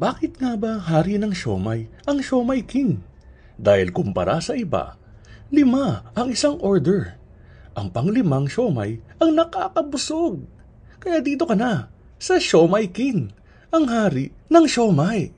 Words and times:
Bakit 0.00 0.40
nga 0.40 0.56
ba 0.56 0.80
hari 0.80 1.20
ng 1.20 1.36
siomay 1.36 1.84
ang 2.08 2.24
siomay 2.24 2.64
king? 2.64 3.04
Dahil 3.60 3.92
kumpara 3.92 4.40
sa 4.40 4.56
iba, 4.56 4.96
lima 5.52 6.08
ang 6.16 6.32
isang 6.32 6.56
order. 6.64 7.20
Ang 7.76 7.92
panglimang 7.92 8.48
siomay 8.48 8.96
ang 9.20 9.36
nakakabusog. 9.36 10.40
Kaya 11.04 11.20
dito 11.20 11.44
ka 11.44 11.52
na, 11.52 11.92
sa 12.16 12.40
siomay 12.40 12.88
king, 12.88 13.28
ang 13.68 13.92
hari 13.92 14.32
ng 14.48 14.64
siomay. 14.64 15.36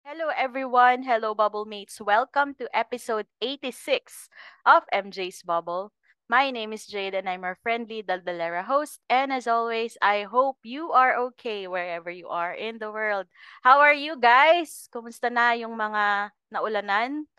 Hello 0.00 0.32
everyone, 0.32 1.04
hello 1.04 1.36
bubble 1.36 1.68
mates. 1.68 2.00
Welcome 2.00 2.56
to 2.56 2.72
episode 2.72 3.28
86 3.44 4.32
of 4.64 4.88
MJ's 4.88 5.44
Bubble. 5.44 5.92
My 6.26 6.50
name 6.50 6.74
is 6.74 6.90
Jade 6.90 7.14
and 7.14 7.30
I'm 7.30 7.46
your 7.46 7.54
friendly 7.62 8.02
Daldalera 8.02 8.66
host. 8.66 8.98
And 9.06 9.30
as 9.30 9.46
always, 9.46 9.94
I 10.02 10.26
hope 10.26 10.58
you 10.66 10.90
are 10.90 11.14
okay 11.30 11.70
wherever 11.70 12.10
you 12.10 12.26
are 12.34 12.50
in 12.50 12.82
the 12.82 12.90
world. 12.90 13.30
How 13.62 13.78
are 13.78 13.94
you 13.94 14.18
guys? 14.18 14.90
Kumusta 14.90 15.30
na 15.30 15.54
yung 15.54 15.78
mga 15.78 16.34
naulanan 16.50 17.30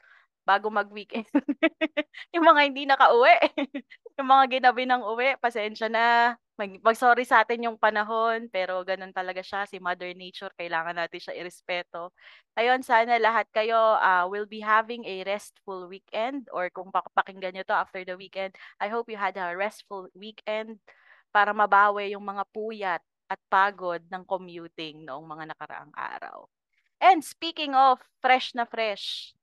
bago 0.48 0.72
mag-weekend? 0.72 1.28
yung 2.34 2.48
mga 2.48 2.62
hindi 2.64 2.88
nakauwi. 2.88 3.36
yung 4.24 4.30
mga 4.32 4.46
ginabi 4.56 4.88
ng 4.88 5.04
uwi, 5.04 5.36
pasensya 5.44 5.92
na. 5.92 6.40
Mag- 6.58 6.82
mag-sorry 6.82 7.22
sa 7.22 7.46
atin 7.46 7.70
yung 7.70 7.78
panahon, 7.78 8.50
pero 8.50 8.82
ganun 8.82 9.14
talaga 9.14 9.46
siya. 9.46 9.70
Si 9.70 9.78
Mother 9.78 10.10
Nature, 10.18 10.50
kailangan 10.58 10.98
natin 10.98 11.22
siya 11.22 11.38
irespeto. 11.38 12.10
Ayun, 12.58 12.82
sana 12.82 13.22
lahat 13.22 13.46
kayo 13.54 13.78
uh, 13.78 14.26
will 14.26 14.50
be 14.50 14.58
having 14.58 15.06
a 15.06 15.22
restful 15.22 15.86
weekend 15.86 16.50
or 16.50 16.74
kung 16.74 16.90
pakinggan 17.14 17.54
nyo 17.54 17.62
to 17.62 17.78
after 17.78 18.02
the 18.02 18.18
weekend, 18.18 18.58
I 18.82 18.90
hope 18.90 19.06
you 19.06 19.22
had 19.22 19.38
a 19.38 19.54
restful 19.54 20.10
weekend 20.18 20.82
para 21.30 21.54
mabawi 21.54 22.18
yung 22.18 22.26
mga 22.26 22.42
puyat 22.50 23.06
at 23.30 23.40
pagod 23.54 24.02
ng 24.10 24.26
commuting 24.26 25.06
noong 25.06 25.30
mga 25.30 25.54
nakaraang 25.54 25.94
araw. 25.94 26.50
And 26.98 27.22
speaking 27.22 27.78
of 27.78 28.02
fresh 28.18 28.58
na 28.58 28.66
fresh, 28.66 29.38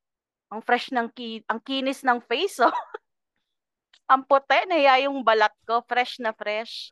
ang 0.51 0.67
fresh 0.67 0.91
ng 0.91 1.07
ki- 1.15 1.47
ang 1.47 1.62
kinis 1.62 2.03
ng 2.03 2.19
face, 2.27 2.59
oh. 2.59 2.75
ang 4.11 4.27
puti, 4.27 4.67
nahiya 4.67 5.07
yung 5.07 5.23
balat 5.23 5.55
ko, 5.62 5.79
fresh 5.87 6.19
na 6.19 6.35
fresh 6.35 6.91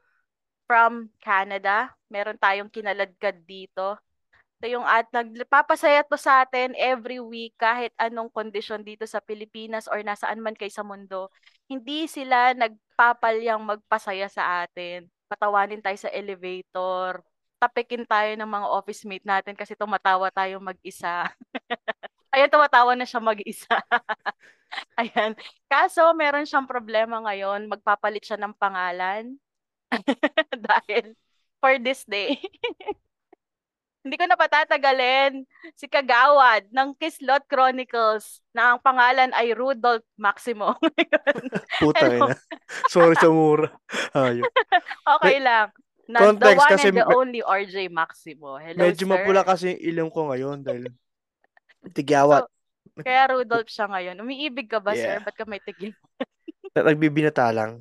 from 0.72 1.12
Canada. 1.20 1.92
Meron 2.08 2.40
tayong 2.40 2.72
kinaladkad 2.72 3.44
dito. 3.44 4.00
Ito 4.56 4.80
yung 4.80 4.88
at 4.88 5.04
nagpapasaya 5.12 6.00
to 6.08 6.16
sa 6.16 6.48
atin 6.48 6.72
every 6.80 7.20
week 7.20 7.52
kahit 7.60 7.92
anong 8.00 8.32
kondisyon 8.32 8.80
dito 8.80 9.04
sa 9.04 9.20
Pilipinas 9.20 9.84
or 9.84 10.00
nasaan 10.00 10.40
man 10.40 10.56
kay 10.56 10.72
sa 10.72 10.80
mundo. 10.80 11.28
Hindi 11.68 12.08
sila 12.08 12.56
nagpapalyang 12.56 13.60
magpasaya 13.60 14.32
sa 14.32 14.64
atin. 14.64 15.12
Patawanin 15.28 15.84
tayo 15.84 15.98
sa 16.00 16.08
elevator. 16.08 17.20
Tapikin 17.60 18.08
tayo 18.08 18.32
ng 18.32 18.48
mga 18.48 18.66
office 18.72 19.04
mate 19.04 19.28
natin 19.28 19.52
kasi 19.52 19.76
tumatawa 19.76 20.32
tayo 20.32 20.56
mag-isa. 20.56 21.28
Ayan, 22.32 22.48
tumatawa 22.48 22.96
na 22.96 23.04
siya 23.04 23.20
mag-isa. 23.20 23.76
Ayan. 25.00 25.36
Kaso, 25.68 26.16
meron 26.16 26.48
siyang 26.48 26.64
problema 26.64 27.20
ngayon. 27.20 27.68
Magpapalit 27.68 28.24
siya 28.24 28.40
ng 28.40 28.56
pangalan. 28.56 29.36
Dahil 30.68 31.14
for 31.62 31.78
this 31.78 32.02
day. 32.08 32.38
Hindi 34.02 34.18
ko 34.18 34.26
na 34.26 34.34
patatagalin 34.34 35.46
si 35.78 35.86
Kagawad 35.86 36.66
ng 36.74 36.98
Kislot 36.98 37.46
Chronicles 37.46 38.42
na 38.50 38.74
ang 38.74 38.82
pangalan 38.82 39.30
ay 39.30 39.54
Rudolph 39.54 40.02
Maximo. 40.18 40.74
Puta 41.78 42.10
na. 42.10 42.34
Sorry 42.90 43.14
sa 43.14 43.30
mura. 43.30 43.70
Ayun. 44.10 44.42
okay 45.06 45.38
lang. 45.38 45.70
Na, 46.10 46.18
Context, 46.18 46.50
the 46.50 46.58
one 46.58 46.72
kasi 46.74 46.86
and 46.90 46.98
the 46.98 47.06
only 47.06 47.40
RJ 47.46 47.94
Maximo. 47.94 48.58
Hello, 48.58 48.82
Medyo 48.82 49.06
sir. 49.06 49.10
mapula 49.14 49.46
kasi 49.46 49.78
yung 49.78 49.82
ilong 49.86 50.10
ko 50.10 50.20
ngayon 50.34 50.58
dahil 50.66 50.90
tigyawat. 51.94 52.50
Kaya 53.06 53.22
Rudolph 53.30 53.70
siya 53.70 53.86
ngayon. 53.86 54.18
Umiibig 54.18 54.66
ka 54.66 54.82
ba, 54.82 54.98
sir? 54.98 55.22
Yeah. 55.22 55.22
Ba't 55.22 55.38
ka 55.38 55.46
may 55.46 55.62
tigil? 55.62 55.94
Nagbibinata 56.74 57.54
lang. 57.54 57.78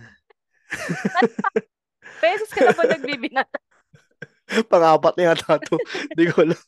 Beses 2.22 2.50
ka 2.54 2.62
na 2.64 2.78
po 2.78 2.86
nagbibinata. 2.86 3.58
Pang-apat 4.72 5.14
na 5.18 5.24
yata 5.32 5.58
to. 5.58 5.76
Hindi 6.12 6.24
ko 6.30 6.46
alam. 6.46 6.62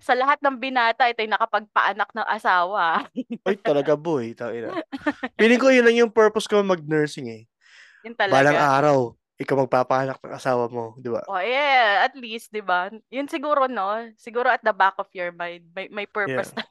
Sa 0.00 0.14
lahat 0.14 0.38
ng 0.40 0.56
binata, 0.62 1.10
ito 1.10 1.20
yung 1.20 1.34
nakapagpaanak 1.34 2.10
ng 2.14 2.26
asawa. 2.26 3.04
Ay, 3.44 3.56
talaga 3.60 3.98
boy. 3.98 4.32
Tangina. 4.32 4.72
Feeling 5.38 5.60
ko 5.60 5.68
yun 5.68 5.84
lang 5.84 5.96
yung 6.06 6.12
purpose 6.14 6.46
ko 6.46 6.62
mag-nursing 6.62 7.28
eh. 7.28 7.42
Yun 8.06 8.14
talaga. 8.14 8.34
Balang 8.40 8.60
araw, 8.62 8.98
ikaw 9.36 9.66
magpapanak 9.66 10.22
ng 10.22 10.32
asawa 10.32 10.70
mo, 10.70 10.94
di 10.96 11.10
ba? 11.10 11.20
Oh, 11.28 11.42
yeah, 11.42 12.06
at 12.06 12.14
least, 12.16 12.54
'di 12.54 12.64
ba? 12.64 12.88
Yun 13.12 13.28
siguro 13.28 13.68
no, 13.68 14.08
siguro 14.16 14.48
at 14.48 14.64
the 14.64 14.72
back 14.72 14.96
of 14.96 15.10
your 15.12 15.34
mind, 15.34 15.66
may 15.76 15.90
may 15.92 16.06
purpose 16.08 16.54
na. 16.56 16.64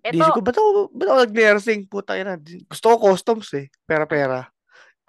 Di 0.00 0.16
ko, 0.16 0.40
ba't 0.40 0.56
ako, 0.56 0.88
ba't 0.96 1.08
ako 1.12 1.18
nag-nursing? 1.28 1.80
Puta 1.84 2.16
ina. 2.16 2.40
Gusto 2.40 2.96
ko 2.96 3.12
customs 3.12 3.52
eh. 3.52 3.68
Pera-pera. 3.84 4.48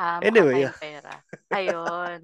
Ah, 0.01 0.19
Anyway, 0.25 0.65
anyway, 0.65 0.81
pera. 0.81 1.13
Ayun. 1.53 2.19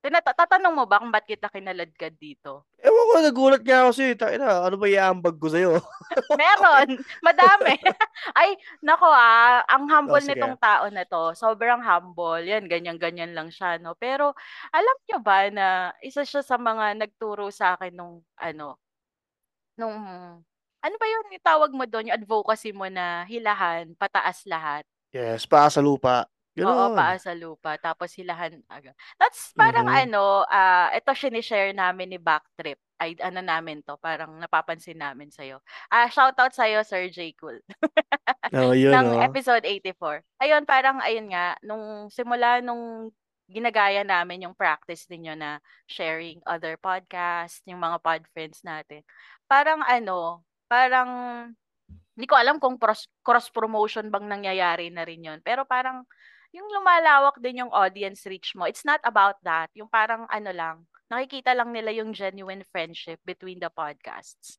Tinata- 0.00 0.32
tatanong 0.32 0.72
mo 0.72 0.84
ba 0.88 0.96
kung 0.96 1.12
ba't 1.12 1.28
kita 1.28 1.52
kinaladkad 1.52 2.16
dito? 2.16 2.64
Ewan 2.80 3.04
ko, 3.04 3.14
nagulat 3.20 3.60
nga 3.60 3.84
ako 3.84 3.90
sa'yo. 3.92 4.12
Tangina, 4.16 4.64
ano 4.64 4.80
ba 4.80 4.88
iambag 4.88 5.36
ko 5.36 5.52
sa'yo? 5.52 5.76
Meron, 6.40 6.96
madami. 7.20 7.76
Ay, 8.40 8.56
nako 8.80 9.04
ah, 9.12 9.60
ang 9.68 9.84
humble 9.92 10.16
Oh, 10.16 10.24
nitong 10.24 10.56
tao 10.56 10.88
na 10.88 11.04
to. 11.04 11.36
Sobrang 11.36 11.84
humble. 11.84 12.40
Yan, 12.48 12.64
ganyan-ganyan 12.64 13.36
lang 13.36 13.52
siya, 13.52 13.76
no? 13.76 13.92
Pero 13.92 14.32
alam 14.72 14.96
nyo 15.04 15.18
ba 15.20 15.52
na 15.52 15.92
isa 16.00 16.24
siya 16.24 16.40
sa 16.40 16.56
mga 16.56 16.96
nagturo 16.96 17.52
sa 17.52 17.76
akin 17.76 17.92
nung 17.92 18.24
ano, 18.40 18.80
nung 19.76 20.00
ano 20.80 20.94
ba 20.96 21.06
yun 21.12 21.36
yung 21.36 21.44
tawag 21.44 21.70
mo 21.76 21.84
doon, 21.84 22.08
yung 22.08 22.16
advocacy 22.16 22.72
mo 22.72 22.88
na 22.88 23.28
hilahan, 23.28 23.92
pataas 24.00 24.48
lahat. 24.48 24.88
Yes, 25.12 25.44
paa 25.44 25.68
sa 25.68 25.84
lupa. 25.84 26.24
Oo, 26.64 26.92
Ganun. 26.92 26.96
paa 26.98 27.16
sa 27.20 27.32
lupa, 27.36 27.76
tapos 27.80 28.12
hilahan 28.16 28.60
agad. 28.68 28.94
That's 29.20 29.52
parang 29.56 29.86
Mhm. 29.88 30.08
ano, 30.08 30.44
ah 30.48 30.90
ito 30.92 31.10
sinishare 31.14 31.72
namin 31.72 32.12
ni 32.14 32.18
Backtrip. 32.20 32.78
Ay, 33.00 33.16
ano 33.24 33.40
namin 33.40 33.80
to, 33.80 33.96
parang 33.96 34.36
napapansin 34.36 35.00
namin 35.00 35.32
sa'yo. 35.32 35.64
Ah, 35.88 36.04
shoutout 36.12 36.52
sa'yo, 36.52 36.84
Sir 36.84 37.08
J. 37.08 37.32
Cool. 37.40 37.56
Oh, 38.52 38.74
yun, 38.74 38.90
ng 38.90 39.08
oh. 39.14 39.22
episode 39.22 39.62
84. 39.62 40.26
Ayun, 40.42 40.66
parang 40.66 40.98
ayun 41.00 41.30
nga, 41.30 41.54
nung 41.62 42.10
simula 42.10 42.58
nung 42.58 43.14
ginagaya 43.46 44.02
namin 44.02 44.46
yung 44.46 44.54
practice 44.58 45.06
ninyo 45.10 45.34
na 45.38 45.58
sharing 45.86 46.42
other 46.46 46.74
podcasts, 46.78 47.62
yung 47.66 47.78
mga 47.82 47.98
pod 48.02 48.22
friends 48.34 48.62
natin. 48.66 49.02
Parang 49.46 49.82
ano, 49.86 50.42
parang 50.66 51.10
hindi 52.14 52.26
ko 52.28 52.34
alam 52.36 52.58
kung 52.60 52.76
cross, 52.76 53.06
cross 53.24 53.48
promotion 53.54 54.10
bang 54.12 54.26
nangyayari 54.28 54.90
na 54.92 55.02
rin 55.06 55.24
yun. 55.24 55.38
Pero 55.42 55.64
parang 55.64 56.04
yung 56.50 56.66
lumalawak 56.70 57.38
din 57.38 57.62
yung 57.62 57.72
audience 57.72 58.26
reach 58.26 58.54
mo. 58.58 58.66
It's 58.66 58.82
not 58.86 58.98
about 59.06 59.38
that. 59.46 59.70
Yung 59.78 59.86
parang 59.90 60.26
ano 60.30 60.50
lang, 60.50 60.76
nakikita 61.10 61.54
lang 61.54 61.70
nila 61.70 61.94
yung 61.94 62.10
genuine 62.14 62.66
friendship 62.70 63.18
between 63.26 63.58
the 63.62 63.70
podcasts. 63.70 64.58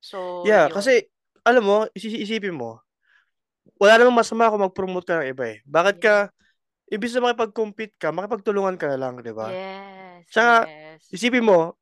So, 0.00 0.44
Yeah, 0.44 0.68
yun. 0.68 0.76
kasi, 0.76 1.08
alam 1.44 1.64
mo, 1.64 1.76
isi- 1.96 2.20
isipin 2.24 2.56
mo, 2.56 2.80
wala 3.80 3.96
namang 4.00 4.20
masama 4.20 4.48
kung 4.52 4.64
mag-promote 4.64 5.06
ka 5.08 5.20
ng 5.20 5.32
iba 5.32 5.44
eh. 5.56 5.58
Bakit 5.64 5.96
ka, 6.00 6.14
ibig 6.92 7.12
na 7.16 7.30
makipag-compete 7.30 7.96
ka, 7.96 8.12
makipagtulungan 8.12 8.76
ka 8.76 8.86
na 8.92 8.98
lang, 9.00 9.20
di 9.20 9.32
ba? 9.32 9.48
Yes, 9.52 10.24
Tsaka, 10.28 10.68
yes. 10.68 11.02
Isipin 11.10 11.44
mo, 11.44 11.76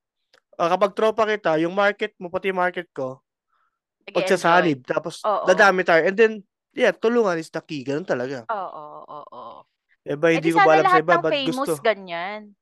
ah, 0.58 0.70
kapag 0.72 0.94
tropa 0.94 1.25
kita, 1.28 1.58
yung 1.62 1.75
market 1.75 2.14
mo, 2.19 2.31
pati 2.31 2.50
market 2.55 2.88
ko, 2.94 3.22
pagsasanib, 4.08 4.82
tapos 4.88 5.20
Oo. 5.22 5.44
dadami 5.44 5.84
tayo. 5.84 6.00
And 6.06 6.16
then, 6.16 6.32
yeah, 6.75 6.93
tulungan 6.93 7.38
is 7.41 7.50
the 7.53 7.61
key. 7.65 7.85
Ganun 7.85 8.06
talaga. 8.09 8.49
Oo, 8.49 8.85
oo, 9.05 9.19
oo. 9.37 9.59
Iba, 10.12 10.26
Eh 10.35 10.41
hindi 10.41 10.49
di 10.49 10.53
ko 10.56 10.61
ba 10.67 10.73
alam 10.81 10.88
sa 10.91 11.00
iba, 11.03 11.15
ba't 11.25 11.37
famous 11.37 11.44
gusto? 11.47 11.85
ganyan. 11.87 12.56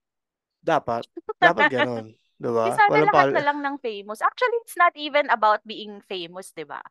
Dapat. 0.60 1.04
Dapat 1.44 1.64
ganun. 1.72 2.04
Di 2.36 2.48
ba? 2.52 2.66
Di 2.66 2.72
sana 2.74 2.98
Walang 2.98 3.08
lahat 3.08 3.28
pal- 3.32 3.36
na 3.36 3.42
lang 3.46 3.58
ng 3.62 3.76
famous. 3.80 4.20
Actually, 4.24 4.58
it's 4.64 4.78
not 4.78 4.94
even 4.98 5.30
about 5.30 5.62
being 5.68 6.02
famous, 6.10 6.50
di 6.52 6.66
ba? 6.66 6.82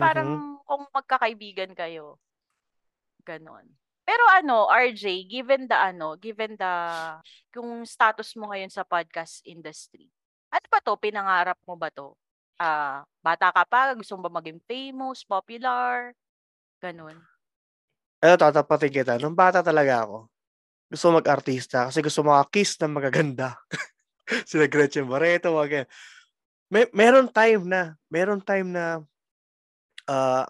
Parang 0.00 0.30
Mhm. 0.30 0.64
kung 0.68 0.84
magkakaibigan 0.94 1.72
kayo. 1.76 2.18
Ganon. 3.24 3.66
Pero 4.04 4.20
ano, 4.36 4.68
RJ, 4.68 5.24
given 5.24 5.64
the 5.64 5.76
ano, 5.76 6.16
given 6.20 6.56
the 6.60 6.74
yung 7.56 7.88
status 7.88 8.36
mo 8.36 8.52
ngayon 8.52 8.68
sa 8.68 8.84
podcast 8.84 9.40
industry. 9.48 10.12
Ano 10.52 10.66
ba 10.68 10.78
'to, 10.84 10.92
pinangarap 11.00 11.56
mo 11.64 11.74
ba 11.78 11.88
'to? 11.88 12.12
Ah, 12.60 13.02
bata 13.24 13.48
ka 13.50 13.64
pa, 13.64 13.96
gusto 13.96 14.14
mo 14.20 14.28
ba 14.28 14.32
maging 14.40 14.60
famous, 14.68 15.24
popular, 15.24 16.12
gano'n? 16.82 17.18
Eto 18.22 18.36
tatapatin 18.40 18.92
kita, 18.92 19.12
nung 19.20 19.36
bata 19.36 19.60
talaga 19.60 20.06
ako, 20.06 20.18
gusto 20.92 21.06
mag-artista 21.14 21.88
kasi 21.90 22.00
gusto 22.04 22.22
maka-kiss 22.26 22.78
ng 22.82 22.92
magaganda. 22.96 23.58
Sila 24.50 24.66
Gretchen 24.70 25.08
Barreto, 25.10 25.54
mga 25.54 25.68
ganyan. 25.70 25.90
May 26.72 26.84
meron 26.96 27.28
time 27.32 27.62
na 27.68 27.80
meron 28.10 28.42
time 28.42 28.68
na, 28.74 29.02
ah, 30.08 30.44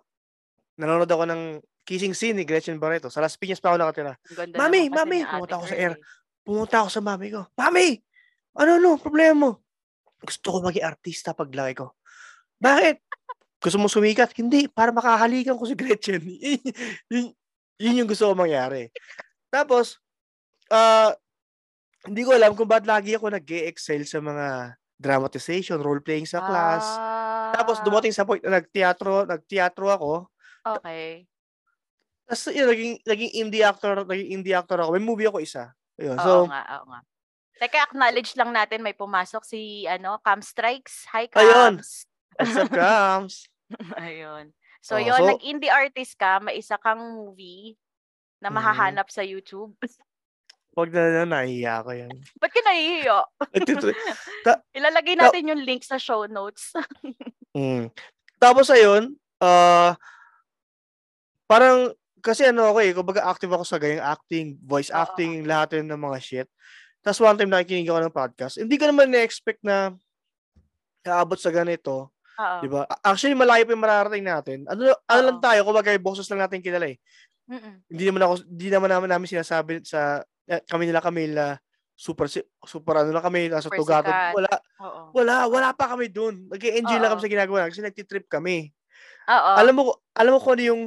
nanonood 0.78 1.10
ako 1.10 1.24
ng 1.30 1.42
kissing 1.86 2.14
scene 2.16 2.36
ni 2.40 2.44
Gretchen 2.48 2.80
Barreto. 2.82 3.08
Sa 3.12 3.22
Las 3.24 3.36
Piñas 3.38 3.60
pa 3.62 3.72
ako 3.74 3.78
nakatira. 3.82 4.14
"Mami, 4.56 4.88
kasi 4.90 5.10
mami!" 5.10 5.18
Pumunta 5.28 5.58
ako 5.60 5.66
sa 5.70 5.76
air. 5.78 5.94
eh. 5.96 6.00
Pumunta 6.46 6.76
ako 6.84 6.90
sa 6.92 7.02
mami 7.04 7.28
ko, 7.34 7.42
"Mami, 7.58 8.00
ano 8.58 8.72
'no, 8.82 8.98
problema 9.00 9.34
mo?" 9.36 9.50
"Gusto 10.24 10.46
ko 10.54 10.58
maging 10.66 10.86
artista 10.86 11.32
paglaki 11.36 11.80
ko." 11.84 11.96
"Bakit? 12.62 12.96
Gusto 13.64 13.78
mo 13.81 13.88
sumikat?" 13.88 14.37
"Hindi, 14.37 14.69
para 14.69 14.93
makahalikan 14.93 15.56
ko 15.56 15.64
si 15.64 15.75
Gretchen." 15.76 16.20
Yun 17.12 17.32
yun 17.81 17.99
yung 18.05 18.08
gusto 18.11 18.31
kong 18.31 18.46
mangyari. 18.46 18.93
Tapos, 19.52 20.00
ah, 20.72 21.14
hindi 22.06 22.22
ko 22.26 22.37
alam 22.37 22.52
kung 22.56 22.69
ba't 22.69 22.84
lagi 22.88 23.16
ako 23.16 23.32
nag-e-excel 23.32 24.05
sa 24.08 24.20
mga 24.20 24.76
dramatization, 25.00 25.81
role 25.82 26.00
playing 26.05 26.28
sa 26.28 26.40
class. 26.44 27.00
Tapos 27.55 27.81
Ah, 27.81 27.84
dumating 27.84 28.12
sa 28.14 28.26
point 28.28 28.43
na 28.44 28.61
nagteatro 28.61 29.25
nagteatro 29.28 29.87
ako. 29.90 30.12
okey. 30.64 31.26
Ta's 32.28 32.43
yun 32.49 32.69
naging 32.72 32.94
naging 33.05 33.32
indie 33.37 33.64
actor 33.64 34.00
naging 34.05 34.40
indie 34.40 34.56
actor 34.56 34.81
ako. 34.81 34.96
May 34.96 35.05
movie 35.05 35.28
ako 35.28 35.38
isa. 35.44 35.76
Ayun, 36.00 36.17
Oo 36.19 36.22
so 36.25 36.49
nga, 36.49 36.60
oo 36.78 36.84
nga. 36.90 37.00
Teka, 37.60 37.78
acknowledge 37.90 38.32
lang 38.38 38.50
natin 38.55 38.82
may 38.84 38.94
pumasok 38.96 39.43
si 39.46 39.87
ano, 39.88 40.19
Cam 40.26 40.40
Strikes. 40.43 41.06
Hi, 41.14 41.26
Ayun. 41.34 41.81
Cams. 41.81 42.06
what's 42.38 42.56
up, 42.58 42.70
Kams? 42.75 43.46
Ayun. 44.00 44.52
So, 44.84 44.96
Oh, 44.96 45.02
yun, 45.02 45.16
so 45.16 45.26
nag-indie 45.32 45.72
artist 45.72 46.14
ka, 46.20 46.38
may 46.44 46.60
isa 46.60 46.76
kang 46.76 47.00
movie 47.00 47.74
na 48.44 48.52
Mhm. 48.52 48.56
mahahanap 48.60 49.08
sa 49.08 49.24
YouTube. 49.24 49.72
'Wag 50.74 50.90
na, 50.90 51.22
na 51.22 51.38
nahihiya 51.38 51.86
ako 51.86 51.90
yan. 51.94 52.10
Ba't 52.42 52.50
ka? 52.50 52.60
Nagtitri 53.54 53.94
ta 54.42 54.58
Ilalagay 54.74 55.14
ta 55.14 55.30
natin 55.30 55.54
yung 55.54 55.62
link 55.62 55.86
sa 55.86 56.02
show 56.02 56.26
notes. 56.26 56.74
Hmm. 57.54 57.86
Tapos 58.42 58.66
ayun, 58.74 59.14
ah 59.38 59.94
parang 61.46 61.94
kasi 62.18 62.42
ano 62.48 62.72
ako, 62.72 62.78
eh, 62.80 62.92
kumbaga 62.96 63.22
active 63.28 63.52
ako 63.52 63.64
sa 63.68 63.76
ganyang 63.78 64.02
acting, 64.02 64.56
voice 64.64 64.88
Oo. 64.90 64.96
acting, 64.96 65.44
lahat 65.44 65.76
yun 65.78 65.86
ng 65.92 66.00
mga 66.00 66.18
shit. 66.24 66.48
Ta's 67.04 67.20
one 67.20 67.36
time 67.36 67.52
nakikinig 67.52 67.86
ako 67.86 68.00
ng 68.00 68.16
podcast. 68.16 68.56
Hindi 68.56 68.80
ko 68.80 68.88
naman 68.88 69.12
na-expect 69.12 69.60
na 69.60 69.92
aabot 71.04 71.36
sa 71.36 71.52
ganito, 71.52 72.13
'di 72.60 72.66
Oo. 72.66 72.72
ba? 72.72 72.86
Actually 73.04 73.36
malayo 73.38 73.64
pa 73.69 73.72
yung 73.75 73.84
mararating 73.84 74.25
natin. 74.26 74.58
Ano 74.70 74.94
ano 75.08 75.20
lang 75.32 75.38
tayo, 75.42 75.60
kumbaga 75.66 75.94
boses 76.00 76.26
lang 76.32 76.42
natin 76.46 76.60
kilala, 76.64 76.88
eh. 76.90 76.98
Mm. 77.50 77.84
Hindi 77.92 78.04
naman 78.08 78.22
ako 78.26 78.34
hindi 78.48 78.69
naman 78.72 78.90
naman 78.92 79.10
namin 79.12 79.28
sinasabi 79.31 79.84
sa 79.84 80.25
eh, 80.48 80.60
kami 80.69 80.88
nila 80.90 81.00
Camille 81.04 81.58
super 81.96 82.26
super 82.64 82.94
ano 83.04 83.10
lang 83.14 83.25
kami, 83.25 83.48
nasa 83.52 83.70
Super 83.70 83.78
tugatod. 83.81 84.10
sikat. 84.10 84.34
Wala 84.34 84.52
Oo. 84.82 85.02
wala 85.16 85.34
wala 85.50 85.69
pa 85.76 85.92
kami 85.94 86.08
dun. 86.12 86.48
Nag-e-enjoy 86.50 86.98
lang 87.00 87.12
kami 87.14 87.22
sa 87.25 87.32
ginagawa 87.32 87.56
namin 87.64 87.72
kasi 87.76 87.84
nagti-trip 87.86 88.26
kami. 88.31 88.72
Oo. 89.28 89.54
Alam 89.56 89.75
mo 89.78 89.82
alam 90.16 90.32
mo 90.36 90.40
kung 90.42 90.56
ano 90.58 90.64
yung 90.66 90.82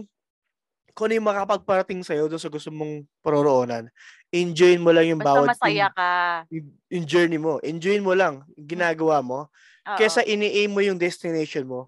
kung 0.97 1.09
ano 1.11 1.15
yung 1.21 1.27
makakapagparating 1.29 2.01
sa'yo 2.05 2.27
dun 2.31 2.41
sa 2.41 2.49
gusto 2.51 2.69
mong 2.73 3.05
paroroonan. 3.25 3.87
Enjoyin 4.33 4.81
mo 4.83 4.91
lang 4.95 5.07
yung 5.09 5.21
Basta 5.21 5.25
bawat 5.25 5.47
masaya 5.47 5.87
yung 5.87 5.93
ka. 5.93 6.47
yung 6.53 6.67
yung 6.93 7.05
journey 7.09 7.39
mo. 7.41 7.59
Enjoyin 7.63 8.03
mo 8.05 8.13
lang 8.17 8.43
yung 8.57 8.67
ginagawa 8.69 9.21
mo 9.25 9.49
Oo. 9.87 10.19
kaysa 10.19 10.25
ini-aim 10.27 10.71
mo 10.73 10.81
yung 10.83 10.99
destination 10.99 11.65
mo. 11.67 11.87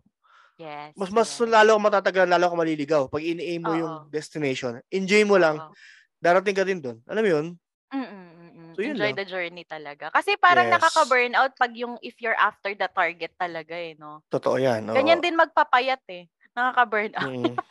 Yes, 0.59 0.95
Mas 0.97 1.11
mas 1.13 1.29
yes. 1.29 1.49
lalo 1.49 1.77
kang 1.77 1.87
matatagalan, 1.87 2.31
lalo 2.35 2.45
kang 2.51 2.61
maliligaw 2.63 3.03
'pag 3.11 3.23
ini-aim 3.25 3.61
mo 3.63 3.73
yung 3.77 3.93
Oo. 3.93 4.11
destination. 4.11 4.79
Enjoy 4.91 5.23
mo 5.27 5.37
lang, 5.39 5.59
Oo. 5.59 5.75
darating 6.21 6.55
ka 6.57 6.63
din 6.67 6.79
dun. 6.83 6.97
Alam 7.09 7.23
mo 7.25 7.29
yun? 7.31 7.47
Mm, 7.91 8.05
mm. 8.53 8.73
So, 8.75 8.81
yun 8.85 8.97
Enjoy 8.97 9.09
lang. 9.09 9.17
the 9.17 9.25
journey 9.25 9.65
talaga. 9.65 10.13
Kasi 10.13 10.37
parang 10.37 10.69
Yes. 10.69 10.69
nakaka-burnout 10.69 11.57
'pag 11.57 11.73
yung 11.73 11.97
if 12.05 12.21
you're 12.21 12.37
after 12.37 12.77
the 12.77 12.85
target 12.93 13.33
talaga, 13.33 13.73
eh, 13.73 13.97
'no? 13.97 14.21
Totoo 14.31 14.61
yan, 14.61 14.85
Ganyan 14.93 15.21
oo. 15.25 15.25
din 15.25 15.37
magpapayat, 15.39 16.01
eh. 16.11 16.29
Nakaka-burnout. 16.57 17.33
Mm. 17.33 17.61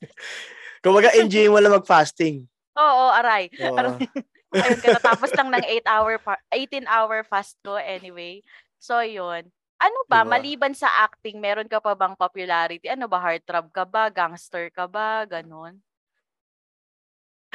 Kumbaga 0.84 1.14
enjoyin 1.18 1.52
mo 1.52 1.58
lang 1.62 1.74
mag-fasting. 1.78 2.48
Oo, 2.76 3.04
aray. 3.12 3.52
Oo. 3.60 3.76
Aray. 3.76 4.08
Ayun, 4.62 4.80
kakatapos 4.80 5.34
lang 5.36 5.50
ng 5.52 5.64
8 5.66 5.84
hour 5.88 6.16
fa 6.22 6.38
18 6.54 6.86
hour 6.88 7.24
fast 7.28 7.58
ko 7.66 7.76
anyway. 7.76 8.40
So, 8.82 8.98
yun. 8.98 9.46
Ano 9.78 9.98
ba, 10.10 10.26
ba? 10.26 10.34
maliban 10.34 10.74
sa 10.74 10.90
acting, 11.06 11.38
meron 11.38 11.70
ka 11.70 11.78
pa 11.78 11.94
bang 11.94 12.18
popularity? 12.18 12.90
Ano 12.90 13.06
ba, 13.06 13.22
heartthrob 13.22 13.70
ka 13.70 13.86
ba, 13.86 14.10
gangster 14.10 14.74
ka 14.74 14.90
ba, 14.90 15.22
gano'n? 15.22 15.78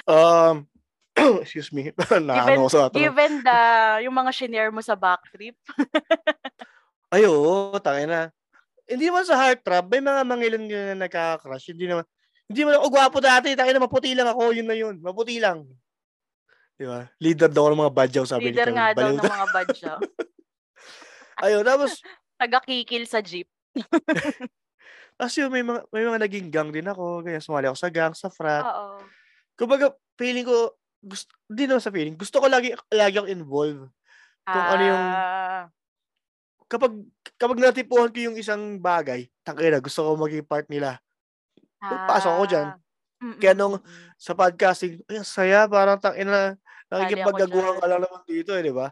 Um, 0.07 0.63
excuse 1.43 1.67
me, 1.75 1.91
naano 2.23 2.71
sa 2.71 2.87
tanong. 2.87 2.95
given 2.95 3.43
the 3.43 3.59
yung 4.07 4.15
mga 4.15 4.31
shinare 4.31 4.71
mo 4.71 4.79
sa 4.79 4.95
backtrip. 4.95 5.59
Ay, 7.11 7.27
oo, 7.27 7.75
tangina. 7.83 8.31
Hindi 8.87 9.11
naman 9.11 9.27
sa 9.27 9.35
heartthrob, 9.35 9.91
may 9.91 9.99
mga 9.99 10.21
mangilin 10.23 10.63
na 10.63 11.07
nagkaka-crush, 11.07 11.75
hindi 11.75 11.91
naman 11.91 12.07
hindi 12.47 12.63
naman 12.63 12.79
ako 12.79 12.87
gwapo 12.87 13.17
dati, 13.19 13.51
tangina 13.51 13.83
maputi 13.83 14.15
lang 14.15 14.31
ako, 14.31 14.55
yun 14.55 14.67
na 14.67 14.75
yun, 14.79 14.95
maputi 15.03 15.43
lang. 15.43 15.67
'Di 16.79 16.87
ba? 16.87 17.03
Leader 17.19 17.51
daw 17.51 17.67
ng 17.67 17.83
mga 17.83 17.95
badyaw 17.95 18.23
sabi 18.23 18.47
ni 18.47 18.55
Leader 18.55 18.71
nga 18.71 18.95
daw 18.95 19.11
ng 19.11 19.27
mga 19.27 19.47
badya. 19.51 19.93
Ayun, 21.41 21.63
tapos 21.65 22.01
Taga-kikil 22.37 23.09
sa 23.09 23.21
jeep. 23.21 23.49
tapos 25.17 25.33
yun 25.37 25.49
may 25.49 25.65
mga 25.65 25.81
may 25.89 26.05
mga 26.05 26.19
naging 26.21 26.47
gang 26.53 26.69
din 26.69 26.85
ako, 26.85 27.25
ganyan, 27.25 27.41
sumali 27.41 27.65
ako 27.65 27.77
sa 27.77 27.89
gang, 27.89 28.13
sa 28.13 28.29
frat. 28.29 28.61
Oo. 28.61 29.01
Kumbaga 29.57 29.93
feeling 30.17 30.45
ko 30.45 30.77
gusto 31.01 31.29
hindi 31.49 31.63
naman 31.65 31.81
sa 31.81 31.93
feeling, 31.93 32.13
gusto 32.17 32.37
ko 32.41 32.45
lagi 32.49 32.73
lagi 32.93 33.17
akong 33.17 33.33
involved. 33.33 33.89
Kung 34.45 34.65
ano 34.65 34.83
yung 34.85 35.03
Ah. 35.09 35.63
kapag 36.69 36.93
kapag 37.37 37.57
natipuhan 37.57 38.11
ko 38.13 38.17
yung 38.21 38.37
isang 38.37 38.77
bagay, 38.77 39.25
tangina 39.41 39.81
gusto 39.81 40.05
ko 40.05 40.13
maging 40.13 40.45
part 40.45 40.69
nila. 40.69 41.01
Pasok 41.81 42.33
ako 42.37 42.43
diyan. 42.49 42.67
Ah. 42.69 42.77
Mm, 43.17 43.37
Kaya 43.41 43.53
nung 43.57 43.81
sa 44.21 44.37
podcasting, 44.37 45.01
ay 45.09 45.25
saya 45.25 45.65
parang 45.65 45.97
tangina 45.97 46.53
nakikipaggaguhan 46.91 47.75
ka 47.79 47.85
lang 47.87 48.01
naman 48.03 48.21
dito, 48.27 48.51
eh, 48.55 48.61
'di 48.63 48.73
ba? 48.73 48.87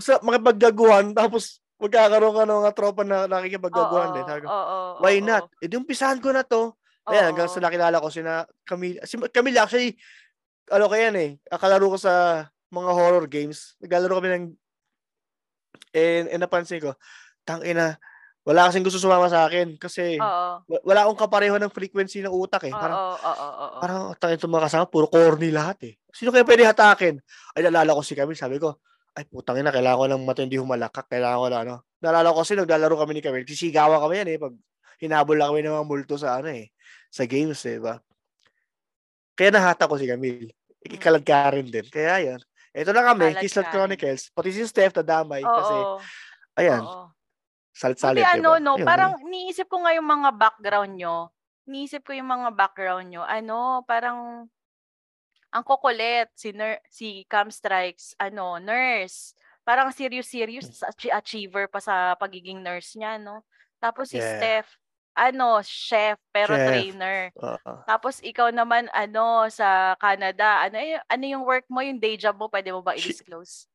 Sarap 0.00 0.22
makipaggaguhan 0.26 1.14
tapos 1.14 1.62
magkakaroon 1.78 2.34
ka 2.34 2.44
ng 2.48 2.58
mga 2.64 2.72
tropa 2.74 3.02
na 3.04 3.26
nakikipaggaguhan 3.28 4.10
din. 4.14 4.24
Oo, 4.24 4.30
Sabi 4.30 4.40
ko, 4.46 4.48
oo, 4.50 4.78
why 5.02 5.14
oo. 5.20 5.26
not? 5.26 5.44
Eh, 5.62 5.68
di 5.70 5.76
umpisahan 5.78 6.18
ko 6.18 6.30
na 6.34 6.42
'to. 6.42 6.74
Ayan, 7.10 7.30
hanggang 7.32 7.48
sa 7.52 7.60
Oo. 7.60 7.64
nakilala 7.68 8.00
ko 8.00 8.08
sina 8.08 8.48
Camille. 8.64 8.98
Si 9.04 9.14
Camille 9.30 9.60
actually, 9.60 9.92
ano 10.72 10.88
ko 10.88 10.94
yan 10.96 11.14
eh, 11.20 11.30
ah, 11.52 11.60
kalaro 11.60 11.92
ko 11.92 11.98
sa 12.00 12.46
mga 12.72 12.90
horror 12.96 13.26
games. 13.28 13.76
Naglalaro 13.84 14.18
kami 14.18 14.28
ng 14.32 14.44
and, 15.94 16.26
and 16.32 16.40
napansin 16.42 16.82
ko, 16.82 16.96
tangina, 17.46 17.98
wala 18.44 18.68
kasing 18.68 18.84
gusto 18.84 18.98
sumama 19.00 19.28
sa 19.30 19.46
akin 19.46 19.76
kasi 19.78 20.18
Oo. 20.18 20.64
wa- 20.64 20.82
wala 20.84 21.06
akong 21.06 21.20
kapareho 21.20 21.56
ng 21.60 21.72
frequency 21.72 22.20
ng 22.24 22.32
utak 22.32 22.66
eh. 22.66 22.74
Oo, 22.74 22.80
Parang, 22.80 22.98
oo, 22.98 23.30
oo, 23.30 23.54
oo. 23.68 23.78
parang 23.80 24.00
tangin 24.18 24.36
itong 24.40 24.54
mga 24.54 24.66
kasama, 24.68 24.84
puro 24.90 25.06
corny 25.08 25.52
lahat 25.52 25.78
eh. 25.92 25.94
Sino 26.14 26.30
kaya 26.30 26.46
pwede 26.46 26.62
hatakin? 26.62 27.18
Ay, 27.58 27.66
nalala 27.66 27.98
ko 27.98 28.06
si 28.06 28.14
Camille, 28.14 28.38
sabi 28.38 28.62
ko, 28.62 28.78
ay 29.18 29.26
putang 29.26 29.58
ina, 29.58 29.74
kailangan 29.74 29.98
ko 29.98 30.06
ng 30.06 30.22
matindi 30.22 30.56
humalakak, 30.58 31.10
kailangan 31.10 31.38
ko 31.42 31.46
na 31.50 31.58
ano. 31.66 31.74
Nalala 31.98 32.30
ko 32.30 32.46
kasi 32.46 32.54
naglalaro 32.54 32.94
kami 32.94 33.18
ni 33.18 33.22
Camille, 33.22 33.46
sisigawan 33.50 33.98
kami 33.98 34.22
yan 34.22 34.28
eh, 34.30 34.38
pag 34.38 34.54
hinabol 35.02 35.34
lang 35.34 35.50
kami 35.50 35.66
ng 35.66 35.74
mga 35.74 35.88
multo 35.90 36.14
sa 36.14 36.38
ano 36.38 36.54
eh, 36.54 36.70
sa 37.10 37.26
games 37.26 37.58
eh, 37.66 37.82
ba? 37.82 37.98
Kaya 39.34 39.50
nahata 39.50 39.90
ko 39.90 39.98
si 39.98 40.06
Camille. 40.06 40.54
Mm. 40.86 40.94
Ikalag 40.94 41.24
ka 41.26 41.50
rin 41.50 41.66
din. 41.66 41.86
Kaya 41.90 42.14
yan. 42.22 42.40
Ito 42.74 42.90
na 42.90 43.06
kami, 43.06 43.38
Kislat. 43.38 43.70
Chronicles. 43.70 44.30
Pati 44.34 44.50
si 44.50 44.66
Steph 44.66 44.94
kasi, 44.98 45.38
Oo. 45.42 45.98
ayan, 46.58 46.82
Oo. 46.82 47.10
salit-salit, 47.70 48.22
diba? 48.22 48.34
ano, 48.38 48.50
no, 48.58 48.72
Ayun, 48.78 48.86
parang 48.86 49.12
niisip 49.26 49.66
ko 49.70 49.82
nga 49.82 49.94
yung 49.94 50.06
mga 50.06 50.30
background 50.34 50.94
nyo. 50.98 51.30
Niisip 51.70 52.02
ko 52.06 52.12
yung 52.14 52.30
mga 52.30 52.50
background 52.54 53.10
nyo. 53.10 53.22
Ano, 53.22 53.82
parang 53.86 54.50
ang 55.54 55.62
kukulit 55.62 56.28
si 56.34 56.50
ner- 56.50 56.82
si 56.90 57.22
Cam 57.30 57.46
Strikes, 57.48 58.18
ano, 58.18 58.58
nurse. 58.58 59.32
Parang 59.62 59.88
serious-serious, 59.88 60.66
Hmm. 60.76 60.90
achi- 60.90 61.14
achiever 61.14 61.70
pa 61.70 61.78
sa 61.78 62.18
pagiging 62.18 62.58
nurse 62.58 62.98
niya, 62.98 63.16
no? 63.16 63.46
Tapos 63.78 64.10
si 64.10 64.18
Yeah. 64.18 64.34
Steph, 64.36 64.70
ano, 65.14 65.62
chef, 65.62 66.18
pero 66.28 66.52
Chef. 66.52 66.66
trainer. 66.66 67.30
Oo. 67.38 67.72
Tapos 67.86 68.18
ikaw 68.20 68.50
naman, 68.50 68.90
ano, 68.90 69.46
sa 69.48 69.94
Canada, 69.96 70.66
ano, 70.66 70.76
y- 70.76 71.00
ano 71.00 71.24
yung 71.24 71.46
work 71.46 71.64
mo, 71.70 71.80
yung 71.80 71.96
day 71.96 72.18
job 72.18 72.34
mo, 72.34 72.50
pwede 72.50 72.74
mo 72.74 72.82
ba 72.82 72.98
i-disclose? 72.98 73.70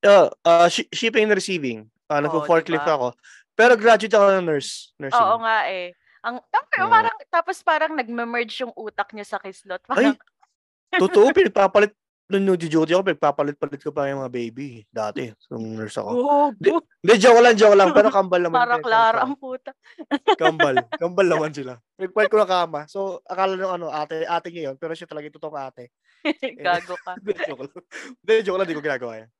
Uh, 0.00 0.30
uh, 0.44 0.68
shi- 0.68 0.88
shipping 0.92 1.26
and 1.26 1.34
receiving. 1.34 1.90
Uh, 2.06 2.20
Oo, 2.20 2.22
nagpo-forklift 2.22 2.84
diba? 2.84 2.94
ako. 2.94 3.08
Pero 3.52 3.72
graduate 3.74 4.12
ako 4.12 4.26
ng 4.38 4.46
nurse. 4.46 4.92
Nursing. 4.96 5.18
Oo 5.18 5.40
nga 5.40 5.58
eh. 5.66 5.92
Ang 6.20 6.40
tapos 6.48 6.76
Oo. 6.78 6.88
parang 6.88 7.16
tapos 7.28 7.56
parang 7.60 7.92
nagme-merge 7.92 8.64
yung 8.64 8.72
utak 8.74 9.12
niya 9.12 9.26
sa 9.26 9.36
kislot. 9.36 9.80
Ay, 9.84 10.08
Parang 10.12 10.16
totoo, 11.00 11.26
pinagpapalit, 11.32 11.92
nung 12.24 12.56
nag-duty 12.56 12.96
ako, 12.96 13.04
nagpapalit-palit 13.04 13.80
ko 13.84 13.92
pa 13.92 14.08
yung 14.08 14.24
mga 14.24 14.32
baby. 14.32 14.80
Dati, 14.88 15.28
nung 15.52 15.76
nurse 15.76 16.00
ako. 16.00 16.08
Di- 16.56 16.72
Gogo. 16.72 16.88
Hindi, 17.04 17.14
joke 17.20 17.40
lang, 17.44 17.54
joke 17.56 17.76
lang. 17.76 17.90
Pero 17.92 18.08
kambal 18.08 18.40
naman. 18.40 18.58
Para 18.64 18.76
Clara 18.80 19.20
ang 19.20 19.36
puta. 19.36 19.76
Kambal. 20.40 20.74
Kambal 21.02 21.26
naman 21.28 21.52
sila. 21.52 21.76
Nagpalit 22.00 22.32
ko 22.32 22.40
ng 22.40 22.48
kama. 22.48 22.80
So, 22.88 23.20
akala 23.28 23.60
nung 23.60 23.74
ano, 23.76 23.86
ate, 23.92 24.24
ate 24.24 24.48
niya 24.48 24.72
yun. 24.72 24.76
Pero 24.80 24.96
siya 24.96 25.04
talaga 25.04 25.28
yung 25.28 25.36
totoong 25.36 25.60
ate. 25.68 25.92
Gago 26.64 26.96
ka. 27.04 27.12
Hindi, 27.20 27.34
joke 27.44 27.62
lang. 27.68 27.74
Hindi, 28.24 28.34
joke 28.40 28.56
lang. 28.56 28.64
Hindi 28.64 28.78
ko 28.80 28.84
ginagawa 28.88 29.12
yan. 29.20 29.30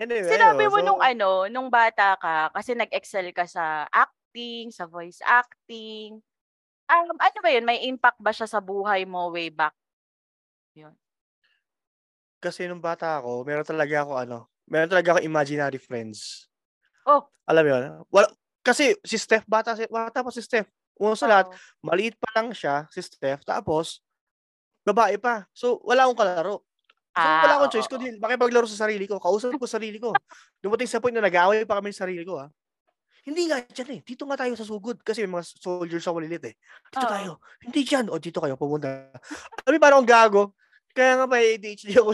Anyway, 0.00 0.30
Sinabi 0.32 0.62
ayun. 0.64 0.72
mo 0.72 0.78
So, 0.78 0.86
nung 0.86 1.02
ano, 1.02 1.28
nung 1.50 1.68
bata 1.68 2.14
ka, 2.16 2.54
kasi 2.54 2.78
nag-excel 2.78 3.34
ka 3.34 3.44
sa 3.50 3.84
acting, 3.90 4.70
sa 4.70 4.86
voice 4.86 5.18
acting. 5.26 6.22
Um, 6.86 7.18
ano 7.18 7.38
ba 7.42 7.50
yun? 7.50 7.66
May 7.66 7.84
impact 7.90 8.22
ba 8.22 8.30
siya 8.30 8.46
sa 8.46 8.62
buhay 8.62 9.04
mo 9.04 9.28
way 9.34 9.50
back? 9.50 9.74
Yun. 10.76 10.94
Kasi 12.40 12.64
nung 12.70 12.80
bata 12.80 13.20
ako, 13.20 13.44
meron 13.44 13.66
talaga 13.66 14.00
ako 14.06 14.12
ano, 14.16 14.38
meron 14.64 14.88
talaga 14.88 15.16
ako 15.16 15.20
imaginary 15.26 15.76
friends. 15.76 16.48
Oh. 17.04 17.28
Alam 17.44 17.62
mo 17.66 17.70
yun? 17.74 17.82
Wala, 18.08 18.26
kasi 18.64 18.96
si 19.04 19.16
Steph, 19.20 19.44
bata, 19.44 19.76
si, 19.76 19.84
bata 19.90 20.24
pa 20.24 20.30
si 20.32 20.40
Steph. 20.40 20.68
Una 21.00 21.16
sa 21.16 21.28
lahat, 21.28 21.48
Oo. 21.52 21.56
maliit 21.84 22.16
pa 22.20 22.28
lang 22.36 22.52
siya, 22.52 22.84
si 22.92 23.00
Steph. 23.00 23.44
Tapos, 23.44 24.04
babae 24.84 25.16
pa. 25.20 25.48
So, 25.56 25.80
wala 25.84 26.04
akong 26.08 26.20
kalaro. 26.20 26.56
So, 27.12 27.26
Ah, 27.26 27.42
wala 27.44 27.54
akong 27.60 27.72
choice. 27.76 27.88
oo. 27.90 27.92
Kundi 27.98 28.16
makipaglaro 28.20 28.68
sa 28.70 28.86
sarili 28.88 29.04
ko. 29.08 29.18
Kausap 29.20 29.52
ko 29.56 29.66
sarili 29.68 29.98
ko. 30.00 30.14
Dumating 30.62 30.88
sa 30.88 31.00
point 31.02 31.12
na 31.16 31.24
nag-aaway 31.24 31.64
pa 31.68 31.80
kami 31.80 31.90
sa 31.92 32.06
sarili 32.08 32.22
ko, 32.24 32.38
ha? 32.40 32.48
Hindi 33.26 33.50
nga 33.52 33.60
dyan 33.60 33.90
eh. 33.96 34.00
Dito 34.00 34.24
nga 34.24 34.38
tayo 34.40 34.56
sa 34.56 34.64
sugod. 34.64 35.00
Kasi 35.04 35.24
may 35.26 35.36
mga 35.40 35.44
soldiers 35.60 36.00
sa 36.04 36.14
malilit 36.16 36.40
eh. 36.46 36.54
Dito 36.88 37.04
Oo. 37.04 37.12
tayo. 37.12 37.32
Hindi 37.60 37.80
dyan. 37.84 38.08
O, 38.08 38.16
dito 38.16 38.40
kayo. 38.40 38.56
Pumunta. 38.56 39.12
Alam 39.68 39.76
mo, 39.76 39.80
parang 39.82 40.04
gago. 40.08 40.56
Kaya 41.00 41.16
nga 41.16 41.24
may 41.24 41.56
ADHD 41.56 41.96
ako. 41.96 42.12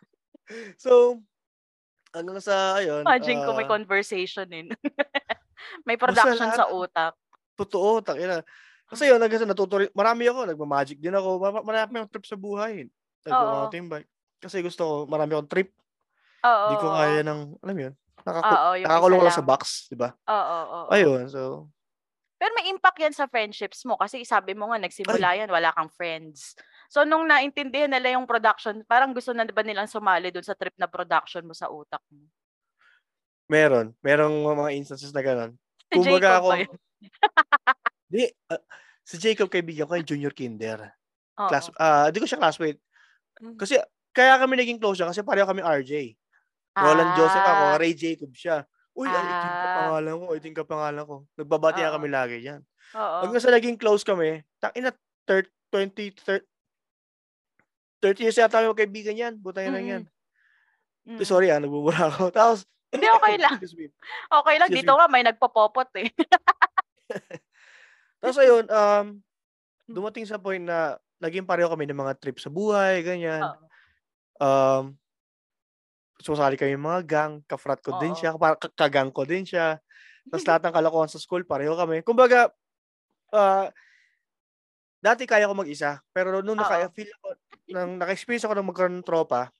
so, 0.84 1.20
hanggang 2.16 2.40
sa, 2.40 2.80
ayun. 2.80 3.04
Imagine 3.04 3.44
ko 3.44 3.52
may 3.52 3.68
ah, 3.68 3.72
conversation 3.76 4.48
eh. 4.48 4.64
may 5.88 6.00
production 6.00 6.40
lahat- 6.40 6.56
sa 6.56 6.72
utak. 6.72 7.12
Totoo, 7.52 8.00
takina. 8.00 8.40
Kasi 8.88 9.12
yun, 9.12 9.20
hanggang 9.20 9.44
sa 9.44 9.48
natuto 9.52 9.76
rin- 9.76 9.92
marami 9.92 10.24
ako, 10.24 10.48
nagma-magic 10.48 10.96
din 11.04 11.12
ako. 11.12 11.36
Ma- 11.36 11.60
Marami 11.60 12.00
akong 12.00 12.12
trip 12.16 12.24
sa 12.24 12.40
buhay. 12.40 12.88
Nag-mountain 13.28 13.84
bike. 13.92 14.08
Kasi 14.40 14.64
gusto 14.64 14.82
ko, 14.82 14.94
marami 15.04 15.36
akong 15.36 15.52
trip. 15.52 15.68
Oo. 16.48 16.64
Hindi 16.72 16.76
ko 16.80 16.88
kaya 16.96 17.20
ng, 17.20 17.40
alam 17.60 17.76
yun, 17.76 17.92
nakaku- 18.24 18.56
Oo, 18.56 18.70
nakakulong 18.80 19.20
lang 19.20 19.36
sa 19.36 19.44
box, 19.44 19.92
di 19.92 20.00
ba? 20.00 20.16
Oo, 20.32 20.58
oo. 20.64 20.88
Ayun, 20.88 21.28
so, 21.28 21.68
Pero 22.40 22.50
may 22.58 22.72
impact 22.72 22.98
yan 22.98 23.14
sa 23.14 23.30
friendships 23.30 23.86
mo 23.86 23.94
kasi 23.94 24.26
sabi 24.26 24.56
mo 24.56 24.66
nga 24.72 24.80
nagsimula 24.80 25.38
yan, 25.38 25.46
wala 25.52 25.70
kang 25.76 25.92
friends. 25.94 26.58
So 26.92 27.08
nung 27.08 27.24
naintindihan 27.24 27.88
nila 27.88 28.20
yung 28.20 28.28
production, 28.28 28.84
parang 28.84 29.16
gusto 29.16 29.32
na 29.32 29.48
ba 29.48 29.64
nilang 29.64 29.88
sumali 29.88 30.28
dun 30.28 30.44
sa 30.44 30.52
trip 30.52 30.76
na 30.76 30.84
production 30.84 31.40
mo 31.40 31.56
sa 31.56 31.72
utak 31.72 32.04
mo? 32.12 32.28
meron. 33.48 33.92
Merong 34.00 34.32
mga 34.44 34.70
instances 34.76 35.12
na 35.12 35.24
gano'n. 35.24 35.52
Si 35.92 36.00
Kumbaga 36.00 36.40
Jacob 36.40 36.40
ako, 36.40 36.50
di, 38.12 38.24
ah, 38.48 38.62
si 39.04 39.16
Jacob 39.20 39.48
kaibigan 39.52 39.84
ko, 39.84 40.00
yung 40.00 40.08
junior 40.08 40.32
kinder. 40.32 40.88
Oo. 41.36 41.48
Class, 41.48 41.68
ah, 41.76 42.08
di 42.08 42.16
ko 42.16 42.24
siya 42.24 42.40
classmate. 42.40 42.80
Mm. 43.44 43.60
Kasi, 43.60 43.76
kaya 44.16 44.40
kami 44.40 44.56
naging 44.56 44.80
close 44.80 45.00
siya 45.00 45.12
kasi 45.12 45.20
pareho 45.20 45.44
kami 45.44 45.60
RJ. 45.60 46.16
Roland 46.72 47.12
Joseph 47.16 47.44
ako, 47.44 47.64
Ah, 47.72 47.76
Ray 47.76 47.92
Jacob 47.92 48.32
siya. 48.32 48.64
Uy, 48.96 49.08
ah. 49.08 49.20
iting 49.20 49.52
ka 49.52 49.68
Ah. 49.68 49.76
pangalan 49.84 50.14
ko, 50.16 50.26
iting 50.32 50.56
ka 50.56 50.64
pangalan 50.64 51.02
ko. 51.04 51.16
Nagbabati 51.36 51.80
na 51.84 51.92
kami 51.92 52.08
lagi 52.08 52.36
yan. 52.40 52.60
Oo. 52.96 53.18
Hanggang 53.28 53.42
sa 53.44 53.52
naging 53.52 53.76
close 53.76 54.04
kami, 54.04 54.40
tangina, 54.60 54.96
30, 55.28 55.52
20, 55.68 56.16
30, 56.16 56.44
30 58.02 58.26
years 58.26 58.34
yata 58.34 58.58
kami 58.58 58.74
magkaibigan 58.74 59.14
yan. 59.14 59.34
Butay 59.38 59.70
na 59.70 59.78
yan. 59.78 60.02
Mm. 61.06 61.22
Sorry 61.22 61.54
ah, 61.54 61.62
nagbubura 61.62 62.10
ako. 62.10 62.30
Tapos, 62.36 62.66
Hindi, 62.90 63.06
okay 63.08 63.36
lang. 63.38 63.56
Okay 64.42 64.56
lang. 64.58 64.68
Excuse 64.68 64.82
Dito 64.82 64.92
nga 64.98 65.06
may 65.06 65.22
nagpopopot 65.22 65.88
eh. 65.96 66.10
Tapos 68.20 68.38
ayun, 68.38 68.66
um, 68.68 69.06
dumating 69.86 70.26
sa 70.26 70.36
point 70.36 70.62
na 70.62 70.98
naging 71.22 71.46
pareho 71.46 71.70
kami 71.70 71.86
ng 71.86 71.96
mga 71.96 72.18
trip 72.18 72.38
sa 72.42 72.50
buhay, 72.50 73.02
ganyan. 73.06 73.42
Oo. 73.46 73.66
Um, 74.42 74.84
susali 76.22 76.54
kami 76.54 76.78
mga 76.78 77.02
gang, 77.06 77.32
kafrat 77.46 77.82
ko 77.82 77.98
din 77.98 78.14
Oo. 78.14 78.18
siya, 78.18 78.34
para 78.38 78.54
kagang 78.58 79.10
ko 79.10 79.26
din 79.26 79.42
siya. 79.42 79.82
Tapos 80.30 80.46
lahat 80.46 80.62
ng 80.66 80.74
kalokohan 80.74 81.10
sa 81.10 81.18
school, 81.18 81.42
pareho 81.42 81.74
kami. 81.74 82.06
Kumbaga, 82.06 82.50
ah, 83.34 83.70
dati 85.02 85.26
kaya 85.26 85.50
ko 85.50 85.54
mag-isa, 85.58 85.98
pero 86.14 86.38
nung 86.40 86.54
naka, 86.56 86.86
feel 86.94 87.10
ko, 87.18 87.34
nang 87.74 87.98
naka-experience 87.98 88.46
ako 88.46 88.54
ng 88.54 88.68
magkaroon 88.70 88.96
ng 89.02 89.06
tropa, 89.06 89.50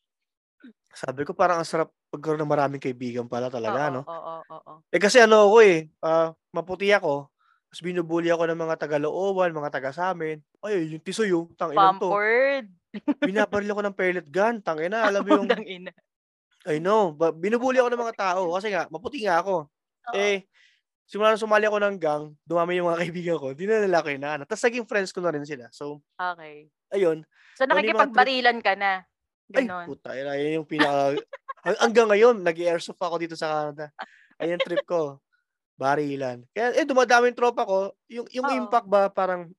sabi 0.94 1.26
ko 1.26 1.34
parang 1.34 1.58
ang 1.58 1.66
sarap 1.66 1.90
magkaroon 2.14 2.44
ng 2.46 2.52
maraming 2.52 2.82
kaibigan 2.82 3.26
pala 3.26 3.50
talaga, 3.50 3.90
Oo, 3.90 3.94
no? 3.98 4.02
Oo, 4.06 4.14
oo, 4.14 4.56
oo. 4.62 4.74
Eh 4.94 5.00
kasi 5.02 5.18
ano 5.18 5.50
ako 5.50 5.56
eh, 5.66 5.90
ah, 6.04 6.30
maputi 6.54 6.92
ako, 6.94 7.26
tapos 7.72 7.80
binubuli 7.82 8.28
ako 8.30 8.46
ng 8.52 8.60
mga 8.62 8.76
taga-looban, 8.86 9.56
mga 9.56 9.72
taga 9.72 9.90
sa 9.90 10.12
amin. 10.12 10.38
Ay, 10.62 10.92
yung 10.92 11.02
tisoy 11.02 11.32
yung, 11.32 11.50
tangina 11.58 11.96
to. 11.96 12.12
Pampered. 12.12 12.68
Binabaril 13.24 13.72
ako 13.72 13.82
ng 13.82 13.96
pellet 13.96 14.28
gun, 14.28 14.60
tangina, 14.60 15.08
alam 15.08 15.24
mo 15.24 15.30
yung, 15.40 15.48
Putang 15.48 15.66
ina. 15.66 15.90
I 16.68 16.78
know, 16.78 17.10
ba- 17.10 17.34
binubuli 17.34 17.82
ako 17.82 17.90
ng 17.90 18.02
mga 18.06 18.14
tao 18.14 18.54
kasi 18.54 18.70
nga, 18.70 18.86
maputi 18.86 19.26
nga 19.26 19.42
ako. 19.42 19.66
Oo. 19.66 20.14
Eh, 20.14 20.46
simula 21.12 21.36
nung 21.36 21.44
sumali 21.44 21.68
ako 21.68 21.76
ng 21.76 21.96
gang, 22.00 22.32
dumami 22.48 22.80
yung 22.80 22.88
mga 22.88 23.00
kaibigan 23.04 23.36
ko, 23.36 23.52
di 23.52 23.68
na 23.68 23.84
nila 23.84 24.00
ako 24.00 24.08
inaano. 24.16 24.42
Tapos 24.48 24.64
naging 24.64 24.88
friends 24.88 25.12
ko 25.12 25.20
na 25.20 25.36
rin 25.36 25.44
sila. 25.44 25.68
So, 25.68 26.00
Okay. 26.16 26.72
ayun. 26.88 27.28
So 27.60 27.68
nakikipagbarilan 27.68 28.64
ka 28.64 28.72
na. 28.72 29.04
Ay, 29.52 29.68
Ganon. 29.68 29.84
puta, 29.84 30.16
yun, 30.16 30.28
ayun 30.32 30.56
yung 30.56 30.68
pinaka... 30.68 31.20
hang- 31.68 31.80
hanggang 31.84 32.08
ngayon, 32.08 32.40
nag-airsoft 32.40 32.96
ako 32.96 33.20
dito 33.20 33.36
sa 33.36 33.52
Canada. 33.52 33.92
Ayun 34.40 34.56
yung 34.56 34.64
trip 34.64 34.84
ko. 34.88 35.20
Barilan. 35.76 36.48
Kaya, 36.56 36.80
eh, 36.80 36.88
dumadami 36.88 37.28
yung 37.28 37.36
tropa 37.36 37.68
ko. 37.68 37.92
Yung, 38.08 38.26
yung 38.32 38.48
Oo. 38.48 38.56
impact 38.64 38.88
ba, 38.88 39.12
parang, 39.12 39.52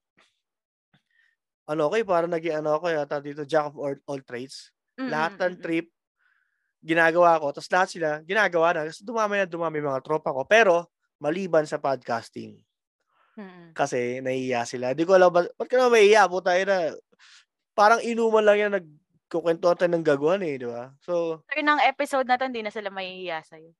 ano 1.69 1.83
ko 1.85 1.93
eh, 1.93 2.03
parang 2.03 2.33
naging 2.33 2.65
ano 2.65 2.81
ako 2.81 2.89
yata 2.89 3.21
dito, 3.21 3.45
jack 3.45 3.69
of 3.69 3.77
all, 3.77 3.95
all 4.09 4.21
trades. 4.25 4.73
Mm, 4.97 5.09
Lahat 5.13 5.31
mm, 5.37 5.39
ng 5.39 5.53
mm, 5.53 5.61
trip, 5.61 5.87
ginagawa 6.81 7.37
ko. 7.37 7.53
Tapos 7.53 7.69
lahat 7.69 7.89
sila, 7.93 8.09
ginagawa 8.25 8.67
na. 8.73 8.81
Tapos 8.89 9.05
dumami 9.05 9.35
na 9.37 9.47
dumami 9.47 9.77
mga 9.79 10.01
tropa 10.01 10.33
ko. 10.33 10.41
Pero, 10.49 10.89
maliban 11.21 11.65
sa 11.67 11.77
podcasting. 11.81 12.61
mm, 13.37 13.43
mm. 13.43 13.67
Kasi, 13.73 14.21
nahiya 14.21 14.65
sila. 14.69 14.93
Di 14.93 15.05
ko 15.05 15.17
alam, 15.17 15.33
ba, 15.33 15.45
ba't 15.45 15.67
ka 15.69 15.75
naman 15.81 15.97
mahiya? 15.97 16.29
Puta, 16.29 16.53
na. 16.65 16.93
Parang 17.73 18.01
inuman 18.05 18.45
lang 18.45 18.57
yan, 18.61 18.71
nagkukwentuhan 18.77 19.77
tayo 19.77 19.91
ng 19.93 20.05
gaguhan 20.05 20.41
eh, 20.45 20.61
di 20.61 20.67
ba? 20.69 20.93
So, 21.01 21.41
So, 21.49 21.53
yun 21.57 21.69
ang 21.69 21.81
episode 21.85 22.25
na 22.29 22.37
to, 22.37 22.45
hindi 22.49 22.61
na 22.65 22.73
sila 22.73 22.89
mahihiya 22.93 23.41
sa'yo. 23.45 23.71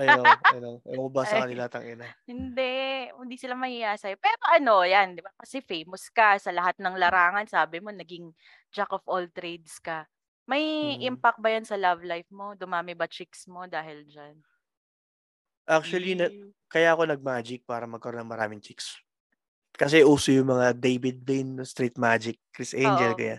I 0.00 0.06
know. 0.12 0.24
Ewan 0.88 1.06
ko 1.08 1.12
ba 1.12 1.24
sa 1.28 1.44
kanila, 1.44 1.68
tangina. 1.68 2.08
Hindi, 2.28 3.08
hindi 3.12 3.36
sila 3.36 3.54
mahihiya 3.58 3.96
sa'yo. 4.00 4.16
Pero 4.20 4.40
ano, 4.48 4.84
yan, 4.86 5.18
di 5.18 5.22
ba? 5.24 5.32
Kasi 5.36 5.60
famous 5.64 6.08
ka 6.12 6.38
sa 6.40 6.52
lahat 6.54 6.78
ng 6.80 6.96
larangan. 6.96 7.44
Sabi 7.48 7.82
mo, 7.82 7.90
naging 7.92 8.32
jack 8.72 8.88
of 8.94 9.02
all 9.08 9.24
trades 9.32 9.76
ka. 9.82 10.06
May 10.48 10.96
Mhm. 10.96 11.02
impact 11.06 11.38
ba 11.42 11.50
yan 11.54 11.66
sa 11.66 11.76
love 11.80 12.02
life 12.06 12.28
mo? 12.32 12.54
Dumami 12.56 12.94
ba 12.96 13.06
chicks 13.10 13.46
mo 13.50 13.66
dahil 13.68 14.04
dyan? 14.06 14.36
Actually, 15.70 16.18
na, 16.18 16.26
Eh, 16.26 16.50
kaya 16.66 16.90
ako 16.90 17.06
nag-magic 17.06 17.62
para 17.62 17.86
magkaroon 17.86 18.26
ng 18.26 18.32
maraming 18.34 18.58
chicks. 18.58 18.98
Kasi 19.70 20.02
uso 20.02 20.34
yung 20.34 20.50
mga 20.50 20.74
David 20.74 21.22
Blaine, 21.22 21.62
Street 21.62 21.94
Magic, 21.94 22.42
Chris 22.50 22.74
Angel, 22.74 23.14
Oo. 23.14 23.18
kaya. 23.18 23.38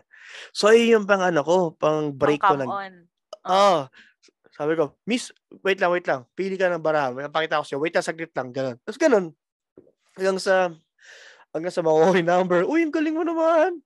So, 0.55 0.71
ayun 0.71 1.03
yung 1.03 1.05
pang 1.07 1.19
ano 1.21 1.43
ko, 1.43 1.75
pang 1.75 2.15
break 2.15 2.39
ko. 2.39 2.55
pang 2.55 2.61
Nag, 2.63 2.69
come 2.71 2.79
on. 2.87 2.93
ah, 3.43 3.91
sabi 4.55 4.79
ko, 4.79 4.95
Miss, 5.03 5.31
wait 5.63 5.79
lang, 5.79 5.91
wait 5.91 6.07
lang. 6.07 6.23
Pili 6.33 6.55
ka 6.55 6.71
ng 6.71 6.83
baraha. 6.83 7.11
May 7.11 7.27
pakita 7.27 7.59
ko 7.59 7.65
siya. 7.67 7.79
Wait 7.81 7.93
lang, 7.95 8.05
saglit 8.05 8.31
lang. 8.31 8.49
Ganun. 8.55 8.77
Tapos 8.83 8.99
ganun. 8.99 9.25
Hanggang 10.15 10.39
sa, 10.39 10.69
hanggang 11.51 11.73
sa 11.73 11.83
makuha 11.83 12.15
yung 12.19 12.29
number. 12.29 12.59
Uy, 12.67 12.83
ang 12.83 12.93
galing 12.93 13.15
mo 13.15 13.23
naman. 13.27 13.79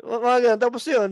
Mga 0.00 0.38
ganun. 0.42 0.60
Tapos 0.60 0.82
yun. 0.88 1.10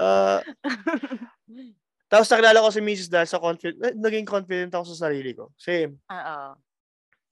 Ah, 0.00 0.40
tapos 2.14 2.30
nakilala 2.30 2.62
ko 2.62 2.70
si 2.70 2.78
Mrs. 2.78 3.10
dahil 3.10 3.26
sa 3.26 3.42
confident, 3.42 3.98
naging 3.98 4.22
confident 4.22 4.70
ako 4.70 4.94
sa 4.94 5.10
sarili 5.10 5.34
ko. 5.34 5.50
Kasi, 5.58 5.90
Oo. 5.90 6.38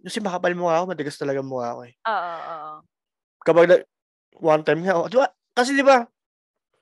kasi 0.03 0.19
makapal 0.19 0.51
mukha 0.59 0.83
ako, 0.83 0.85
matigas 0.91 1.15
talaga 1.15 1.39
mukha 1.39 1.71
ako 1.71 1.81
eh. 1.87 1.95
Oo, 2.03 2.33
oo. 2.51 2.71
Kapag 3.47 3.67
na, 3.71 3.77
one 4.43 4.63
time 4.67 4.83
nga, 4.83 5.07
di 5.07 5.15
ba? 5.23 5.31
Kasi 5.55 5.79
di 5.79 5.87
ba, 5.87 6.03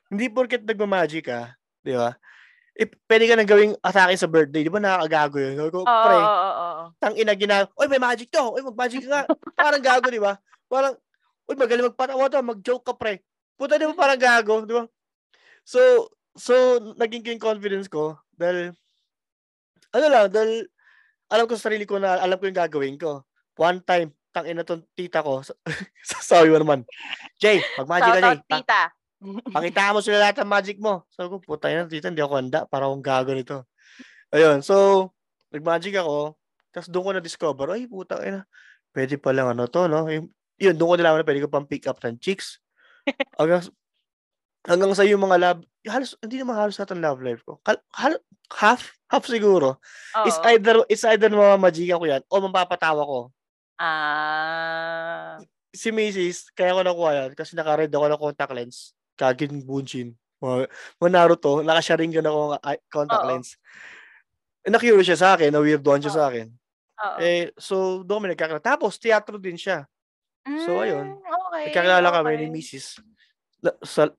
hindi 0.08 0.32
porket 0.32 0.64
nagmamagic 0.64 1.28
ka, 1.28 1.52
di 1.84 1.92
ba? 1.92 2.16
Eh, 2.72 2.88
pwede 2.88 3.28
ka 3.28 3.36
nang 3.36 3.50
gawing 3.52 3.76
atake 3.84 4.16
sa 4.16 4.24
birthday, 4.32 4.64
di 4.64 4.72
ba 4.72 4.80
nakakagago 4.80 5.36
yun? 5.36 5.54
Sabi 5.60 5.70
ko, 5.76 5.80
Oo, 5.84 6.04
pre, 6.08 6.16
oo, 6.16 6.24
oo, 6.24 6.64
oo. 6.64 6.84
tang 6.96 7.16
ina 7.20 7.36
gina, 7.36 7.68
oy 7.76 7.84
may 7.84 8.00
magic 8.00 8.32
to, 8.32 8.40
oy 8.40 8.64
mag-magic 8.64 9.04
ka 9.04 9.08
nga. 9.12 9.22
Parang 9.60 9.84
gago, 9.84 10.08
di 10.08 10.16
ba? 10.16 10.40
Parang, 10.72 10.96
oy 11.44 11.52
magaling 11.52 11.92
magpatawa 11.92 12.32
to, 12.32 12.40
mag-joke 12.40 12.88
ka 12.88 12.96
pre. 12.96 13.20
Puta 13.60 13.76
di 13.76 13.84
ba 13.84 13.92
parang 13.92 14.16
gago, 14.16 14.64
di 14.64 14.72
ba? 14.72 14.88
So, 15.68 16.08
so, 16.36 16.78
naging 16.98 17.24
king 17.26 17.42
confidence 17.42 17.86
ko, 17.86 18.18
dahil, 18.34 18.74
ano 19.90 20.06
lang, 20.06 20.26
dahil, 20.30 20.66
alam 21.30 21.46
ko 21.46 21.54
sa 21.54 21.70
sarili 21.70 21.86
ko 21.86 21.98
na, 21.98 22.18
alam 22.18 22.38
ko 22.38 22.50
yung 22.50 22.60
gagawin 22.60 22.96
ko. 22.98 23.22
One 23.58 23.82
time, 23.82 24.10
tang 24.30 24.46
ina 24.46 24.62
tong 24.62 24.86
tita 24.94 25.22
ko, 25.22 25.42
mo 26.50 26.58
naman, 26.58 26.80
Jay, 27.38 27.58
mag-magic 27.78 28.12
ka, 28.18 28.32
Jay. 28.34 28.38
tita. 28.46 28.82
Pakita 29.52 29.92
mo 29.92 30.00
sila 30.00 30.16
lahat 30.22 30.40
ng 30.40 30.48
magic 30.48 30.76
mo. 30.80 31.04
Sabi 31.12 31.28
ko, 31.28 31.36
puta 31.42 31.68
yan, 31.68 31.90
tita, 31.90 32.08
hindi 32.08 32.24
ako 32.24 32.34
handa. 32.40 32.64
Para 32.64 32.88
akong 32.88 33.04
gago 33.04 33.30
nito. 33.36 33.68
Ayun, 34.32 34.64
so, 34.64 35.10
nag-magic 35.52 35.98
ako. 35.98 36.38
Tapos 36.70 36.88
doon 36.88 37.04
ko 37.04 37.10
na-discover, 37.18 37.66
ay, 37.74 37.84
puta, 37.90 38.22
ina, 38.22 38.46
pwede 38.94 39.18
palang 39.18 39.52
ano 39.52 39.66
to, 39.66 39.90
no? 39.90 40.06
Yung, 40.08 40.30
yun, 40.56 40.74
doon 40.78 40.88
ko 40.88 40.94
nalaman 40.96 41.20
na 41.22 41.26
pwede 41.26 41.42
ko 41.44 41.50
pang 41.50 41.66
pick 41.66 41.84
up 41.90 41.98
ng 42.00 42.16
chicks. 42.22 42.62
Hanggang, 43.38 43.66
hanggang 44.66 44.92
sa 44.92 45.06
yung 45.06 45.22
mga 45.22 45.36
love, 45.40 45.60
halos, 45.88 46.12
hindi 46.20 46.36
naman 46.40 46.56
halos 46.56 46.76
lahat 46.76 46.92
ng 46.96 47.04
love 47.04 47.20
life 47.24 47.42
ko. 47.44 47.56
Kal, 47.64 47.80
hal, 47.96 48.20
half, 48.52 48.92
half 49.08 49.24
siguro. 49.24 49.80
It's 50.26 50.36
Oo. 50.36 50.46
either, 50.52 50.76
it's 50.90 51.04
either 51.06 51.30
mamamagikan 51.32 52.00
ko 52.00 52.06
yan 52.08 52.22
o 52.28 52.34
mapapatawa 52.44 53.02
ko. 53.04 53.20
Ah. 53.80 55.40
si 55.72 55.88
Macy's, 55.88 56.50
kaya 56.52 56.76
ko 56.76 56.82
nakuha 56.84 57.10
yan 57.16 57.30
kasi 57.32 57.54
naka-red 57.56 57.88
ako 57.88 58.06
ng 58.10 58.20
contact 58.20 58.52
lens. 58.52 58.78
Kagin 59.16 59.62
Bunshin. 59.64 60.12
Mga, 60.42 60.66
mga 60.98 61.10
Naruto, 61.14 61.62
naka-sharingan 61.62 62.26
ako 62.26 62.38
ng 62.58 62.62
eye- 62.66 62.84
contact 62.90 63.24
Oo. 63.24 63.30
lens. 63.30 63.48
Na-curious 64.66 65.06
siya 65.08 65.16
sa 65.20 65.28
akin, 65.38 65.48
na-weirdoan 65.54 66.02
siya 66.02 66.12
Oo. 66.12 66.18
sa 66.18 66.24
akin. 66.28 66.46
Oo. 67.00 67.16
Eh, 67.22 67.54
so, 67.56 68.04
doon 68.04 68.20
kami 68.20 68.28
nagkakilala. 68.36 68.60
Tapos, 68.60 68.98
teatro 69.00 69.40
din 69.40 69.56
siya. 69.56 69.86
so, 70.66 70.82
ayun. 70.84 71.16
Mm, 71.16 71.28
Okay. 71.50 71.64
Nagkakilala 71.74 72.08
kami 72.14 72.30
ni 72.38 72.46
okay. 72.46 72.54
Mrs. 72.62 72.86
Na, 73.60 73.70
sa, 73.82 74.10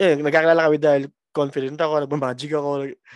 eh, 0.00 0.14
nagkakilala 0.18 0.66
kami 0.70 0.78
dahil 0.80 1.02
confident 1.34 1.78
ako, 1.80 2.06
nagmamagic 2.06 2.50
ako, 2.54 2.68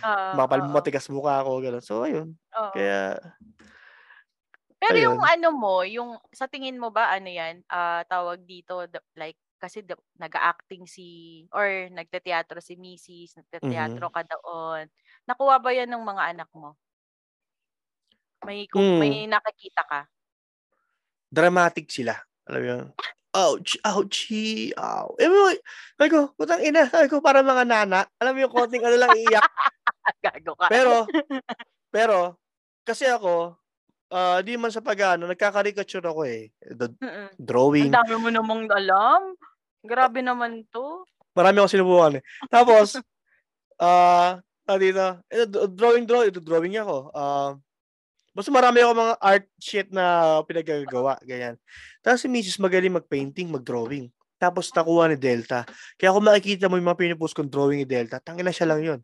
Oo, 0.03 0.35
makapal 0.35 0.61
oo, 0.61 0.67
matigas 0.67 1.07
mukha 1.11 1.41
ako, 1.43 1.51
gano'n. 1.63 1.83
So, 1.83 2.03
ayun. 2.05 2.35
oo. 2.57 2.75
Kaya, 2.75 3.17
Pero 4.79 4.95
yung 4.95 5.19
ayun. 5.19 5.31
ano 5.33 5.47
mo, 5.51 5.75
yung 5.83 6.15
sa 6.31 6.47
tingin 6.47 6.79
mo 6.79 6.87
ba 6.91 7.11
ano 7.11 7.27
yan, 7.27 7.55
ah, 7.67 8.01
tawag 8.07 8.47
dito 8.47 8.87
the- 8.87 9.03
like 9.19 9.35
kasi 9.59 9.83
the, 9.83 9.95
nag-acting 10.15 10.87
si 10.87 11.43
or 11.51 11.91
nagte-teatro 11.91 12.63
si 12.63 12.79
Mrs. 12.79 13.35
nagte-teatro 13.35 14.07
Mhm. 14.07 14.13
ka 14.15 14.23
doon. 14.23 14.87
Nakuha 15.27 15.59
ba 15.59 15.71
yan 15.75 15.91
ng 15.91 16.03
mga 16.07 16.23
anak 16.35 16.49
mo? 16.55 16.79
May 18.47 18.67
kung 18.71 18.87
Hmm. 18.87 18.99
may 18.99 19.27
nakikita 19.31 19.83
ka. 19.91 19.99
dramatic 21.33 21.89
sila. 21.89 22.15
Alam 22.49 22.61
mo 22.61 22.67
yun? 22.69 22.83
Ouch, 23.29 23.77
ouchie, 23.85 24.73
ow. 24.73 25.13
Eh, 25.21 25.29
mo, 25.29 25.53
sabi 25.93 26.09
ko, 26.09 26.33
putang 26.33 26.65
ina, 26.65 26.89
sabi 26.89 27.05
ko, 27.05 27.21
para 27.21 27.45
mga 27.45 27.61
nana. 27.61 28.01
Alam 28.17 28.33
mo 28.33 28.39
yung 28.41 28.53
konting 28.53 28.81
ano 28.81 28.97
lang 28.97 29.13
iiyak. 29.13 29.45
Gago 30.25 30.57
ka. 30.57 30.65
Pero, 30.73 31.05
pero, 31.93 32.17
kasi 32.81 33.05
ako, 33.05 33.53
ah, 34.09 34.41
di 34.41 34.57
man 34.57 34.73
sa 34.73 34.81
pag-ano, 34.81 35.29
nagkakarikature 35.29 36.09
ako 36.09 36.25
eh. 36.25 36.49
The 36.73 36.89
Mm-mm. 36.89 37.29
drawing. 37.37 37.93
Ang 37.93 38.01
dami 38.01 38.15
mo 38.17 38.29
namang 38.33 38.65
alam. 38.73 39.37
Grabe 39.85 40.25
naman 40.25 40.65
to. 40.73 41.05
Marami 41.37 41.61
ako 41.61 41.69
sinubukan 41.69 42.17
eh. 42.17 42.23
Tapos, 42.49 42.97
ah, 43.85 44.41
uh, 44.41 44.77
dito, 44.81 45.21
eh, 45.29 45.45
drawing, 45.49 46.09
drawing, 46.09 46.33
ito 46.33 46.41
drawing 46.41 46.81
ako. 46.81 47.13
Ah, 47.13 47.53
basta 48.31 48.49
marami 48.53 48.79
ako 48.81 48.91
mga 48.95 49.15
art 49.19 49.45
shit 49.59 49.87
na 49.91 50.05
pinagagawa, 50.45 51.17
ganyan. 51.25 51.55
Tapos 52.01 52.23
si 52.23 52.27
Mrs. 52.31 52.61
magaling 52.61 52.95
mag-painting, 52.95 53.49
mag-drawing. 53.51 54.07
Tapos 54.39 54.71
nakuha 54.71 55.11
ni 55.11 55.17
Delta. 55.19 55.67
Kaya 55.99 56.15
kung 56.15 56.23
makikita 56.23 56.71
mo 56.71 56.79
yung 56.79 56.87
mga 56.87 56.99
pinupost 56.99 57.35
kong 57.35 57.51
drawing 57.51 57.83
ni 57.83 57.87
Delta, 57.89 58.23
tangin 58.23 58.47
na 58.47 58.55
siya 58.55 58.69
lang 58.71 58.79
yun. 58.81 58.99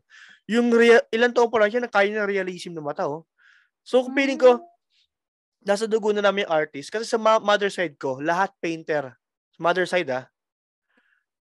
Yung 0.48 0.72
rea- 0.72 1.04
ilan 1.12 1.34
taon 1.34 1.50
pa 1.52 1.60
lang 1.60 1.70
siya, 1.74 1.82
nakaya 1.84 2.08
ng 2.08 2.24
realism 2.28 2.72
ng 2.72 2.86
mata, 2.86 3.04
oh. 3.04 3.26
So, 3.84 4.02
kung 4.06 4.14
feeling 4.16 4.40
ko, 4.40 4.62
nasa 5.66 5.84
dugo 5.90 6.14
na 6.14 6.22
namin 6.24 6.46
yung 6.46 6.54
artist. 6.54 6.88
Kasi 6.88 7.04
sa 7.04 7.18
ma- 7.20 7.42
mother 7.42 7.68
side 7.68 7.98
ko, 7.98 8.22
lahat 8.22 8.54
painter. 8.62 9.12
Sa 9.52 9.60
mother 9.60 9.84
side, 9.84 10.08
ah. 10.08 10.24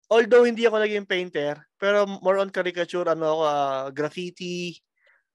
Although 0.08 0.48
hindi 0.48 0.64
ako 0.64 0.80
naging 0.80 1.04
painter, 1.04 1.68
pero 1.76 2.08
more 2.24 2.40
on 2.40 2.48
caricature, 2.48 3.04
ano 3.12 3.26
ako, 3.28 3.44
ah, 3.44 3.86
graffiti. 3.92 4.80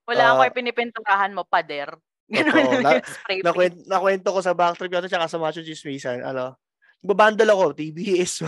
Wala 0.09 0.23
Ah, 0.25 0.31
ako 0.35 0.41
ipinipinturahan 0.49 1.33
mo, 1.37 1.45
pader. 1.45 1.93
Totoo. 2.49 2.81
Na- 2.81 3.03
Spray 3.05 3.41
paint. 3.41 3.45
Nakwento, 3.45 3.79
nakwento 3.85 4.29
ko 4.33 4.41
sa 4.41 4.57
backtrip 4.57 4.93
yata 4.93 5.09
tsaka 5.09 5.29
sa 5.29 5.39
Macho 5.41 5.61
Chismisan, 5.61 6.25
ano, 6.25 6.57
Babandal 7.03 7.51
ako, 7.51 7.75
TBS. 7.75 8.47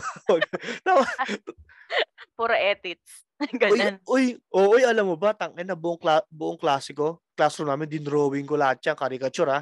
Puro 2.38 2.54
edits. 2.54 3.26
uy, 3.42 3.58
Ganun. 3.58 3.98
uy, 4.06 4.24
oh, 4.54 4.78
uy, 4.78 4.82
alam 4.86 5.10
mo 5.10 5.18
ba, 5.18 5.34
tangin 5.34 5.66
na 5.66 5.74
buong, 5.74 5.98
kla- 5.98 6.22
buong 6.30 6.54
klasiko, 6.54 7.18
classroom 7.34 7.66
namin, 7.74 7.90
dinrawing 7.90 8.46
ko 8.46 8.54
lahat 8.54 8.78
yan, 8.86 8.94
caricature 8.94 9.50
ha. 9.50 9.60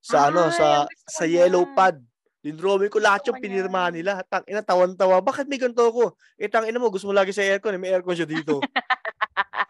Sa 0.00 0.32
ano, 0.32 0.48
Ay, 0.48 0.56
sa 0.56 0.64
ang 0.82 0.88
gusto 0.88 1.04
ko 1.04 1.12
sa 1.12 1.24
yellow 1.28 1.64
yan. 1.68 1.76
pad. 1.76 1.96
Dinrawing 2.42 2.90
ko 2.90 2.98
lahat 2.98 3.22
yung 3.30 3.38
ko 3.38 3.44
pinirma 3.44 3.86
nila. 3.92 4.18
Tangina, 4.26 4.64
tawan-tawa. 4.66 5.22
Bakit 5.22 5.46
may 5.46 5.60
ganito 5.62 5.84
ko? 5.94 6.18
Eh, 6.34 6.50
tangina 6.50 6.80
mo, 6.80 6.90
gusto 6.90 7.06
mo 7.06 7.14
lagi 7.14 7.30
sa 7.30 7.44
aircon, 7.44 7.76
eh, 7.76 7.80
may 7.80 7.92
aircon 7.94 8.16
siya 8.18 8.26
dito. 8.26 8.58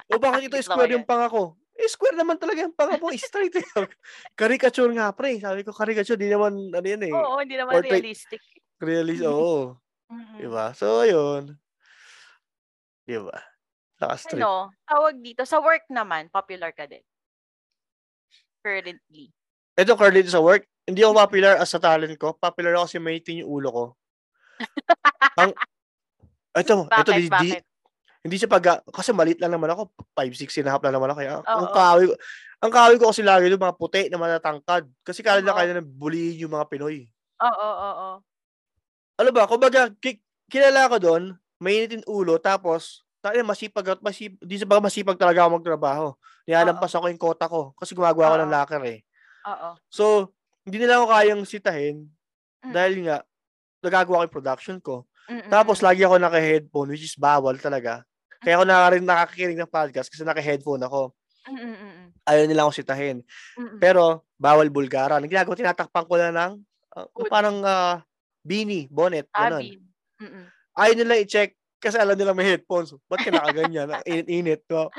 o 0.09 0.17
bakit 0.17 0.49
ito 0.49 0.57
ko 0.57 0.65
square 0.65 0.97
yung 0.97 1.05
panga 1.05 1.29
ko? 1.29 1.59
Eh, 1.83 1.91
square 1.91 2.15
naman 2.15 2.39
talaga 2.39 2.63
yung 2.63 2.77
panga 2.79 2.95
mo, 3.03 3.11
straight. 3.19 3.59
eh. 3.59 3.67
caricature 4.41 4.93
nga, 4.95 5.11
pre. 5.11 5.43
Sabi 5.43 5.67
ko, 5.67 5.75
caricature, 5.75 6.15
di 6.15 6.31
naman, 6.31 6.71
ano 6.71 6.87
yan 6.87 7.03
eh. 7.03 7.13
Oo, 7.13 7.43
hindi 7.43 7.59
naman 7.59 7.83
portrait- 7.83 8.07
realistic. 8.07 8.39
Realist, 8.79 9.27
oo. 9.27 9.75
Mm-mm. 10.13 10.39
Diba? 10.39 10.71
So, 10.79 11.03
ayun. 11.03 11.59
Diba? 13.03 13.35
Naka-straight. 13.99 14.39
Ano, 14.39 14.71
tawag 14.87 15.19
dito, 15.19 15.43
sa 15.43 15.59
work 15.59 15.91
naman, 15.91 16.31
popular 16.31 16.71
ka 16.71 16.87
din. 16.87 17.03
Currently. 18.63 19.35
Ito, 19.75 19.99
currently 19.99 20.31
sa 20.31 20.39
work, 20.45 20.69
hindi 20.87 21.03
ako 21.03 21.19
popular 21.19 21.59
as 21.59 21.71
sa 21.73 21.83
talent 21.83 22.15
ko. 22.15 22.39
Popular 22.39 22.79
ako 22.79 22.87
kasi 22.87 22.99
maitin 23.03 23.43
yung 23.43 23.51
ulo 23.51 23.69
ko. 23.73 23.85
Ang, 25.41 25.51
ito, 26.53 26.87
ito, 26.87 26.87
Bakit, 26.87 27.11
di, 27.11 27.27
di, 27.27 27.31
bakit? 27.33 27.63
Hindi 28.23 28.39
siya 28.39 28.47
pag, 28.47 28.87
kasi 28.87 29.11
malit 29.11 29.43
lang 29.43 29.51
naman 29.51 29.75
ako, 29.75 29.91
5'6 30.15 30.55
and 30.63 30.71
a 30.71 30.73
half 30.73 30.83
lang 30.87 30.95
naman 30.95 31.11
ako. 31.11 31.19
Kaya, 31.19 31.33
ang 31.43 31.67
Oo. 31.67 31.75
kawi 31.75 32.05
ko, 32.07 32.15
ang 32.63 32.73
kawi 32.73 32.95
ko 33.03 33.05
kasi 33.11 33.23
lagi 33.27 33.51
yung 33.51 33.59
mga 33.59 33.75
puti 33.75 34.07
na 34.07 34.23
matatangkad. 34.23 34.87
Kasi 35.03 35.27
kala 35.27 35.43
na 35.43 35.51
kaya 35.51 35.75
na 35.75 35.83
bullying 35.83 36.47
yung 36.47 36.55
mga 36.55 36.71
Pinoy. 36.71 37.11
Oo, 37.43 37.51
oo, 37.51 37.91
oo. 37.91 38.11
Ano 39.19 39.31
ba, 39.35 39.51
kumbaga, 39.51 39.91
ki- 39.99 40.23
kilala 40.47 40.87
ko 40.87 40.97
doon, 41.03 41.35
mainitin 41.59 42.07
ulo, 42.07 42.39
tapos, 42.39 43.03
tayo 43.19 43.43
masipag, 43.43 43.99
at 43.99 44.01
masip, 44.03 44.39
di 44.39 44.55
sa 44.55 44.67
masipag 44.67 45.19
talaga 45.19 45.43
ako 45.43 45.59
magtrabaho. 45.59 46.07
Nilalampas 46.47 46.95
ako 46.95 47.11
yung 47.11 47.23
kota 47.23 47.51
ko, 47.51 47.75
kasi 47.75 47.95
gumagawa 47.99 48.31
ako 48.31 48.37
ng 48.39 48.53
locker 48.55 48.83
eh. 48.87 48.99
Oo. 49.51 49.71
So, 49.91 50.31
hindi 50.63 50.79
nila 50.79 51.03
ako 51.03 51.07
kayang 51.11 51.43
sitahin 51.43 52.07
Mm. 52.63 52.71
dahil 52.71 52.95
nga, 53.03 53.17
nagagawa 53.83 54.23
ko 54.23 54.25
yung 54.31 54.37
production 54.39 54.79
ko. 54.79 55.03
Mm-mm. 55.27 55.51
Tapos, 55.51 55.83
lagi 55.83 56.07
ako 56.07 56.23
naka-headphone, 56.23 56.95
which 56.95 57.03
is 57.03 57.19
bawal 57.19 57.59
talaga. 57.59 58.07
Kaya 58.43 58.59
ako 58.59 58.65
nakaka- 58.67 59.07
nakakakinig 59.07 59.59
ng 59.59 59.71
podcast 59.71 60.11
kasi 60.11 60.27
naka-headphone 60.27 60.83
ako. 60.83 61.15
Mm-mm-mm. 61.47 62.11
Ayaw 62.27 62.45
nila 62.47 62.67
akong 62.67 62.79
sitahin. 62.83 63.17
Mm-mm. 63.59 63.79
Pero, 63.79 64.27
bawal 64.39 64.71
bulgara. 64.71 65.19
Ang 65.19 65.31
ginagawa, 65.31 65.59
tinatakpan 65.59 66.07
ko 66.07 66.15
na 66.19 66.31
ng 66.31 66.53
ah, 66.95 67.07
Hood. 67.15 67.31
parang 67.31 67.63
uh, 67.63 67.99
beanie, 68.43 68.87
bonnet, 68.91 69.27
ganun. 69.31 69.63
Abi. 69.63 69.79
Mm-mm. 70.23 70.45
Ayaw 70.75 70.95
nila 70.99 71.19
i-check 71.23 71.55
kasi 71.83 71.99
alam 71.99 72.15
nila 72.15 72.35
may 72.35 72.47
headphones. 72.47 72.95
Ba't 73.11 73.23
ka 73.23 73.31
nakaganyan? 73.31 73.91
Init-init. 74.07 74.63
No? 74.71 74.91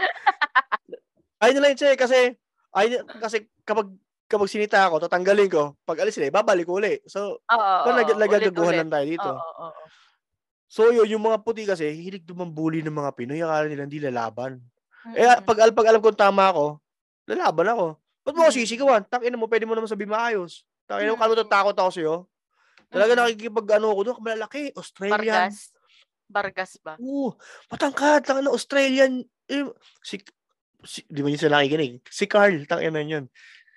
Ayaw 1.43 1.53
nila 1.59 1.71
i-check 1.75 1.99
kasi, 1.99 2.35
ayaw, 2.71 3.03
kasi 3.19 3.47
kapag 3.67 3.91
kapag 4.23 4.49
sinita 4.49 4.81
ako, 4.89 5.03
tatanggalin 5.05 5.45
ko. 5.51 5.77
Pag 5.85 6.01
alis 6.01 6.17
sila, 6.17 6.33
babalik 6.33 6.65
ko 6.65 6.81
uli. 6.81 6.97
So, 7.05 7.43
parang 7.45 8.01
oo, 8.01 8.17
nag- 8.17 8.17
nagagaguhan 8.17 8.75
lang 8.81 8.89
tayo 8.89 9.05
dito. 9.05 9.29
Oo, 9.29 9.37
oo, 9.37 9.67
oo. 9.69 9.83
So, 10.73 10.89
yun, 10.89 11.05
yung 11.05 11.21
mga 11.21 11.45
puti 11.45 11.69
kasi, 11.69 11.85
hilig 11.93 12.25
dumambuli 12.25 12.81
ng 12.81 12.97
mga 12.97 13.13
Pinoy. 13.13 13.45
Akala 13.45 13.69
nila 13.69 13.85
hindi 13.85 14.01
lalaban. 14.01 14.57
Eh, 15.13 15.29
pag, 15.45 15.69
pag 15.69 15.87
alam 15.93 16.01
kong 16.01 16.17
tama 16.17 16.49
ako, 16.49 16.81
lalaban 17.29 17.67
ako. 17.69 17.85
Ba't 18.25 18.33
mo 18.33 18.41
ako 18.41 18.57
sisigawan? 18.57 19.05
Takin 19.05 19.37
mo, 19.37 19.45
pwede 19.45 19.69
mo 19.69 19.77
naman 19.77 19.85
sabihin 19.85 20.09
maayos. 20.09 20.65
Takin 20.89 21.13
mo, 21.13 21.21
kalo 21.21 21.37
takot 21.45 21.77
ako 21.77 21.91
sa'yo. 21.93 22.15
Talaga 22.89 23.13
nakikipag 23.13 23.69
ano 23.77 23.93
ako 23.93 24.01
doon, 24.01 24.17
malalaki, 24.25 24.73
Australian. 24.73 25.13
Vargas. 25.13 25.69
Vargas 26.25 26.71
ba? 26.81 26.97
Oo, 26.97 27.37
matangkad, 27.69 28.25
tangin 28.25 28.49
na 28.49 28.57
Australian. 28.57 29.21
Eh, 29.45 29.69
si, 30.01 30.25
si, 30.81 31.05
di 31.05 31.21
ba 31.21 31.29
yun 31.29 31.37
sila 31.37 31.61
nakikinig? 31.61 32.01
Si 32.09 32.25
Carl, 32.25 32.65
tangin 32.65 32.97
na 32.97 33.05
yun. 33.05 33.29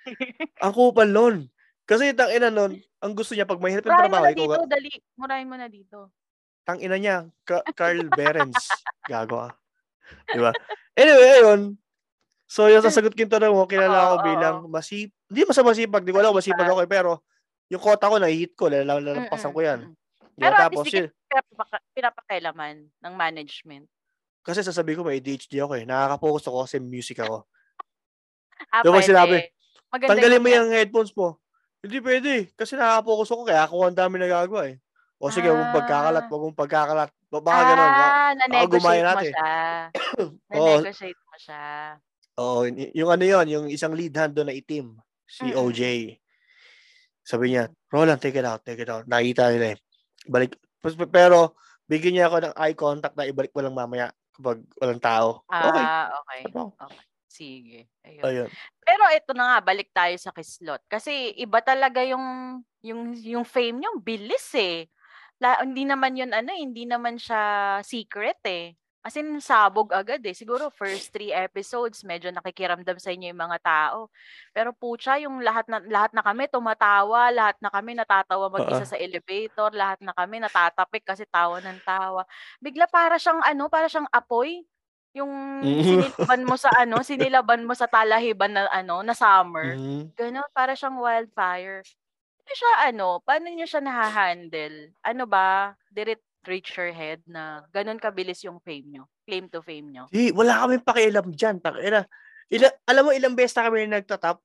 Ang 0.65 0.73
kupal 0.73 1.13
nun. 1.13 1.53
Kasi 1.85 2.17
tangin 2.17 2.41
na 2.41 2.49
nun, 2.49 2.81
ang 2.99 3.13
gusto 3.15 3.37
niya, 3.37 3.47
pag 3.47 3.61
mahirap 3.61 3.85
yung 3.85 3.95
Murahin 3.95 4.11
mo 4.11 4.17
trabaho, 4.17 4.27
na 4.27 4.35
dito, 4.35 4.65
dali. 4.67 4.91
Murahin 5.15 5.47
mo 5.47 5.57
na 5.61 5.69
dito. 5.69 5.99
Tangina 6.67 6.99
niya, 6.99 7.17
Ka- 7.47 7.63
Carl 7.73 8.11
Berens. 8.11 8.59
Gago 9.07 9.47
ka. 9.47 9.51
Di 10.27 10.41
ba? 10.43 10.51
Anyway, 10.93 11.29
ayun. 11.39 11.61
So, 12.47 12.67
yung 12.67 12.83
sasagot 12.83 13.15
ko 13.15 13.23
yung 13.23 13.31
tanong 13.31 13.55
mo, 13.55 13.67
kilala 13.67 14.15
oo. 14.15 14.23
bilang 14.23 14.57
masip... 14.67 15.11
Hindi 15.27 15.43
masama 15.43 15.71
masipag, 15.71 16.03
di 16.03 16.11
ko 16.11 16.19
alam 16.19 16.31
masipag 16.31 16.67
ako 16.67 16.83
eh, 16.83 16.91
pero 16.91 17.11
yung 17.67 17.83
kota 17.83 18.07
ko, 18.07 18.19
na-hit 18.19 18.55
ko, 18.55 18.67
lal- 18.67 18.87
lalampasan 19.03 19.51
ko 19.51 19.61
yan. 19.63 19.81
Mm-mm, 19.83 19.95
mm-mm. 19.95 20.35
Di 20.35 20.43
ba? 20.43 20.47
Pero 20.47 20.55
at 20.55 20.63
Tapos, 20.71 20.85
least 20.87 20.95
yun, 20.95 21.07
ka 21.07 21.39
pinapaka- 21.43 21.87
pinapakailaman 21.95 22.75
ng 23.03 23.15
management. 23.15 23.87
kasi 24.43 24.63
sasabi 24.63 24.95
ko, 24.95 25.03
may 25.03 25.19
ADHD 25.19 25.59
ako 25.59 25.75
eh. 25.75 25.83
Nakaka-focus 25.83 26.45
ako 26.47 26.59
kasi 26.63 26.79
music 26.79 27.19
ako. 27.19 27.43
Ah, 28.71 28.83
Di 28.83 28.89
ba 28.89 28.99
pwede. 28.99 29.11
sinabi, 29.11 29.37
Maganda 29.87 30.11
Tanggalin 30.15 30.43
mo 30.43 30.49
yung 30.51 30.71
headphones 30.71 31.11
mo. 31.15 31.39
Hindi 31.83 31.99
pwede. 31.99 32.33
Kasi 32.55 32.79
nakaka-focus 32.79 33.29
ako, 33.35 33.43
kaya 33.43 33.63
ako 33.67 33.75
ang 33.83 33.99
dami 33.99 34.15
nagagawa 34.19 34.71
eh. 34.71 34.77
O 35.17 35.33
sige, 35.33 35.49
huwag 35.49 35.59
mong 35.63 35.75
pagkakalat, 35.75 36.25
Ah. 36.25 36.29
huwag 36.29 36.43
mong 36.45 36.59
pagkakalat. 36.59 37.11
Ba- 37.27 37.41
Baka 37.41 37.61
ganun. 37.65 37.89
Ba- 37.91 38.13
Ah, 38.13 38.33
na-negotiate 38.37 38.85
mo 39.01 39.09
natin. 39.09 39.33
siya. 39.33 39.53
Na-negotiate 40.53 41.23
mo 41.25 41.37
siya. 41.41 41.63
Oo, 42.37 42.61
yung 42.93 43.11
ano 43.11 43.25
yon 43.25 43.47
yung 43.49 43.67
isang 43.67 43.97
lead 43.97 44.13
hand 44.13 44.37
doon 44.37 44.53
na 44.53 44.57
itim, 44.57 44.93
si 45.25 45.49
Mm-mm. 45.49 45.57
OJ. 45.63 45.81
Sabi 47.25 47.51
niya, 47.51 47.73
Roland, 47.89 48.21
take 48.21 48.37
it 48.37 48.45
out, 48.45 48.61
take 48.61 48.79
it 48.79 48.93
out. 48.93 49.09
Nakita 49.09 49.49
nila 49.51 49.73
eh. 49.75 49.79
Balik. 50.29 50.61
Pero, 51.09 51.57
bigyan 51.85 52.13
niya 52.15 52.27
ako 52.29 52.37
ng 52.45 52.55
eye 52.55 52.77
contact 52.77 53.17
na 53.17 53.25
ibalik 53.25 53.51
mo 53.51 53.61
lang 53.65 53.75
mamaya 53.75 54.07
kapag 54.31 54.61
walang 54.77 55.01
tao. 55.01 55.29
Okay. 55.49 55.81
Ah, 55.83 56.13
okay. 56.13 56.41
Ano? 56.47 56.77
Okay. 56.77 57.01
Sige. 57.27 57.81
Ayun. 58.01 58.23
Ayun. 58.23 58.49
Pero 58.79 59.03
ito 59.11 59.33
na 59.33 59.45
nga, 59.51 59.59
balik 59.65 59.91
tayo 59.91 60.15
sa 60.17 60.31
kislot. 60.31 60.85
Kasi 60.87 61.35
iba 61.35 61.59
talaga 61.61 62.01
yung 62.01 62.61
yung 62.81 63.13
yung 63.17 63.45
fame 63.45 63.81
niyo, 63.81 63.97
bilis 63.99 64.53
eh. 64.55 64.87
La, 65.41 65.61
hindi 65.61 65.85
naman 65.85 66.17
yun 66.17 66.33
ano, 66.33 66.49
eh, 66.49 66.65
hindi 66.65 66.89
naman 66.89 67.21
siya 67.21 67.77
secret 67.85 68.41
eh. 68.49 68.73
As 69.07 69.15
in, 69.21 69.37
sabog 69.39 69.93
agad 69.95 70.25
eh. 70.25 70.33
Siguro 70.35 70.73
first 70.73 71.13
three 71.15 71.31
episodes, 71.31 72.03
medyo 72.03 72.33
nakikiramdam 72.33 72.97
sa 72.99 73.13
inyo 73.15 73.31
yung 73.31 73.39
mga 73.45 73.59
tao. 73.63 74.09
Pero 74.57 74.73
pucha, 74.75 75.21
yung 75.21 75.45
lahat 75.45 75.69
na, 75.71 75.79
lahat 75.85 76.11
na 76.17 76.25
kami 76.25 76.49
tumatawa, 76.51 77.29
lahat 77.31 77.55
na 77.63 77.69
kami 77.71 77.95
natatawa 77.95 78.49
mag-isa 78.51 78.83
Oo. 78.83 78.89
sa 78.89 78.97
elevator, 78.99 79.71
lahat 79.77 80.01
na 80.03 80.11
kami 80.17 80.41
natatapik 80.43 81.05
kasi 81.07 81.23
tawa 81.29 81.61
ng 81.63 81.79
tawa. 81.87 82.25
Bigla 82.59 82.89
para 82.91 83.15
siyang 83.21 83.45
ano, 83.45 83.69
para 83.71 83.87
siyang 83.93 84.09
apoy. 84.11 84.65
Yung 85.15 85.31
Mhm. 85.61 85.87
sinilaban 85.87 86.43
mo 86.49 86.57
sa 86.59 86.73
ano, 86.75 87.05
sinilaban 87.07 87.63
mo 87.69 87.77
sa 87.79 87.87
talahiban 87.87 88.57
na 88.57 88.67
ano, 88.73 89.05
na 89.07 89.13
summer. 89.15 89.79
Mhm. 89.79 90.17
Ganon, 90.19 90.49
para 90.57 90.73
siyang 90.75 90.97
wildfire. 90.99 91.85
Ano 92.47 92.55
siya, 92.55 92.73
ano, 92.95 93.07
paano 93.27 93.51
niyo 93.51 93.67
siya 93.67 93.83
nahahandle? 93.83 94.95
Ano 95.03 95.27
ba, 95.27 95.75
did 95.91 96.15
it 96.15 96.23
reach 96.47 96.71
your 96.79 96.95
head 96.95 97.19
na 97.27 97.67
ganon 97.75 97.99
kabilis 97.99 98.39
yung 98.47 98.63
fame 98.63 98.87
niyo? 98.87 99.11
Claim 99.27 99.51
to 99.51 99.59
fame 99.67 99.91
niyo? 99.91 100.07
Di, 100.15 100.31
wala 100.31 100.63
kami 100.63 100.79
pakialam 100.79 101.35
dyan. 101.35 101.59
Takina. 101.59 102.07
Ila, 102.47 102.71
alam 102.87 103.03
mo, 103.03 103.11
ilang 103.11 103.35
beses 103.35 103.59
na 103.59 103.67
kami 103.67 103.91
nagtatap. 103.91 104.39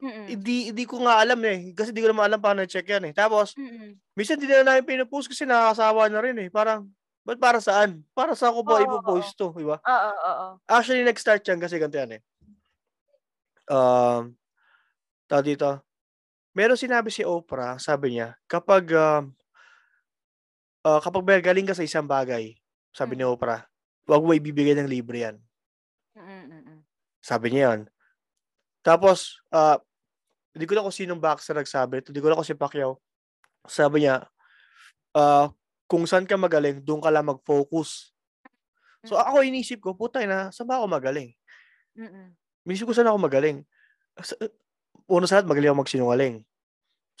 Hindi, 0.00 0.72
hindi 0.72 0.88
ko 0.88 1.04
nga 1.04 1.20
alam 1.20 1.36
eh. 1.44 1.76
Kasi 1.76 1.92
hindi 1.92 2.00
ko 2.00 2.16
naman 2.16 2.32
alam 2.32 2.40
paano 2.40 2.64
check 2.64 2.88
yan 2.88 3.12
eh. 3.12 3.14
Tapos, 3.14 3.52
Mm-mm. 3.60 3.92
minsan 4.16 4.40
hindi 4.40 4.48
na 4.48 4.72
namin 4.72 4.88
pinupost 4.88 5.28
kasi 5.28 5.44
nakakasawa 5.44 6.08
na 6.08 6.24
rin 6.24 6.40
eh. 6.40 6.48
Parang, 6.48 6.88
ba't 7.28 7.36
para 7.36 7.60
saan? 7.60 8.00
Para 8.16 8.32
saan 8.32 8.56
ko 8.56 8.64
ba 8.64 8.80
Oo, 8.80 8.88
ipopost 8.88 9.36
to? 9.36 9.52
Di 9.52 9.68
ba? 9.68 9.76
Oo, 9.84 10.12
oo. 10.16 10.46
Actually, 10.64 11.04
nag-start 11.04 11.44
yan 11.44 11.60
kasi 11.60 11.76
ganito 11.76 12.00
yan 12.00 12.16
eh. 12.16 12.22
Um, 13.68 14.32
tawag 15.28 15.44
dito. 15.44 15.91
Meron 16.52 16.76
sinabi 16.76 17.08
si 17.08 17.24
Oprah, 17.24 17.80
sabi 17.80 18.16
niya, 18.16 18.36
kapag 18.44 18.92
um, 18.92 19.32
ah, 20.84 21.00
kapag 21.00 21.24
may 21.24 21.40
galing 21.40 21.64
ka 21.64 21.72
sa 21.72 21.86
isang 21.86 22.04
bagay, 22.04 22.52
sabi 22.92 23.16
ni 23.16 23.24
Mm. 23.24 23.32
Oprah, 23.32 23.64
huwag 24.04 24.22
mo 24.22 24.36
ibibigay 24.36 24.76
ng 24.76 24.90
libre 24.90 25.24
yan. 25.24 25.36
Mm, 26.12 26.44
mm, 26.44 26.62
mm. 26.68 26.80
Sabi 27.24 27.46
niya 27.54 27.72
yun. 27.72 27.80
Tapos, 28.84 29.40
ah, 29.48 29.80
hindi 30.52 30.68
ko 30.68 30.76
na 30.76 30.84
kung 30.84 30.92
sinong 30.92 31.22
boxer 31.22 31.56
nagsabi 31.56 32.04
ito. 32.04 32.12
Hindi 32.12 32.20
ko 32.20 32.28
na 32.28 32.36
kung 32.36 32.44
si 32.44 32.52
Pacquiao. 32.52 33.00
Sabi 33.64 34.04
niya, 34.04 34.28
ah, 35.16 35.48
kung 35.88 36.04
saan 36.04 36.28
ka 36.28 36.36
magaling, 36.36 36.84
doon 36.84 37.00
ka 37.00 37.08
lang 37.08 37.28
mag-focus. 37.28 38.12
So 39.08 39.16
ako 39.16 39.42
inisip 39.42 39.80
ko, 39.80 39.96
putay 39.96 40.28
na, 40.28 40.52
saan 40.52 40.68
ba 40.68 40.78
ako 40.78 40.86
magaling? 40.86 41.32
Mm-mm. 41.96 42.36
Inisip 42.68 42.86
ko 42.86 42.92
saan 42.92 43.08
ako 43.08 43.18
magaling. 43.18 43.64
Sa, 45.12 45.16
una 45.20 45.28
sa 45.28 45.34
lahat, 45.36 45.52
magaling 45.52 45.68
ako 45.68 45.80
magsinungaling. 45.84 46.34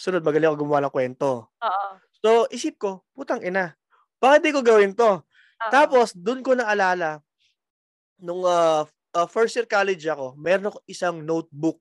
Sunod, 0.00 0.24
magaling 0.24 0.48
ako 0.48 0.56
gumawa 0.64 0.88
ng 0.88 0.94
kwento. 0.96 1.52
Oo. 1.60 1.86
So, 2.24 2.48
isip 2.48 2.80
ko, 2.80 3.04
putang 3.12 3.44
ina, 3.44 3.76
bakit 4.16 4.48
di 4.48 4.56
ko 4.56 4.64
gawin 4.64 4.96
to? 4.96 5.20
oo. 5.20 5.68
Tapos, 5.68 6.16
doon 6.16 6.40
ko 6.40 6.56
naalala, 6.56 7.20
nung 8.16 8.40
ah, 8.48 8.88
ah, 9.12 9.28
first 9.28 9.52
year 9.60 9.68
college 9.68 10.08
ako, 10.08 10.32
meron 10.40 10.72
ako 10.72 10.80
isang 10.88 11.20
notebook. 11.20 11.76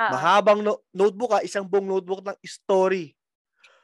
Oo. 0.00 0.10
Mahabang 0.10 0.66
no- 0.66 0.82
notebook 0.90 1.38
ha, 1.38 1.46
isang 1.46 1.62
buong 1.62 1.86
notebook 1.86 2.26
ng 2.26 2.34
story. 2.42 3.14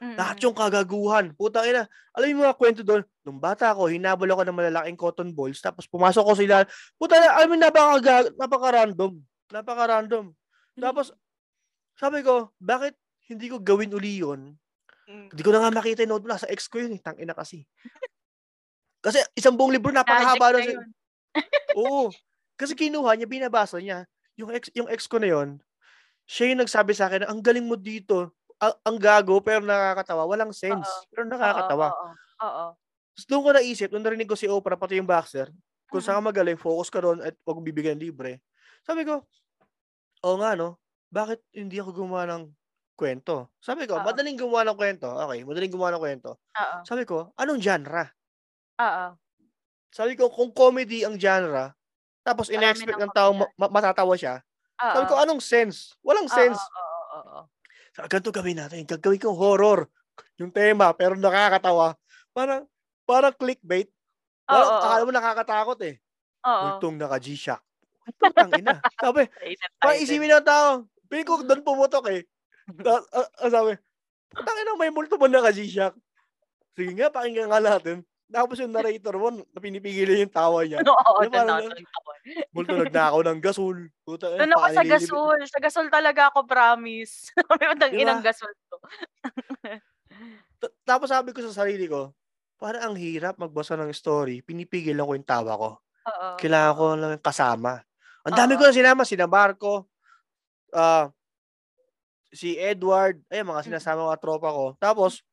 Mm-mm. 0.03 0.19
Lahat 0.19 0.37
yung 0.43 0.53
kagaguhan. 0.53 1.33
Putang 1.33 1.65
ina. 1.65 1.87
Alam 2.13 2.35
mo 2.35 2.45
mga 2.45 2.59
kwento 2.59 2.81
doon, 2.83 3.07
nung 3.23 3.39
bata 3.39 3.71
ako, 3.71 3.87
hinabol 3.87 4.29
ako 4.29 4.43
ng 4.43 4.57
malalaking 4.57 4.99
cotton 4.99 5.31
balls, 5.31 5.63
tapos 5.63 5.87
pumasok 5.87 6.21
ko 6.27 6.33
sila. 6.35 6.67
Putang 6.99 7.23
ina, 7.23 7.31
alam 7.39 7.47
mo, 7.49 7.55
napaka, 7.55 8.27
napaka-random. 8.35 9.15
Napaka-random. 9.47 10.35
Tapos, 10.77 11.15
sabi 11.97 12.21
ko, 12.21 12.53
bakit 12.61 12.93
hindi 13.27 13.49
ko 13.49 13.57
gawin 13.57 13.91
uli 13.91 14.21
yun? 14.21 14.55
Mm. 15.09 15.33
Hindi 15.33 15.41
ko 15.41 15.51
na 15.51 15.65
nga 15.65 15.73
makita 15.73 16.05
yung 16.05 16.13
notebook. 16.15 16.31
Nasa 16.37 16.47
ex 16.51 16.69
ko 16.69 16.79
yun 16.79 16.95
eh. 16.95 17.01
Tangina 17.01 17.33
kasi. 17.33 17.65
Kasi 19.05 19.23
isang 19.37 19.55
buong 19.55 19.71
libro, 19.71 19.93
napakahaba 19.93 20.57
na 20.57 20.61
yun. 20.67 20.83
Oo. 21.79 22.11
Kasi 22.57 22.73
kinuha 22.73 23.13
niya, 23.15 23.29
binabasa 23.29 23.77
niya. 23.79 24.03
Yung 24.35 24.51
ex, 24.51 24.67
yung 24.73 24.89
ex 24.89 25.05
ko 25.07 25.21
na 25.21 25.29
yun, 25.31 25.61
siya 26.27 26.51
yung 26.51 26.59
nagsabi 26.65 26.91
sa 26.91 27.07
akin, 27.07 27.23
ang 27.23 27.39
galing 27.39 27.63
mo 27.63 27.79
dito. 27.79 28.35
Ang, 28.57 28.73
ang 28.83 28.97
gago, 28.97 29.39
pero 29.39 29.63
nakakatawa. 29.63 30.27
Walang 30.27 30.51
sense. 30.51 30.89
Oo. 30.89 31.03
Pero 31.13 31.23
nakakatawa. 31.29 31.87
Oo. 32.43 32.65
Tapos 32.75 33.25
doon 33.29 33.41
ko 33.47 33.49
naisip, 33.53 33.89
nung 33.93 34.03
narinig 34.03 34.27
ko 34.27 34.35
si 34.35 34.49
Oprah, 34.49 34.75
pati 34.75 34.99
yung 34.99 35.07
boxer, 35.07 35.49
kung 35.87 36.03
saan 36.03 36.19
ka 36.19 36.33
magaling, 36.33 36.59
focus 36.59 36.91
ka 36.91 36.99
doon 36.99 37.23
at 37.23 37.33
huwag 37.47 37.63
bibigyan 37.63 37.97
libre. 37.97 38.43
Sabi 38.83 39.07
ko, 39.07 39.23
oo 40.25 40.35
nga 40.41 40.53
no, 40.57 40.77
bakit 41.07 41.39
hindi 41.55 41.79
ako 41.79 41.91
gumawa 41.95 42.27
ng 42.27 42.43
kwento? 42.93 43.53
Sabi 43.59 43.85
ko, 43.85 43.99
Oo. 43.99 44.03
madaling 44.03 44.35
gumawa 44.35 44.67
ng 44.67 44.77
kwento. 44.77 45.07
Okay, 45.07 45.39
madaling 45.43 45.71
gumawa 45.71 45.91
ng 45.95 46.03
kwento. 46.03 46.29
Oo. 46.37 46.77
Sabi 46.83 47.03
ko, 47.07 47.31
anong 47.35 47.61
genre? 47.61 48.03
Oo. 48.77 49.05
Sabi 49.87 50.13
ko, 50.13 50.27
kung 50.29 50.51
comedy 50.51 51.07
ang 51.07 51.15
genre, 51.15 51.71
tapos 52.21 52.51
in-expect 52.51 52.99
ng 52.99 53.13
tao 53.15 53.31
ma- 53.31 53.53
ma- 53.55 53.71
matatawa 53.71 54.13
siya, 54.19 54.43
Oo. 54.77 54.93
sabi 54.93 55.05
ko, 55.07 55.15
anong 55.17 55.41
sense? 55.41 55.95
Walang 56.03 56.27
sense. 56.27 56.59
Oo. 57.15 57.47
Sabi, 57.95 58.07
ganito 58.11 58.29
gawin 58.29 58.59
natin. 58.59 58.83
Gagawin 58.85 59.17
kong 59.17 59.37
horror. 59.39 59.89
Yung 60.37 60.53
tema, 60.53 60.93
pero 60.93 61.17
nakakatawa. 61.17 61.97
Parang, 62.29 62.67
parang 63.07 63.33
clickbait. 63.33 63.89
Parang, 64.45 64.69
oo, 64.69 64.77
akala 64.81 65.01
mo 65.07 65.13
nakakatakot 65.15 65.79
eh. 65.81 65.95
Oo. 66.45 66.61
Multong 66.77 66.95
naka-G-Shock. 66.99 67.61
Putang 68.21 68.53
ina. 68.53 68.77
Sabi, 69.01 69.25
Rated 69.41 69.71
parang 69.81 69.97
title. 69.97 70.05
isipin 70.05 70.31
ng 70.31 70.45
tao. 70.45 70.69
Piling 71.07 71.27
ko 71.27 71.43
doon 71.43 71.63
pumutok 71.63 72.05
eh. 72.11 72.21
Ta- 72.83 73.07
ah, 73.15 73.27
ah, 73.43 73.49
sabi, 73.49 73.79
putang 74.31 74.59
ina, 74.59 74.75
may 74.75 74.91
multo 74.91 75.15
ba 75.15 75.31
naka-G-Shock? 75.31 75.95
Sige 76.75 76.91
nga, 76.93 77.09
pakinggan 77.09 77.47
nga 77.49 77.63
natin. 77.63 78.03
Tapos 78.27 78.59
yung 78.59 78.75
narrator 78.75 79.15
mo, 79.15 79.31
na 79.31 79.59
pinipigilan 79.63 80.27
yung 80.27 80.35
tawa 80.35 80.67
niya. 80.67 80.83
Oo, 80.83 81.23
parang- 81.31 81.63
ako 81.63 81.71
nagtawa. 81.71 82.11
Multo 82.51 82.73
nagnakaw 82.75 83.21
ng 83.23 83.39
gasol. 83.39 83.77
Puta, 84.03 84.35
Doon 84.35 84.51
ako 84.51 84.67
sa 84.75 84.83
gasol. 84.83 85.39
Sa 85.47 85.59
gasol 85.63 85.87
talaga 85.87 86.27
ako, 86.27 86.43
promise. 86.43 87.31
May 87.59 87.71
matang 87.71 87.95
Diba? 87.95 88.03
inang 88.03 88.19
gasol 88.19 88.51
to. 88.67 88.77
Tapos 90.89 91.07
sabi 91.07 91.31
ko 91.31 91.39
sa 91.39 91.63
sarili 91.63 91.87
ko, 91.87 92.11
parang 92.59 92.91
ang 92.91 92.95
hirap 92.99 93.39
magbasa 93.39 93.79
ng 93.79 93.95
story. 93.95 94.43
Pinipigilan 94.43 95.07
ko 95.07 95.15
yung 95.15 95.23
tawa 95.27 95.55
ko. 95.55 95.69
Oo. 96.07 96.27
Kailangan 96.35 96.73
ko 96.75 96.83
lang 96.99 97.11
kasama. 97.23 97.79
Ang 98.27 98.35
dami 98.35 98.53
Oo. 98.55 98.59
ko 98.59 98.63
na 98.67 98.75
sinama, 98.75 99.07
sina 99.07 99.23
Marco, 99.23 99.87
ah, 100.73 101.11
si 102.31 102.59
Edward, 102.59 103.23
ay 103.31 103.43
mga 103.43 103.63
Mm. 103.63 103.67
sinasama 103.71 104.09
mga 104.11 104.21
tropa 104.21 104.49
ko. 104.51 104.65
Tapos, 104.79 105.23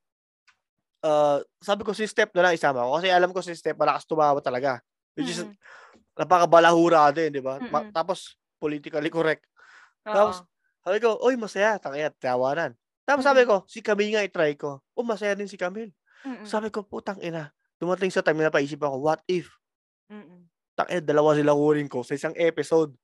ah, 1.03 1.43
sabi 1.59 1.83
ko 1.83 1.91
si 1.93 2.07
Step 2.07 2.31
na 2.35 2.49
lang 2.51 2.55
isama 2.55 2.87
ko 2.87 2.99
kasi 2.99 3.09
alam 3.11 3.31
ko 3.35 3.41
si 3.43 3.55
Step 3.55 3.75
malakas 3.79 4.07
tumawa 4.07 4.39
talaga. 4.39 4.79
Which 5.15 5.31
is, 5.31 5.47
Mm-mm. 5.47 5.55
napakabalahura 6.19 7.11
din, 7.15 7.39
di 7.39 7.43
ba? 7.43 7.59
Ma-. 7.71 7.87
Tapos, 7.91 8.35
politically 8.59 9.11
correct. 9.11 9.47
Oo. 10.07 10.15
Tapos, 10.15 10.37
sabi 10.83 10.99
ko, 10.99 11.19
oy, 11.23 11.39
masaya, 11.39 11.79
takaya, 11.79 12.11
tawanan. 12.11 12.75
Tapos 13.05 13.21
sabi 13.21 13.45
ko, 13.45 13.69
si 13.69 13.85
Camille 13.85 14.17
nga 14.17 14.25
i-try 14.25 14.57
ko. 14.57 14.81
Oh, 14.97 15.05
masaya 15.05 15.37
din 15.37 15.45
si 15.45 15.61
Camille. 15.61 15.93
Mm-mm. 16.25 16.49
Sabi 16.49 16.73
ko, 16.73 16.81
putang 16.89 17.21
ina. 17.21 17.53
Dumating 17.77 18.09
sa 18.09 18.25
time 18.25 18.41
na 18.41 18.49
napaisip 18.49 18.81
ako, 18.81 18.97
what 19.05 19.21
if 19.29 19.53
Mm-mm. 20.09 20.49
Tangina, 20.75 21.05
dalawa 21.05 21.37
sila 21.37 21.55
kunin 21.55 21.87
ko 21.87 22.03
sa 22.03 22.17
isang 22.17 22.35
episode. 22.35 22.97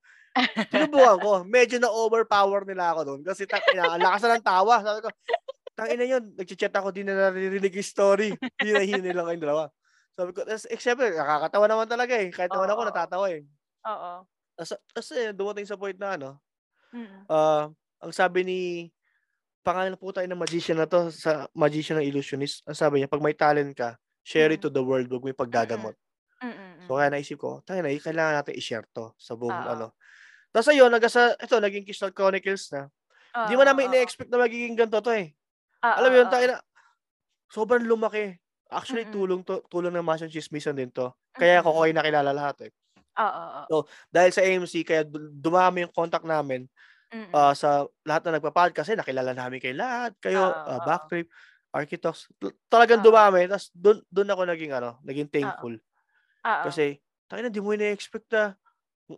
Sinubukan 0.71 1.19
ko. 1.19 1.33
Medyo 1.47 1.83
na 1.83 1.91
overpower 1.91 2.63
nila 2.63 2.95
ako 2.95 3.01
doon. 3.07 3.21
Kasi 3.27 3.47
ang 3.75 3.99
lakas 4.03 4.23
na 4.27 4.39
ng 4.39 4.47
tawa. 4.47 4.75
Sabi 4.83 4.99
ko, 5.03 5.09
tangina 5.77 6.05
yun. 6.07 6.25
Nag-chat 6.37 6.75
ako, 6.75 6.89
di 6.95 7.03
na 7.07 7.31
naririnig 7.31 7.75
yung 7.75 7.87
story. 7.87 8.39
Hinahinay 8.63 9.13
lang 9.15 9.27
kayong 9.29 9.45
dalawa. 9.47 9.65
Sabi 10.19 10.31
ko, 10.37 10.45
tas, 10.47 10.67
except, 10.71 11.01
nakakatawa 11.01 11.67
naman 11.71 11.89
talaga 11.91 12.15
eh. 12.19 12.31
Kahit 12.35 12.53
naman 12.55 12.71
ako, 12.71 12.81
natatawa 12.89 13.27
eh. 13.33 13.47
Oo. 13.87 14.27
Tapos, 14.59 14.73
tapos 14.93 15.09
eh, 15.17 15.33
dumating 15.35 15.67
sa 15.69 15.79
point 15.79 15.97
na 15.97 16.17
ano, 16.19 16.31
Mm-mm. 16.93 17.31
ah, 17.31 17.71
ang 18.03 18.13
sabi 18.15 18.43
ni, 18.47 18.61
pangalan 19.67 19.97
po 19.99 20.11
tayo 20.15 20.27
ng 20.29 20.41
magician 20.41 20.79
na 20.81 20.89
to, 20.89 21.11
sa 21.13 21.49
magician 21.57 22.01
ng 22.01 22.07
illusionist, 22.09 22.65
ang 22.69 22.77
sabi 22.79 23.01
niya, 23.03 23.11
pag 23.13 23.23
may 23.25 23.37
talent 23.37 23.75
ka, 23.77 23.97
share 24.27 24.53
it 24.55 24.61
Mm. 24.61 24.65
to 24.65 24.71
the 24.73 24.83
world, 24.85 25.09
huwag 25.11 25.23
mo 25.25 25.31
ipaggagamot. 25.33 25.97
Mm-mm. 26.43 26.89
So 26.89 26.97
kaya 26.99 27.11
naisip 27.13 27.39
ko, 27.41 27.61
tayo 27.67 27.81
na, 27.85 27.93
kailangan 27.95 28.35
natin 28.43 28.55
i-share 28.59 28.87
to 28.95 29.15
sa 29.21 29.35
buong 29.39 29.65
Oo. 29.65 29.71
ano. 29.71 29.87
Tapos 30.51 30.69
ayun, 30.71 30.91
nagasa, 30.91 31.35
ito, 31.39 31.57
naging 31.59 31.87
Crystal 31.87 32.11
Chronicles 32.11 32.71
na. 32.75 32.91
Hindi 33.47 33.55
mo 33.55 33.63
Oo, 33.63 33.69
namin 33.71 33.83
oo. 33.87 33.91
ina-expect 33.95 34.31
na 34.31 34.43
magiging 34.43 34.75
ganito 34.75 34.99
to 34.99 35.15
eh. 35.15 35.31
Oo, 35.83 35.95
Alam 35.95 36.11
mo 36.11 36.17
yun, 36.19 36.29
tayo 36.29 36.45
na, 36.51 36.57
sobrang 37.51 37.87
lumaki. 37.87 38.35
Actually, 38.71 39.07
Mm. 39.07 39.15
tulong 39.15 39.41
to, 39.43 39.63
tulong 39.67 39.91
ng 39.95 40.07
Masyong 40.07 40.31
Chismisan 40.31 40.75
din 40.79 40.91
to. 40.91 41.11
Kaya 41.35 41.63
ako 41.63 41.83
kayo 41.83 41.93
nakilala 41.95 42.31
lahat 42.31 42.71
eh. 42.71 42.73
Oo, 43.19 43.43
oo. 43.71 43.81
Dahil 44.11 44.31
sa 44.31 44.43
AMC, 44.43 44.87
kaya 44.87 45.03
du- 45.07 45.31
dumami 45.35 45.87
yung 45.87 45.95
contact 45.95 46.27
namin 46.27 46.67
ah, 47.35 47.51
sa 47.59 47.91
lahat 48.07 48.23
na 48.31 48.39
nagpa-podcast 48.39 48.87
kasi 48.87 48.95
nakilala 48.95 49.35
namin 49.35 49.59
kayo 49.59 49.75
lahat. 49.75 50.15
Kayo, 50.23 50.47
ah, 50.47 50.79
oo. 50.79 50.87
Backtrip, 50.87 51.27
Architox. 51.75 52.31
Talagang 52.71 53.03
Oo. 53.03 53.11
dumami. 53.11 53.51
Tapos 53.51 53.71
doon 53.75 53.99
doon 54.07 54.31
ako 54.31 54.43
naging 54.47 54.71
ano, 54.75 54.99
naging 55.03 55.27
thankful. 55.27 55.75
Oo. 55.75 56.63
Kasi, 56.71 57.03
tangina, 57.27 57.51
di 57.51 57.59
mo 57.59 57.75
ina-expect 57.75 58.31
na. 58.31 58.55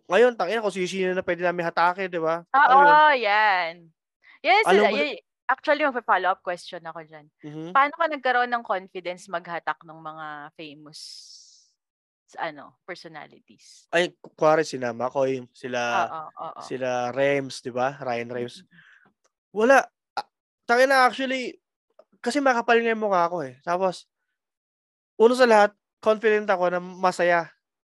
Ngayon, 0.08 0.32
tangina, 0.38 0.64
kung 0.64 0.72
sino 0.72 1.12
na 1.12 1.24
pwede 1.24 1.44
namin 1.44 1.68
hatake, 1.68 2.08
di 2.08 2.16
ba? 2.16 2.40
Oo, 2.48 2.64
Ano 2.64 2.80
yun? 2.88 2.96
yan. 3.20 3.72
Sila. 4.64 4.88
mo- 4.88 4.96
yun- 4.96 5.20
actually, 5.48 5.84
magpa-follow 5.84 6.32
up 6.32 6.40
question 6.40 6.80
ako 6.80 7.04
dyan. 7.04 7.26
Mhm. 7.44 7.76
Paano 7.76 7.92
ka 7.94 8.06
nagkaroon 8.08 8.50
ng 8.52 8.64
confidence 8.64 9.28
maghatak 9.28 9.84
ng 9.84 9.98
mga 10.00 10.26
famous 10.56 11.00
ano, 12.40 12.80
personalities? 12.88 13.84
Ay, 13.92 14.16
ku- 14.16 14.32
kuwari 14.32 14.64
sila 14.64 14.96
Makoy, 14.96 15.44
sila, 15.52 16.08
Oo, 16.08 16.22
oo. 16.48 16.60
sila 16.64 17.12
Rems, 17.12 17.60
di 17.60 17.68
ba? 17.68 17.92
Ryan 18.00 18.32
Rems. 18.32 18.64
Wala. 19.52 19.84
Ah, 20.16 20.24
Tangina, 20.64 21.04
actually, 21.04 21.60
kasi 22.24 22.40
makapal 22.40 22.80
nga 22.80 22.88
yung 22.96 23.04
mukha 23.04 23.28
ko 23.28 23.44
eh. 23.44 23.60
Tapos, 23.60 24.08
uno 25.20 25.36
sa 25.36 25.44
lahat, 25.44 25.76
confident 26.00 26.48
ako 26.48 26.72
na 26.72 26.80
masaya. 26.80 27.52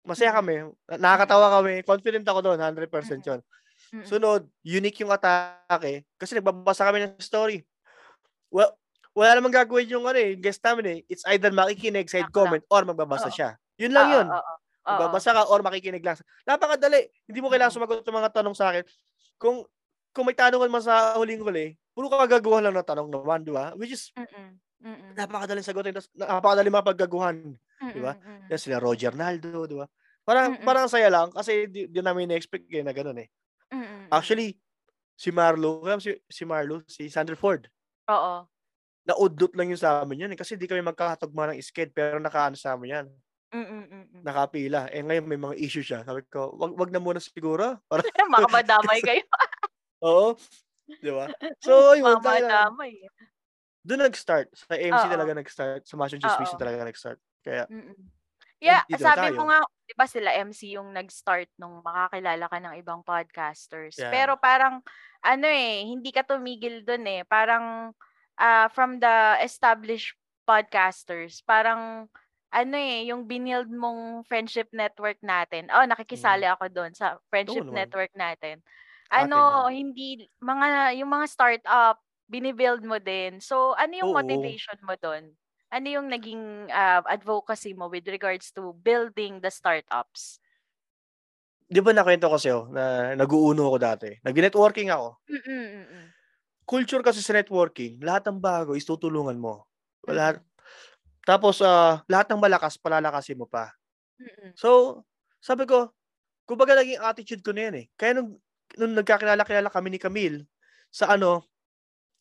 Masaya 0.03 0.35
kami. 0.35 0.67
na- 0.87 0.99
Nakakatawa 0.99 1.59
kami. 1.59 1.81
Confident 1.81 2.27
ako 2.27 2.39
doon, 2.43 2.59
100% 2.59 3.23
yun. 3.23 3.39
Sunod, 4.03 4.45
unique 4.61 4.99
yung 5.01 5.11
atake. 5.11 6.03
Kasi 6.15 6.35
nagbabasa 6.35 6.83
kami 6.83 7.03
ng 7.03 7.15
story. 7.19 7.63
Well, 8.49 8.75
wala 9.13 9.37
namang 9.37 9.53
gagawin 9.53 9.89
yung 9.89 10.05
ano 10.05 10.17
eh, 10.17 10.33
guest 10.35 10.61
namin 10.61 10.85
eh. 10.85 10.97
It's 11.07 11.23
either 11.29 11.49
makikinig, 11.49 12.09
side 12.09 12.29
comment, 12.29 12.65
or 12.67 12.83
magbabasa 12.83 13.29
Oo. 13.29 13.35
siya. 13.35 13.49
Yun 13.77 13.93
lang 13.93 14.07
Oo, 14.09 14.13
yun. 14.19 14.27
oo. 14.29 14.53
Magbabasa 14.83 15.31
ka 15.31 15.41
or 15.47 15.63
makikinig 15.63 16.03
lang. 16.03 16.17
Napakadali. 16.43 17.07
Hindi 17.23 17.39
mo 17.39 17.47
kailangan 17.47 17.71
sumagot 17.71 18.03
ng 18.03 18.17
mga 18.19 18.31
tanong 18.33 18.55
sa 18.57 18.73
akin. 18.73 18.83
Kung 19.39 19.63
kung 20.13 20.29
may 20.29 20.37
tanong 20.37 20.69
man 20.69 20.83
sa 20.83 21.17
huling-huli, 21.17 21.73
puro 21.95 22.05
kagagawa 22.05 22.61
lang 22.69 22.77
ng 22.77 22.85
tanong 22.85 23.09
naman, 23.09 23.41
di 23.41 23.49
ba? 23.49 23.73
Which 23.73 23.97
is, 23.97 24.13
Mm-mm. 24.13 24.61
Mm-mm. 24.85 25.09
napakadaling 25.17 25.65
sagutin. 25.65 25.89
tas 25.89 26.05
Napakadaling 26.13 26.69
mapaggaguhan. 26.69 27.57
Di 27.91 27.99
ba? 28.03 28.13
Mm-mm. 28.15 28.39
Yan 28.51 28.59
sila 28.61 28.77
Roger 28.79 29.13
Naldo, 29.15 29.65
di 29.67 29.75
ba? 29.77 29.87
Parang, 30.23 30.55
Mm-mm. 30.55 30.63
parang 30.63 30.87
saya 30.87 31.07
lang 31.11 31.31
kasi 31.35 31.67
di, 31.67 31.87
di 31.91 31.99
namin 31.99 32.31
na-expect 32.31 32.67
eh, 32.71 32.83
na 32.85 32.95
ganun 32.95 33.19
eh. 33.19 33.27
Mm-mm. 33.73 34.07
Actually, 34.13 34.55
si 35.17 35.31
Marlo, 35.33 35.83
si, 35.99 36.15
si 36.29 36.43
Marlo, 36.47 36.83
si 36.87 37.09
Sandra 37.11 37.35
Ford, 37.37 37.67
Oo. 38.07 38.47
naudot 39.07 39.51
lang 39.55 39.71
yun 39.71 39.79
sa 39.79 40.03
amin 40.03 40.27
yun 40.27 40.33
eh. 40.35 40.39
Kasi 40.39 40.55
di 40.59 40.67
kami 40.67 40.83
magkakatugma 40.83 41.51
ng 41.51 41.59
sked 41.59 41.91
pero 41.95 42.19
nakaano 42.19 42.55
sa 42.59 42.75
amin 42.75 42.89
yan. 42.95 43.07
Mm-mm. 43.53 44.23
Nakapila. 44.23 44.87
Eh 44.89 45.03
ngayon 45.03 45.25
may 45.27 45.39
mga 45.39 45.55
issue 45.59 45.83
siya. 45.83 46.01
Sabi 46.07 46.23
ko, 46.31 46.55
wag, 46.55 46.73
wag 46.79 46.89
na 46.95 46.99
muna 47.03 47.19
siguro. 47.19 47.75
Para, 47.91 48.03
Mga 48.33 48.47
madamay 48.49 48.99
kayo. 49.07 49.23
oo. 50.03 50.35
Di 51.03 51.11
ba? 51.11 51.31
So, 51.63 51.95
yun. 51.95 52.05
Mga 52.07 52.21
madamay. 52.23 52.93
Doon 53.83 54.07
nag-start. 54.07 54.47
Sa 54.55 54.75
AMC 54.79 55.03
Oo. 55.03 55.11
talaga 55.11 55.31
nag-start. 55.35 55.83
Sa 55.87 55.95
Masion 55.99 56.19
Chismis 56.23 56.55
Oo. 56.55 56.59
talaga 56.59 56.87
nag-start. 56.87 57.19
Kaya, 57.43 57.67
Mm-mm. 57.67 57.97
Yeah, 58.63 58.87
sabi 58.95 59.35
tayo. 59.35 59.43
mo 59.43 59.51
nga, 59.51 59.59
'di 59.83 59.93
ba 59.99 60.07
sila 60.07 60.31
MC 60.39 60.79
yung 60.79 60.95
nag-start 60.95 61.51
nung 61.59 61.83
makakilala 61.83 62.47
ka 62.47 62.57
ng 62.63 62.79
ibang 62.79 63.03
podcasters. 63.03 63.99
Yan. 63.99 64.07
Pero 64.07 64.39
parang 64.39 64.79
ano 65.19 65.47
eh, 65.51 65.83
hindi 65.83 66.15
ka 66.15 66.23
tumigil 66.23 66.87
doon 66.87 67.03
eh. 67.03 67.21
Parang 67.27 67.91
ah, 68.39 68.71
from 68.71 69.03
the 69.03 69.35
established 69.43 70.15
podcasters, 70.47 71.43
parang 71.43 72.07
ano 72.55 72.75
eh, 72.79 73.11
yung 73.11 73.27
binild 73.27 73.67
mong 73.67 74.23
friendship 74.31 74.71
network 74.71 75.19
natin. 75.19 75.67
Oh, 75.67 75.83
nakikisali 75.83 76.47
ako 76.47 76.71
doon 76.71 76.95
sa 76.95 77.19
friendship 77.27 77.67
naman. 77.67 77.83
network 77.83 78.11
natin. 78.15 78.63
Atin 79.11 79.27
Ano, 79.27 79.67
yan. 79.67 79.91
hindi 79.91 80.07
mga 80.39 80.95
yung 81.03 81.11
mga 81.11 81.25
startup 81.27 81.97
binibuild 82.31 82.81
mo 82.87 82.95
din. 82.97 83.43
So, 83.43 83.75
ano 83.75 83.91
yung 83.91 84.15
Oo. 84.15 84.17
motivation 84.23 84.79
mo 84.87 84.95
doon? 84.95 85.35
Ano 85.73 85.89
yung 85.89 86.07
naging 86.13 86.69
ah, 86.69 87.01
advocacy 87.09 87.73
mo 87.73 87.89
with 87.89 88.05
regards 88.05 88.53
to 88.53 88.77
building 88.85 89.41
the 89.41 89.49
startups? 89.49 90.37
di 91.73 91.81
ba 91.81 91.89
nakwento 91.89 92.29
ko 92.29 92.37
sa'yo 92.37 92.59
na 92.69 93.13
nag-uuno 93.17 93.65
ako 93.73 93.77
dati? 93.81 94.09
Nag-networking 94.21 94.93
ako. 94.93 95.17
Mm-mm, 95.25 95.65
mm-mm. 95.81 96.05
Culture 96.69 97.01
kasi 97.01 97.19
sa 97.25 97.33
networking, 97.33 97.97
lahat 97.97 98.29
ng 98.29 98.37
bago 98.37 98.77
is 98.77 98.85
tutulungan 98.85 99.35
mo. 99.35 99.65
Mm. 100.05 100.13
Lahat, 100.13 100.35
tapos, 101.25 101.65
ah, 101.65 102.05
lahat 102.05 102.29
ng 102.29 102.39
malakas, 102.39 102.77
palalakasin 102.77 103.41
mo 103.41 103.49
pa. 103.49 103.73
Mm-mm. 104.21 104.53
So, 104.53 105.01
sabi 105.41 105.65
ko, 105.65 105.89
kumbaga 106.45 106.77
naging 106.77 107.01
attitude 107.01 107.41
ko 107.41 107.51
na 107.51 107.67
yan 107.67 107.75
eh. 107.81 107.85
Kaya 107.97 108.21
nung, 108.21 108.37
nung 108.77 108.93
nagkakilala-kilala 108.93 109.73
kami 109.73 109.97
ni 109.97 109.99
Camille, 109.99 110.45
sa 110.93 111.17
ano, 111.17 111.41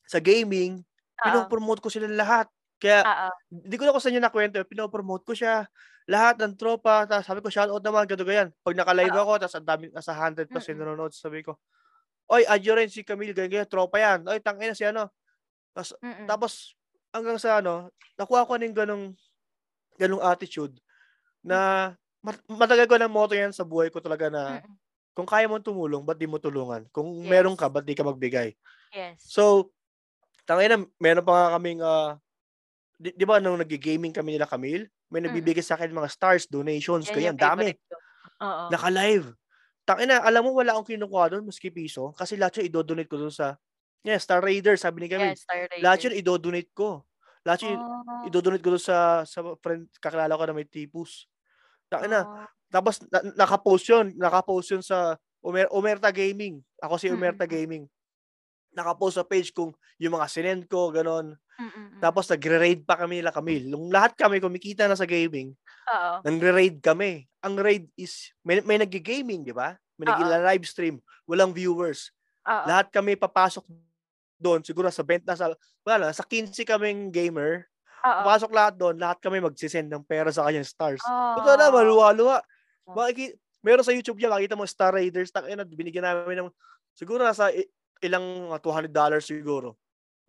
sa 0.08 0.16
gaming, 0.16 0.80
Oo. 0.80 1.24
pinopromote 1.28 1.84
ko 1.84 1.92
sila 1.92 2.08
lahat. 2.08 2.48
Kaya. 2.82 3.30
Hindi 3.46 3.76
ko 3.78 3.86
na 3.86 3.94
kung 3.94 4.02
saan 4.02 4.18
yun 4.18 4.24
nakwento. 4.26 4.58
Pinopromote 4.66 5.22
ko 5.22 5.38
siya. 5.38 5.70
Lahat 6.10 6.34
ng 6.42 6.58
tropa. 6.58 7.06
Tapos 7.06 7.22
sabi 7.30 7.38
ko, 7.38 7.46
shoutout 7.46 7.78
naman. 7.78 8.10
Ganto 8.10 8.26
ganyan. 8.26 8.50
Pag 8.66 8.74
naka-live 8.74 9.14
Oo. 9.14 9.22
ako, 9.22 9.32
tapos 9.46 9.54
ang 9.54 9.68
dami, 9.70 9.84
nasa 9.94 10.10
100 10.10 10.50
plus 10.50 10.66
Mm-mm. 10.66 10.82
nanonood. 10.82 11.14
Sabi 11.14 11.46
ko, 11.46 11.54
Oy, 12.26 12.42
add 12.48 12.64
yun 12.64 12.74
rin 12.74 12.90
si 12.90 13.06
Camille. 13.06 13.30
Ganyan, 13.30 13.62
ganyan. 13.62 13.68
Tropa 13.70 14.02
yan. 14.02 14.26
Oy, 14.26 14.42
tangin 14.42 14.72
na 14.72 14.78
si 14.78 14.82
ano. 14.82 15.14
Tapos, 15.70 15.94
tapos 16.26 16.52
hanggang 17.14 17.38
sa 17.38 17.62
ano, 17.62 17.92
nakuha 18.18 18.48
ko 18.48 18.58
na 18.58 18.66
yung 18.66 18.76
ganong, 18.76 19.06
ganong 20.00 20.24
attitude 20.24 20.74
na 21.44 21.92
mat- 22.24 22.42
matagal 22.48 22.88
ko 22.88 22.96
ng 22.96 23.12
motto 23.12 23.36
yan 23.36 23.52
sa 23.52 23.62
buhay 23.68 23.92
ko 23.92 24.00
talaga 24.00 24.32
na 24.32 24.58
Mm-mm. 24.58 24.74
kung 25.12 25.28
kaya 25.28 25.44
mo 25.44 25.60
tumulong, 25.60 26.00
ba't 26.02 26.16
di 26.16 26.24
mo 26.24 26.40
tulungan? 26.40 26.88
Kung 26.88 27.08
meron 27.28 27.52
ka, 27.52 27.68
Yes. 27.68 27.74
ba't 27.76 27.84
di 27.84 27.94
ka 27.94 28.04
magbigay? 28.04 28.48
Yes. 28.96 29.20
So, 29.22 29.70
tangin 30.48 30.72
na, 30.72 30.78
meron 30.96 31.24
pa 31.24 31.32
nga 31.36 31.48
kaming, 31.60 31.80
ah, 31.84 32.16
di, 33.02 33.10
di 33.18 33.26
ba 33.26 33.42
nung 33.42 33.58
nag-gaming 33.58 34.14
kami 34.14 34.38
nila 34.38 34.46
Camille, 34.46 34.86
may 35.10 35.20
Mm. 35.20 35.26
nagbibigay 35.26 35.64
sa 35.64 35.74
akin 35.76 35.90
mga 35.90 36.10
stars, 36.12 36.46
donations, 36.46 37.10
Yan 37.10 37.14
ganyan, 37.14 37.34
yung 37.34 37.40
dami. 37.42 37.68
Oo. 38.42 38.68
Naka-live. 38.70 39.34
Tangin 39.86 40.08
na, 40.14 40.22
alam 40.22 40.46
mo 40.46 40.54
wala 40.54 40.74
akong 40.78 40.94
kinukuha 40.94 41.34
doon, 41.34 41.44
maski 41.46 41.70
piso, 41.74 42.14
kasi 42.14 42.38
lahat 42.38 42.62
yun 42.62 42.70
idodonate 42.70 43.10
ko 43.10 43.18
doon 43.18 43.34
sa, 43.34 43.58
yeah, 44.06 44.18
Star 44.22 44.38
Raider, 44.42 44.78
sabi 44.78 45.04
ni 45.04 45.08
Camille. 45.10 45.34
Yes, 45.34 45.42
Star 45.42 45.66
lahat 45.82 45.98
yun 46.06 46.14
Raiders. 46.14 46.22
idodonate 46.22 46.70
ko. 46.74 47.02
Lahat 47.46 47.60
yun, 47.66 47.78
Oh. 47.78 48.26
idodonate 48.28 48.62
ko 48.62 48.70
doon 48.78 48.84
sa, 48.84 49.26
sa 49.26 49.42
friend, 49.62 49.90
kakilala 49.98 50.38
ko 50.38 50.44
na 50.46 50.54
may 50.56 50.66
tipus. 50.68 51.26
Tangin 51.90 52.10
na, 52.14 52.22
Oh. 52.24 52.46
tapos 52.72 53.02
na, 53.10 53.20
naka-post 53.36 53.86
yun, 53.90 54.06
naka-post 54.18 54.68
yun 54.76 54.84
sa 54.84 55.18
Umer, 55.42 55.66
Umerta 55.74 56.10
Gaming. 56.14 56.62
Ako 56.82 56.96
si 57.02 57.10
Umerta 57.10 57.44
Mm-mm. 57.44 57.50
Gaming. 57.50 57.84
Naka-post 58.72 59.20
sa 59.20 59.26
page 59.26 59.52
kung 59.52 59.74
yung 60.00 60.16
mga 60.16 60.28
sinend 60.32 60.64
ko, 60.70 60.88
ganon. 60.94 61.36
Mm-mm. 61.62 62.02
Tapos 62.02 62.26
nagre-raid 62.26 62.82
pa 62.82 62.98
kami 62.98 63.22
nila 63.22 63.30
Camille. 63.30 63.70
Nung 63.70 63.86
lahat 63.94 64.18
kami 64.18 64.42
kumikita 64.42 64.90
na 64.90 64.98
sa 64.98 65.06
gaming, 65.06 65.54
Oo. 65.86 66.12
nagre-raid 66.26 66.82
kami. 66.82 67.30
Ang 67.38 67.54
raid 67.58 67.86
is, 67.94 68.34
may, 68.42 68.58
may 68.66 68.82
nag-gaming, 68.82 69.46
di 69.46 69.54
ba? 69.54 69.78
May 69.94 70.10
Oo. 70.10 70.18
nag-live 70.18 70.66
stream. 70.66 70.98
Walang 71.30 71.54
viewers. 71.54 72.10
Oo. 72.42 72.66
Lahat 72.66 72.90
kami 72.90 73.14
papasok 73.14 73.62
doon. 74.42 74.66
Siguro 74.66 74.90
sa 74.90 75.06
benta, 75.06 75.38
sa, 75.38 75.54
wala, 75.86 76.10
sa 76.10 76.26
15 76.26 76.66
kaming 76.66 77.14
gamer. 77.14 77.70
Oo. 78.02 78.18
Papasok 78.26 78.50
lahat 78.50 78.74
doon. 78.74 78.98
Lahat 78.98 79.22
kami 79.22 79.38
magsisend 79.38 79.86
ng 79.86 80.02
pera 80.02 80.34
sa 80.34 80.42
kanyang 80.42 80.66
stars. 80.66 81.02
Oh. 81.06 81.38
Ito 81.38 81.54
na, 81.54 81.70
maluwa-luwa. 81.70 82.42
Oh. 82.90 82.98
Makiki, 82.98 83.38
meron 83.62 83.86
sa 83.86 83.94
YouTube 83.94 84.18
yan, 84.18 84.34
makita 84.34 84.58
mo 84.58 84.66
Star 84.66 84.90
Raiders, 84.90 85.30
tangina, 85.30 85.62
binigyan 85.62 86.02
namin 86.02 86.46
ng, 86.46 86.50
siguro 86.98 87.22
nasa 87.22 87.54
ilang 88.02 88.50
uh, 88.50 88.58
$200 88.58 88.90
siguro. 89.22 89.78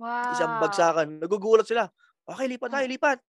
Wow. 0.03 0.35
Isang 0.35 0.59
bagsakan. 0.59 1.07
Nagugulat 1.23 1.63
sila. 1.63 1.87
Okay, 2.27 2.51
lipat 2.51 2.69
tayo, 2.69 2.83
Mm. 2.83 2.91
lipat. 2.91 3.19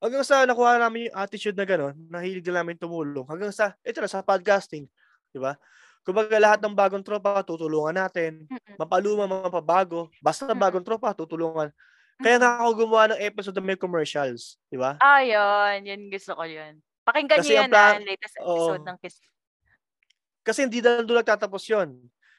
Hanggang 0.00 0.24
sa 0.24 0.44
nakuha 0.44 0.76
namin 0.76 1.08
yung 1.08 1.16
attitude 1.16 1.56
na 1.56 1.64
gano'n, 1.64 1.96
nahilig 2.08 2.44
na 2.48 2.60
namin 2.60 2.76
tumulong. 2.76 3.24
Hanggang 3.24 3.52
sa, 3.52 3.76
ito 3.80 3.98
na, 3.98 4.08
sa 4.08 4.24
podcasting. 4.24 4.88
Di 5.28 5.40
ba? 5.40 5.56
Kumbaga 6.04 6.36
lahat 6.40 6.60
ng 6.64 6.72
bagong 6.72 7.04
tropa, 7.04 7.44
tutulungan 7.44 7.92
natin. 7.92 8.48
Mapaluma, 8.80 9.28
mapabago. 9.28 10.08
Basta 10.24 10.48
bagong 10.56 10.84
tropa, 10.84 11.12
tutulungan. 11.12 11.68
Kaya 12.18 12.36
nga 12.36 12.60
ako 12.60 12.70
gumawa 12.84 13.12
ng 13.12 13.20
episode 13.20 13.56
na 13.56 13.64
may 13.64 13.76
commercials. 13.76 14.56
Di 14.68 14.76
ba? 14.76 14.96
Ah, 15.00 15.20
yun. 15.20 15.84
Yun 15.84 16.02
gusto 16.08 16.32
ko 16.32 16.44
yun. 16.44 16.80
Pakinggan 17.04 17.40
Kasi 17.40 17.48
niyo 17.48 17.56
ang 17.56 17.64
yan 17.64 17.72
plan- 17.72 17.96
ah, 17.96 18.04
latest 18.04 18.34
episode 18.36 18.84
ng 18.84 18.96
Kiss. 19.00 19.16
Kasi 20.44 20.58
hindi 20.64 20.78
na 20.80 21.00
doon 21.00 21.18
nagtatapos 21.20 21.62
yun. 21.68 21.88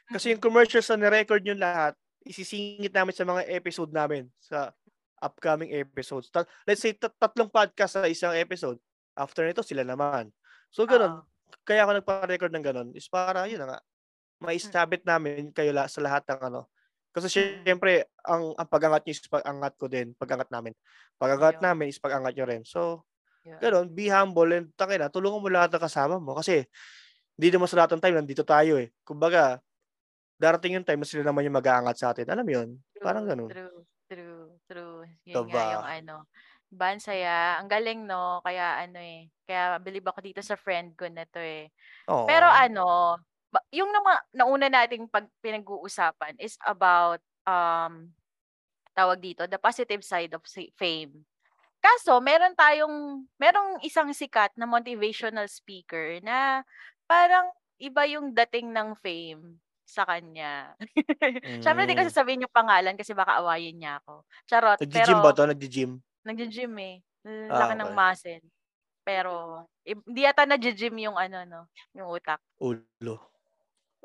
Kasi 0.10 0.34
yung 0.34 0.42
commercials 0.42 0.90
na 0.90 0.98
nirecord 1.00 1.42
yun 1.42 1.58
lahat, 1.58 1.94
isisingit 2.24 2.92
namin 2.92 3.16
sa 3.16 3.24
mga 3.26 3.48
episode 3.52 3.92
namin 3.92 4.28
sa 4.40 4.72
upcoming 5.20 5.76
episodes. 5.76 6.32
Ta- 6.32 6.48
let's 6.64 6.80
say 6.80 6.96
tat- 6.96 7.16
tatlong 7.20 7.52
podcast 7.52 8.00
sa 8.00 8.08
isang 8.08 8.36
episode. 8.36 8.80
After 9.16 9.44
nito, 9.44 9.64
sila 9.64 9.84
naman. 9.84 10.32
So, 10.72 10.88
ganun. 10.88 11.20
Oo. 11.20 11.28
Kaya 11.66 11.84
ako 11.84 11.92
nagpa-record 12.00 12.54
ng 12.56 12.66
ganun 12.66 12.90
is 12.96 13.10
para, 13.10 13.50
yun 13.50 13.60
na 13.60 13.76
nga, 13.76 13.80
maisabit 14.40 15.04
namin 15.04 15.52
kayo 15.52 15.76
la- 15.76 15.92
sa 15.92 16.00
lahat 16.00 16.24
ng 16.30 16.42
ano, 16.48 16.72
Kasi 17.10 17.26
Mm. 17.26 17.66
syempre, 17.66 18.06
ang, 18.22 18.54
ang 18.54 18.70
pag-angat 18.70 19.02
niyo 19.02 19.18
is 19.18 19.26
pag-angat 19.26 19.74
ko 19.82 19.90
din. 19.90 20.14
Pag-angat 20.14 20.54
namin. 20.54 20.78
Pag-angat 21.18 21.58
Ayun. 21.58 21.66
namin 21.66 21.90
is 21.90 21.98
pag-angat 21.98 22.38
nyo 22.38 22.46
rin. 22.46 22.62
So, 22.62 23.02
Yun. 23.50 23.58
ganun, 23.58 23.88
be 23.90 24.14
humble 24.14 24.54
and 24.54 24.70
takina, 24.78 25.10
tulungan 25.10 25.42
mo 25.42 25.50
lahat 25.50 25.74
ng 25.74 25.82
kasama 25.82 26.22
mo. 26.22 26.38
Kasi, 26.38 26.70
hindi 27.34 27.50
naman 27.50 27.66
sa 27.66 27.82
lahat 27.82 27.98
ng 27.98 28.02
time, 28.06 28.16
nandito 28.22 28.46
tayo 28.46 28.78
eh. 28.78 28.94
Kumbaga, 29.02 29.58
darating 30.40 30.80
yung 30.80 30.88
time 30.88 31.04
na 31.04 31.08
sila 31.08 31.28
naman 31.28 31.44
yung 31.44 31.60
mag-aangat 31.60 31.98
sa 32.00 32.16
atin. 32.16 32.32
Alam 32.32 32.48
mo 32.48 32.52
yun? 32.56 32.70
Parang 32.98 33.28
True, 33.28 33.32
ganun. 33.36 33.50
True, 33.52 33.80
true, 34.08 34.48
true. 34.66 35.00
Yun 35.28 35.36
Diba? 35.46 35.52
nga 35.52 35.64
yung 35.76 35.88
ano. 36.00 36.16
Ba, 36.72 36.96
ang 36.96 37.04
saya. 37.04 37.60
Ang 37.60 37.68
galing, 37.68 38.08
no? 38.08 38.40
Kaya 38.42 38.88
ano 38.88 38.98
eh. 38.98 39.28
Kaya 39.44 39.78
believe 39.84 40.08
ako 40.08 40.24
dito 40.24 40.40
sa 40.40 40.56
friend 40.56 40.96
ko 40.96 41.12
na 41.12 41.28
to 41.28 41.44
eh. 41.44 41.68
Oo. 42.08 42.24
Pero 42.24 42.48
ano, 42.48 43.20
yung 43.76 43.92
nama, 43.92 44.22
nauna 44.32 44.72
nating 44.72 45.12
pag 45.12 45.28
pinag-uusapan 45.44 46.40
is 46.40 46.56
about 46.64 47.20
um 47.44 48.14
tawag 48.94 49.20
dito, 49.20 49.44
the 49.48 49.60
positive 49.60 50.04
side 50.04 50.32
of 50.36 50.44
fame. 50.76 51.24
Kaso, 51.80 52.20
meron 52.20 52.52
tayong, 52.60 53.24
merong 53.40 53.80
isang 53.88 54.12
sikat 54.12 54.52
na 54.60 54.68
motivational 54.68 55.48
speaker 55.48 56.20
na 56.20 56.68
parang 57.08 57.48
iba 57.80 58.04
yung 58.04 58.36
dating 58.36 58.76
ng 58.76 59.00
fame 59.00 59.56
sa 59.90 60.06
kanya. 60.06 60.78
Siyempre, 61.64 61.90
di 61.90 61.98
ko 61.98 62.04
Mm. 62.04 62.08
sasabihin 62.08 62.46
yung 62.46 62.54
pangalan 62.56 62.94
kasi 63.00 63.14
baka 63.18 63.42
awayin 63.42 63.78
niya 63.82 63.98
ako. 64.06 64.24
Charot. 64.46 64.80
Nagji-gym 64.80 65.20
pero, 65.20 65.20
ba 65.22 65.34
to? 65.36 65.44
Nagji-gym? 65.46 66.00
Nagji-gym 66.28 66.74
eh. 66.82 66.98
Ah, 67.50 67.56
Laki 67.58 67.74
ng 67.78 67.92
okay. 67.92 67.96
muscle. 67.96 68.44
Pero, 69.06 69.66
hindi 69.86 70.22
yata 70.26 70.46
nagji-gym 70.50 70.96
yung 71.10 71.18
ano, 71.20 71.44
no? 71.48 71.62
Yung 71.98 72.10
utak. 72.14 72.40
Ulo. 72.60 73.16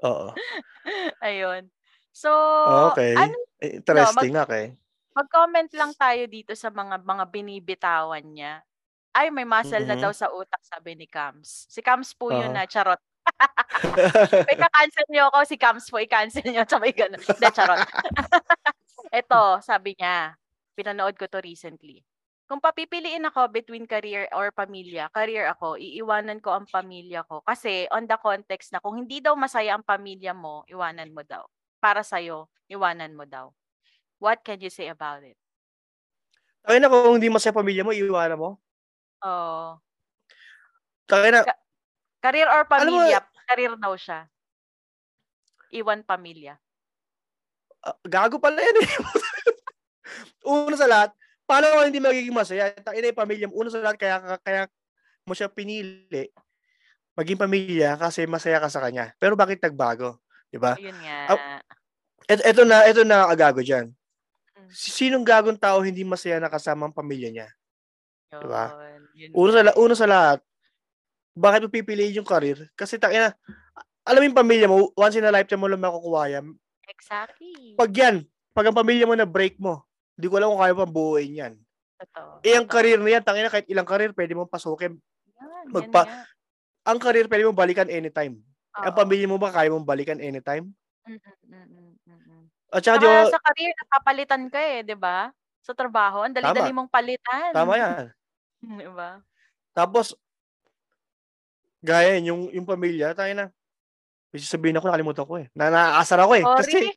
Oo. 0.05 0.31
Ayun. 1.25 1.71
So, 2.15 2.31
Okay. 2.67 3.15
ano, 3.17 3.37
Interesting. 3.63 4.37
okay. 4.37 4.77
mag-comment 5.17 5.71
lang 5.77 5.93
tayo 5.99 6.25
dito 6.31 6.55
sa 6.57 6.71
mga 6.73 7.03
mga 7.05 7.25
binibitawan 7.33 8.25
niya. 8.35 8.63
Ay, 9.17 9.31
may 9.35 9.45
muscle 9.49 9.85
na 9.89 9.97
Mhm. 9.97 10.01
daw 10.01 10.13
sa 10.15 10.31
utak, 10.33 10.61
sabi 10.65 10.95
ni 10.99 11.07
Cams. 11.11 11.67
Si 11.71 11.81
Cams 11.85 12.13
po 12.17 12.31
yun 12.35 12.53
Oo. 12.53 12.55
na, 12.55 12.67
charot. 12.69 13.01
May 14.49 14.57
ka-cancel 14.57 15.07
niyo 15.09 15.29
ako, 15.31 15.39
si 15.47 15.57
Cams 15.57 15.87
po, 15.89 16.01
i-cancel 16.01 16.47
niyo. 16.47 16.65
Sabay 16.65 16.93
ganun. 16.95 17.21
Hindi, 17.21 17.49
charot. 17.53 17.85
Ito, 19.21 19.63
sabi 19.63 19.95
niya, 19.97 20.35
pinanood 20.75 21.15
ko 21.15 21.29
to 21.31 21.41
recently. 21.45 22.03
Kung 22.45 22.61
papipiliin 22.61 23.25
ako 23.25 23.49
between 23.49 23.89
career 23.89 24.29
or 24.37 24.53
pamilya, 24.53 25.09
career 25.09 25.49
ako, 25.49 25.81
iiwanan 25.81 26.45
ko 26.45 26.53
ang 26.53 26.69
pamilya 26.69 27.25
ko. 27.25 27.41
Kasi 27.41 27.89
on 27.89 28.05
the 28.05 28.21
context 28.21 28.69
na 28.75 28.85
kung 28.85 29.01
hindi 29.01 29.25
daw 29.25 29.33
masaya 29.33 29.73
ang 29.77 29.85
pamilya 29.87 30.37
mo, 30.37 30.67
iwanan 30.69 31.09
mo 31.15 31.25
daw. 31.25 31.49
Para 31.81 32.05
sa'yo, 32.05 32.53
iwanan 32.69 33.17
mo 33.17 33.25
daw. 33.25 33.49
What 34.21 34.45
can 34.45 34.61
you 34.61 34.69
say 34.69 34.93
about 34.93 35.25
it? 35.25 35.37
Takay 36.65 36.81
na 36.81 36.93
kung 36.93 37.17
hindi 37.17 37.33
masaya 37.33 37.57
pamilya 37.57 37.85
mo, 37.85 37.93
iiwanan 37.97 38.41
mo. 38.41 38.51
Oh, 39.25 39.81
Takay 41.05 41.33
na, 41.33 41.45
career 42.25 42.49
or 42.49 42.65
Alam 42.65 42.89
mo- 42.89 43.05
pamilya? 43.05 43.21
career 43.45 43.73
daw 43.77 43.93
siya. 43.95 44.25
Iwan 45.71 46.01
pamilya. 46.01 46.57
ah, 47.83 47.99
gago 48.03 48.41
pala 48.41 48.57
yan 48.59 48.81
eh. 48.81 48.89
Una 50.45 50.73
sa 50.73 50.89
lahat, 50.89 51.11
paano 51.45 51.69
ka 51.69 51.85
hindi 51.85 52.01
magiging 52.01 52.33
masaya? 52.33 52.73
Takay 52.73 53.01
na 53.01 53.13
yung 53.13 53.21
pamilya 53.21 53.47
mo. 53.47 53.61
Una 53.61 53.69
sa 53.69 53.81
lahat, 53.81 54.01
kaya, 54.01 54.17
kaya 54.41 54.63
mo 55.25 55.33
siya 55.33 55.49
pinili 55.49 56.33
maging 57.13 57.37
pamilya 57.37 57.95
kasi 57.95 58.25
masaya 58.25 58.57
ka 58.57 58.69
sa 58.69 58.81
kanya. 58.81 59.13
Pero 59.21 59.37
bakit 59.37 59.61
nagbago? 59.61 60.17
Di 60.49 60.57
ba? 60.57 60.75
Yun 60.81 60.97
nga. 60.99 61.61
Et, 62.25 62.41
eto 62.43 62.65
na, 62.65 62.89
eto 62.89 63.05
na 63.05 63.29
agago 63.29 63.61
dyan. 63.61 63.93
Mm. 64.57 64.69
Si- 64.73 64.91
Sinong 64.91 65.23
gagong 65.23 65.61
tao 65.61 65.85
hindi 65.85 66.01
masaya 66.03 66.41
na 66.41 66.49
kasama 66.49 66.89
ang 66.89 66.97
pamilya 66.97 67.29
niya? 67.29 67.49
Diba? 68.33 68.73
yun 69.15 69.31
Una 69.31 69.51
sa, 69.53 69.61
una 69.77 69.95
sa 69.95 70.07
lahat, 70.09 70.39
bakit 71.35 71.67
mo 71.67 71.69
pipiliin 71.69 72.19
yung 72.23 72.27
career? 72.27 72.71
Kasi 72.79 72.97
takina, 72.97 73.35
alam 74.07 74.21
mo 74.23 74.27
yung 74.31 74.39
pamilya 74.39 74.67
mo, 74.71 74.95
once 74.95 75.19
in 75.19 75.27
a 75.27 75.35
lifetime 75.35 75.61
mo 75.61 75.69
lang 75.69 75.83
makukuha 75.83 76.31
yan. 76.31 76.55
Exactly. 76.87 77.75
Pag 77.75 77.91
yan, 77.91 78.17
pag 78.55 78.71
ang 78.71 78.77
pamilya 78.77 79.05
mo 79.05 79.19
na 79.19 79.27
break 79.27 79.59
mo, 79.59 79.83
hindi 80.15 80.31
ko 80.31 80.39
alam 80.39 80.55
kung 80.55 80.63
kaya 80.63 80.79
pang 80.79 80.95
buuin 80.95 81.35
yan. 81.35 81.55
Totoo. 81.99 82.39
Eh, 82.47 82.55
ang 82.55 82.71
career 82.71 83.03
na 83.03 83.19
yan, 83.19 83.25
tangina 83.27 83.51
kahit 83.51 83.67
ilang 83.67 83.89
career, 83.89 84.15
pwede 84.15 84.33
mong 84.39 84.53
pasukin. 84.53 84.95
Yan, 84.95 85.67
yan 85.67 85.67
magpa- 85.75 86.07
nga. 86.07 86.23
Ang 86.85 86.99
career, 87.01 87.27
pwede 87.27 87.49
mong 87.49 87.59
balikan 87.59 87.89
anytime. 87.91 88.39
Ang 88.77 88.95
Oo. 88.95 88.99
pamilya 88.99 89.27
mo 89.27 89.41
ba, 89.41 89.51
kaya 89.51 89.73
mong 89.75 89.89
balikan 89.89 90.21
anytime? 90.23 90.71
Mm, 91.09 91.19
mm, 91.19 91.37
mm, 91.51 91.67
mm, 91.67 91.93
mm, 92.07 92.23
mm. 92.31 92.45
At 92.75 92.83
saka, 92.85 92.97
di 93.01 93.07
Saka 93.07 93.23
ba, 93.27 93.33
sa 93.33 93.43
career, 93.51 93.73
napapalitan 93.75 94.43
ka 94.53 94.61
eh, 94.61 94.79
di 94.85 94.97
ba? 94.99 95.31
Sa 95.65 95.73
trabaho, 95.73 96.23
ang 96.23 96.35
dali-dali 96.37 96.77
mong 96.77 96.93
palitan. 96.93 97.57
tama 97.57 97.81
yan. 97.81 98.13
Di 98.85 98.89
ba? 98.93 99.21
Tapos, 99.77 100.17
gaya 101.85 102.17
yun, 102.17 102.25
yung, 102.33 102.43
yung 102.51 102.67
pamilya, 102.67 103.13
tayo 103.13 103.29
na, 103.37 103.53
may 104.33 104.41
sasabihin 104.41 104.81
ako, 104.81 104.89
nakalimutan 104.89 105.27
ko 105.29 105.35
eh. 105.37 105.47
Na 105.53 105.69
naaasar 105.69 106.19
ako 106.25 106.33
eh. 106.35 106.45
Kasi, 106.59 106.73
Sorry. 106.73 106.91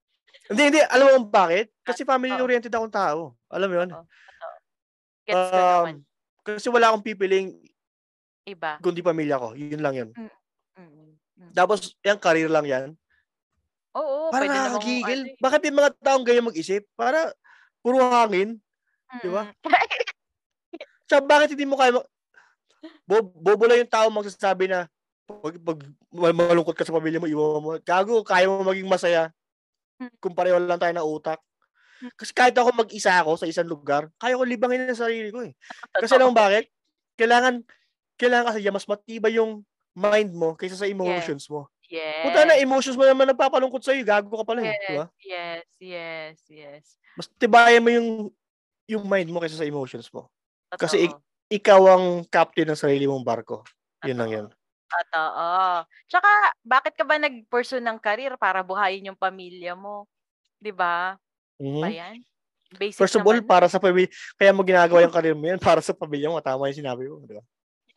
hindi, 0.48 0.62
hindi, 0.72 0.80
alam 0.80 1.04
mo 1.04 1.12
kung 1.18 1.28
bakit? 1.28 1.66
Kasi 1.82 2.06
Oo. 2.06 2.08
family-oriented 2.08 2.72
akong 2.72 2.94
tao. 2.94 3.34
Alam 3.50 3.68
mo 3.68 3.74
yun? 3.82 3.90
Oo. 3.92 4.04
Gets 5.26 5.34
ko 5.34 5.58
Um, 5.58 5.84
naman. 5.84 5.96
Kasi 6.40 6.66
wala 6.72 6.86
akong 6.88 7.04
pipiling 7.04 7.52
Iba. 8.48 8.80
kundi 8.80 9.04
pamilya 9.04 9.36
ko. 9.36 9.52
Yun 9.52 9.82
lang 9.84 9.92
yun. 9.92 10.08
Mm, 10.16 10.32
mm, 10.80 10.88
mm. 11.36 11.52
Tapos, 11.52 11.92
yung 12.00 12.16
career 12.16 12.48
lang 12.48 12.64
yan. 12.64 12.88
Oo, 13.92 14.32
Para 14.32 14.48
pwede 14.48 14.54
namang 14.56 14.64
nakakagigil. 14.80 15.20
ano 15.20 15.28
eh. 15.28 15.36
Bakit 15.36 15.60
yung 15.68 15.76
mga 15.76 15.90
taong 16.00 16.24
ganyan 16.24 16.48
mag-isip? 16.48 16.82
Para 16.96 17.28
puro 17.84 18.00
hangin. 18.00 18.56
di 19.20 19.28
ba? 19.28 19.44
Mm. 19.44 19.52
Tsaka 21.08 21.24
bakit 21.24 21.52
hindi 21.52 21.68
mo 21.68 21.76
kaya 21.76 22.00
Bo- 23.04 23.24
bobo 23.24 23.64
lang 23.66 23.82
yung 23.82 23.90
tao 23.92 24.06
magsasabi 24.08 24.70
na 24.70 24.86
pag, 25.28 25.54
pag 25.60 25.78
mal- 26.08 26.36
malungkot 26.36 26.72
ka 26.72 26.86
sa 26.86 26.94
pamilya 26.94 27.20
mo, 27.20 27.28
iwan 27.28 27.60
mo. 27.60 27.70
Gago, 27.82 28.24
kaya 28.24 28.48
mo 28.48 28.64
maging 28.64 28.88
masaya 28.88 29.28
Hmm. 29.98 30.14
kung 30.22 30.30
pareho 30.30 30.56
lang 30.62 30.78
tayo 30.78 30.94
ng 30.94 31.08
utak. 31.10 31.42
Hmm. 31.98 32.14
Kasi 32.14 32.30
kahit 32.30 32.54
ako 32.54 32.70
mag-isa 32.70 33.18
ako 33.18 33.34
sa 33.34 33.50
isang 33.50 33.66
lugar, 33.66 34.06
kaya 34.14 34.38
ko 34.38 34.46
libangin 34.46 34.86
ang 34.86 34.94
sarili 34.94 35.34
ko 35.34 35.42
eh. 35.42 35.52
Kasi 35.90 36.14
alam 36.14 36.30
bakit? 36.30 36.70
Kailangan, 37.18 37.66
kailangan 38.14 38.54
kasi 38.54 38.70
mas 38.70 38.86
matibay 38.86 39.34
yung 39.34 39.66
mind 39.98 40.30
mo 40.30 40.54
kaysa 40.54 40.78
sa 40.78 40.86
emotions 40.86 41.50
mo. 41.50 41.66
Yes. 41.90 42.22
Punta 42.22 42.46
na, 42.46 42.54
emotions 42.60 42.94
mo 42.94 43.02
naman 43.02 43.26
nagpapalungkot 43.26 43.82
sa'yo, 43.82 44.06
gago 44.06 44.30
ka 44.30 44.44
pala 44.46 44.60
eh. 44.62 44.76
Di 44.76 44.94
ba? 45.02 45.06
Yes, 45.18 45.66
yes, 45.82 46.36
yes. 46.46 46.84
Mas 47.18 47.26
tibayan 47.34 47.82
mo 47.82 47.90
yung 47.90 48.08
yung 48.86 49.04
mind 49.04 49.28
mo 49.28 49.42
kaysa 49.42 49.58
sa 49.58 49.66
emotions 49.66 50.06
mo. 50.14 50.30
Kasi 50.70 51.10
Totoo. 51.10 51.18
Ikaw 51.48 51.80
ang 51.88 52.04
captain 52.28 52.68
ng 52.68 52.78
sarili 52.78 53.08
mong 53.08 53.24
barko. 53.24 53.64
Yun 54.04 54.18
lang 54.20 54.30
yun. 54.30 54.46
Totoo. 54.88 55.48
Tsaka, 56.08 56.30
bakit 56.64 56.96
ka 56.96 57.04
ba 57.04 57.20
nag-pursue 57.20 57.80
ng 57.80 58.00
career 58.00 58.36
para 58.40 58.64
buhayin 58.64 59.12
yung 59.12 59.18
pamilya 59.20 59.76
mo? 59.76 60.08
'Di 60.60 60.72
ba? 60.72 61.16
Mhm. 61.60 61.82
Ba 61.84 61.88
yan? 61.92 62.16
Basic 62.68 63.00
First 63.00 63.16
of 63.16 63.24
all, 63.24 63.36
naman, 63.36 63.48
para 63.48 63.66
sa 63.68 63.80
pamilya, 63.80 64.12
kaya 64.36 64.52
mo 64.52 64.60
ginagawa 64.60 65.00
yung 65.00 65.12
career 65.12 65.32
mo 65.32 65.48
yan, 65.48 65.56
para 65.56 65.80
sa 65.80 65.96
pamilya 65.96 66.28
mo, 66.28 66.36
tama 66.44 66.68
yung 66.68 66.80
sinabi 66.84 67.08
mo, 67.08 67.24
di 67.24 67.32
ba? 67.32 67.44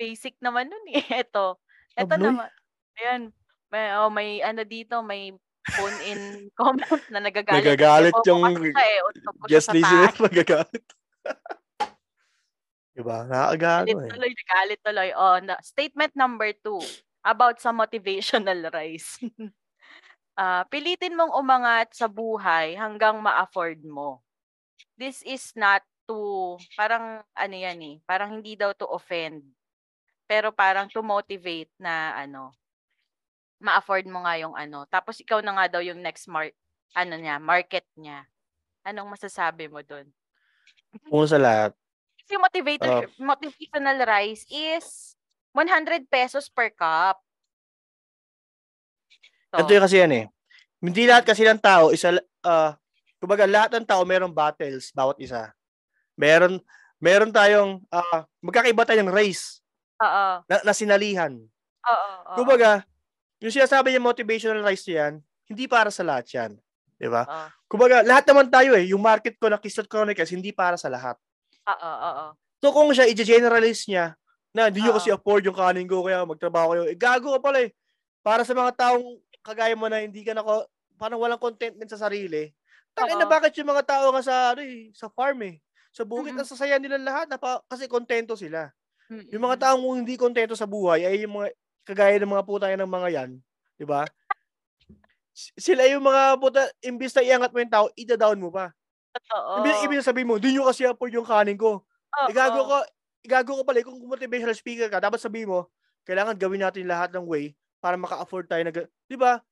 basic 0.01 0.33
naman 0.41 0.65
nun 0.65 0.85
eh. 0.89 1.05
Ito. 1.29 1.61
Ito 1.93 2.13
Abloy. 2.17 2.25
naman. 2.33 2.49
Ayan. 2.97 3.21
May, 3.69 3.85
oh, 3.95 4.09
may 4.09 4.29
ano 4.41 4.65
dito, 4.65 5.05
may 5.05 5.31
phone 5.77 5.97
in 6.01 6.19
comment 6.59 7.03
na 7.13 7.21
nagagalit. 7.21 7.61
Nagagalit 7.61 8.17
yung 8.25 8.41
siya 8.57 8.81
eh, 8.81 8.99
Guest 9.45 9.69
listener, 9.69 10.09
taas. 10.17 10.67
magagalit. 12.95 12.97
diba? 12.97 13.17
Nakakagago 13.27 13.88
Galit 13.88 13.95
eh. 13.95 14.10
tuloy, 14.12 14.32
nagalit 14.32 14.80
tuloy. 14.84 15.10
Oh, 15.15 15.38
na, 15.39 15.56
statement 15.63 16.13
number 16.15 16.51
two, 16.60 16.82
about 17.23 17.58
sa 17.62 17.71
motivational 17.71 18.67
rise. 18.75 19.21
Ah, 20.36 20.63
pilitin 20.71 21.13
mong 21.13 21.36
umangat 21.38 21.93
sa 21.93 22.08
buhay 22.08 22.74
hanggang 22.74 23.20
ma-afford 23.20 23.84
mo. 23.84 24.24
This 24.97 25.22
is 25.28 25.51
not 25.53 25.84
to, 26.09 26.55
parang 26.74 27.22
ano 27.38 27.55
yan 27.55 27.78
eh, 27.84 27.95
parang 28.07 28.39
hindi 28.39 28.55
daw 28.57 28.74
to 28.74 28.88
offend. 28.89 29.43
Pero 30.26 30.55
parang 30.55 30.88
to 30.88 31.03
motivate 31.03 31.70
na 31.78 32.15
ano, 32.15 32.55
ma-afford 33.61 34.07
mo 34.09 34.26
nga 34.26 34.39
yung 34.39 34.55
ano. 34.57 34.88
Tapos 34.89 35.20
ikaw 35.22 35.43
na 35.43 35.53
nga 35.53 35.78
daw 35.78 35.82
yung 35.84 36.01
next 36.01 36.26
mar- 36.26 36.55
ano 36.97 37.13
niya, 37.20 37.38
market 37.38 37.86
niya. 37.93 38.26
Anong 38.82 39.13
masasabi 39.13 39.70
mo 39.70 39.86
doon? 39.86 40.09
Una 41.11 41.28
sa 41.30 41.38
lahat, 41.38 41.72
yung 42.32 42.43
motivator, 42.43 43.11
motivational 43.19 43.99
rice 44.07 44.47
is 44.47 45.13
100 45.51 46.07
pesos 46.07 46.47
per 46.47 46.71
cup. 46.71 47.19
So, 49.51 49.67
ito 49.67 49.71
yung 49.75 49.84
kasi 49.84 49.99
yan 49.99 50.13
eh. 50.15 50.25
Hindi 50.79 51.03
lahat 51.05 51.27
kasi 51.27 51.43
ng 51.43 51.59
tao, 51.59 51.91
isa, 51.91 52.15
ah, 52.41 52.79
kumbaga 53.19 53.43
lahat 53.43 53.75
ng 53.75 53.86
tao 53.86 54.01
merong 54.07 54.32
battles, 54.32 54.89
bawat 54.95 55.19
isa. 55.19 55.51
Meron, 56.15 56.63
meron 56.97 57.36
tayong, 57.36 57.84
ah, 57.91 58.23
magkakaiba 58.39 58.88
tayong 58.88 59.11
race 59.11 59.59
oo. 59.99 60.25
na, 60.47 60.55
na 60.63 60.73
sinalihan. 60.73 61.36
Oo. 61.84 62.11
Kumbaga, 62.39 62.88
yung 63.43 63.51
sinasabi 63.51 63.91
niya 63.91 64.01
motivational 64.01 64.63
rice 64.63 64.88
yan, 64.88 65.19
hindi 65.51 65.67
para 65.67 65.91
sa 65.91 66.07
lahat 66.07 66.25
yan. 66.32 66.51
Di 66.95 67.11
ba? 67.11 67.27
Oo. 67.27 67.47
Kumbaga, 67.67 68.03
lahat 68.07 68.23
naman 68.32 68.47
tayo 68.47 68.71
eh. 68.77 68.88
Yung 68.88 69.03
market 69.03 69.36
ko 69.36 69.51
na 69.51 69.59
Keystone 69.59 69.89
Chronicles, 69.89 70.32
hindi 70.32 70.55
para 70.55 70.79
sa 70.79 70.88
lahat. 70.88 71.19
Oo, 71.70 71.91
oo. 71.91 72.26
So 72.62 72.70
kung 72.74 72.89
siya 72.93 73.09
i-generalize 73.09 73.86
niya 73.89 74.14
na 74.53 74.70
hindi 74.70 74.86
Oo. 74.86 74.97
kasi 74.97 75.09
afford 75.09 75.45
yung 75.45 75.57
kanin 75.57 75.89
ko 75.89 76.05
kaya 76.05 76.26
magtrabaho 76.26 76.78
kayo, 76.78 76.84
eh, 76.89 76.97
gago 76.97 77.34
ka 77.38 77.39
pala 77.41 77.66
eh. 77.66 77.70
Para 78.22 78.45
sa 78.45 78.53
mga 78.53 78.72
taong 78.78 79.18
kagaya 79.41 79.74
mo 79.74 79.89
na 79.89 80.01
hindi 80.01 80.22
ka 80.22 80.38
nako, 80.38 80.70
parang 81.01 81.18
walang 81.18 81.41
contentment 81.41 81.89
sa 81.89 81.97
sarili. 81.97 82.53
Tangin 82.93 83.18
na 83.18 83.26
bakit 83.26 83.55
yung 83.57 83.72
mga 83.72 83.88
tao 83.88 84.14
nga 84.14 84.22
sa, 84.22 84.36
ano 84.53 84.62
eh, 84.62 84.93
sa 84.93 85.09
farm 85.09 85.41
eh. 85.47 85.55
Sa 85.91 86.05
bukid, 86.05 86.38
Mm-mm. 86.38 86.43
ang 86.43 86.49
sasaya 86.49 86.78
nila 86.78 87.01
lahat 87.01 87.28
na 87.32 87.41
pa, 87.41 87.64
kasi 87.66 87.89
kontento 87.89 88.38
sila. 88.38 88.70
Mm-mm. 89.09 89.32
Yung 89.34 89.43
mga 89.43 89.57
taong 89.68 89.84
hindi 89.97 90.16
kontento 90.16 90.53
sa 90.53 90.70
buhay 90.70 91.03
ay 91.03 91.26
yung 91.26 91.41
mga 91.41 91.49
kagaya 91.84 92.16
ng 92.22 92.32
mga 92.32 92.45
putaya 92.45 92.76
ng 92.78 92.88
mga 92.88 93.09
yan, 93.12 93.32
'di 93.76 93.86
ba? 93.89 94.05
Sila 95.34 95.88
yung 95.89 96.05
mga 96.05 96.38
puta, 96.38 96.62
imbis 96.86 97.16
na 97.18 97.26
iangat 97.26 97.51
mo 97.51 97.57
yung 97.59 97.74
tao, 97.74 97.86
ida-down 97.97 98.39
mo 98.39 98.53
pa. 98.53 98.70
Totoo. 99.16 99.59
Ibig, 99.59 99.76
ibig 99.84 99.99
sabihin 100.05 100.28
mo, 100.32 100.39
di 100.39 100.55
nyo 100.55 100.68
kasi 100.72 100.88
afford 100.88 101.12
yung 101.12 101.28
kanin 101.28 101.59
ko. 101.59 101.84
Oo. 102.20 102.32
Igago 102.32 102.59
ko, 102.64 102.78
igago 103.24 103.51
ko 103.59 103.64
pala, 103.68 103.84
eh, 103.84 103.86
kung 103.86 103.99
motivational 104.07 104.55
speaker 104.55 104.88
ka, 104.88 105.03
dapat 105.03 105.20
sabihin 105.20 105.51
mo, 105.51 105.68
kailangan 106.07 106.39
gawin 106.39 106.64
natin 106.64 106.88
lahat 106.88 107.12
ng 107.12 107.28
way 107.28 107.51
para 107.84 107.99
maka-afford 107.99 108.47
tayo 108.47 108.64
na, 108.64 108.72
di 108.72 109.18
ba? 109.20 109.43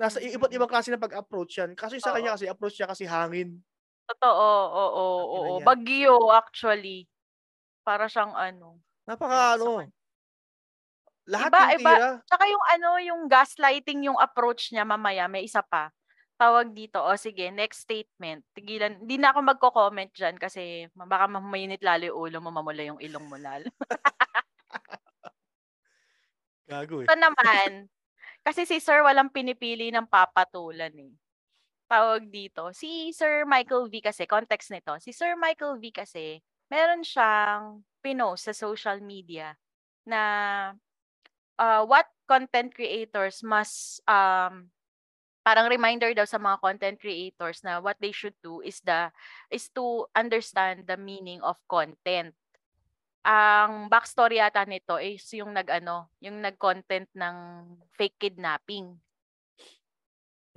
Nasa 0.00 0.18
iba't 0.22 0.52
ibang 0.54 0.70
klase 0.70 0.90
ng 0.92 1.00
pag-approach 1.02 1.58
yan. 1.62 1.72
Kasi 1.78 1.98
sa 2.02 2.10
Oo. 2.10 2.16
kanya 2.16 2.34
kasi, 2.38 2.46
approach 2.50 2.76
niya 2.80 2.88
kasi 2.90 3.04
hangin. 3.06 3.62
Totoo, 4.08 4.48
oo, 4.70 4.94
oo, 5.18 5.50
oo. 5.50 5.54
niya. 5.58 5.66
Bagyo, 5.66 6.30
actually. 6.30 7.10
Para 7.86 8.06
siyang 8.10 8.34
ano. 8.36 8.82
Napaka 9.06 9.54
ano, 9.54 9.86
lahat 11.26 11.52
Iba, 11.52 11.60
ng 11.60 11.72
iba. 11.78 11.94
tira. 11.98 12.22
Tsaka 12.26 12.44
yung 12.50 12.64
ano, 12.74 12.90
yung 13.02 13.20
gaslighting 13.30 14.08
yung 14.10 14.18
approach 14.18 14.74
niya 14.74 14.82
mamaya, 14.82 15.30
may 15.30 15.46
isa 15.46 15.62
pa. 15.62 15.90
Tawag 16.36 16.76
dito, 16.76 17.00
o 17.00 17.16
sige, 17.16 17.48
next 17.48 17.88
statement. 17.88 18.44
Tigilan, 18.52 19.00
hindi 19.00 19.16
na 19.16 19.32
ako 19.32 19.40
magko-comment 19.40 20.12
dyan 20.12 20.36
kasi 20.36 20.84
baka 20.92 21.24
mamayinit 21.32 21.80
lalo 21.80 22.12
yung 22.12 22.18
ulo 22.28 22.38
mo, 22.44 22.52
mamula 22.52 22.84
yung 22.84 23.00
ilong 23.00 23.24
mo 23.24 23.40
lalo. 23.40 23.64
Gago 26.68 27.00
eh. 27.00 27.08
Ito 27.08 27.16
naman, 27.16 27.88
kasi 28.44 28.68
si 28.68 28.84
Sir 28.84 29.00
walang 29.00 29.32
pinipili 29.32 29.88
ng 29.88 30.04
papatulan 30.04 30.92
eh. 30.92 31.16
Tawag 31.88 32.28
dito, 32.28 32.68
si 32.76 33.16
Sir 33.16 33.48
Michael 33.48 33.88
V 33.88 34.04
kasi, 34.04 34.28
context 34.28 34.68
nito, 34.68 34.92
si 35.00 35.16
Sir 35.16 35.40
Michael 35.40 35.80
V 35.80 35.88
kasi, 35.88 36.44
meron 36.68 37.00
siyang 37.00 37.80
pinost 38.04 38.50
sa 38.50 38.54
social 38.54 39.00
media 39.00 39.56
na 40.04 40.20
uh, 41.58 41.82
what 41.86 42.06
content 42.26 42.74
creators 42.74 43.42
must 43.42 44.02
um 44.10 44.70
parang 45.46 45.70
reminder 45.70 46.10
daw 46.18 46.26
sa 46.26 46.42
mga 46.42 46.58
content 46.58 46.96
creators 46.98 47.62
na 47.62 47.78
what 47.78 47.94
they 48.02 48.10
should 48.10 48.34
do 48.42 48.58
is 48.66 48.82
the 48.82 49.14
is 49.54 49.70
to 49.70 50.10
understand 50.18 50.90
the 50.90 50.98
meaning 50.98 51.38
of 51.46 51.54
content. 51.70 52.34
Ang 53.26 53.88
backstory 53.92 54.38
yata 54.42 54.64
nito 54.66 54.96
is 55.02 55.22
yung 55.36 55.52
nag-ano, 55.54 56.10
yung 56.24 56.40
nag-content 56.42 57.10
ng 57.14 57.36
fake 57.94 58.18
kidnapping. 58.22 58.98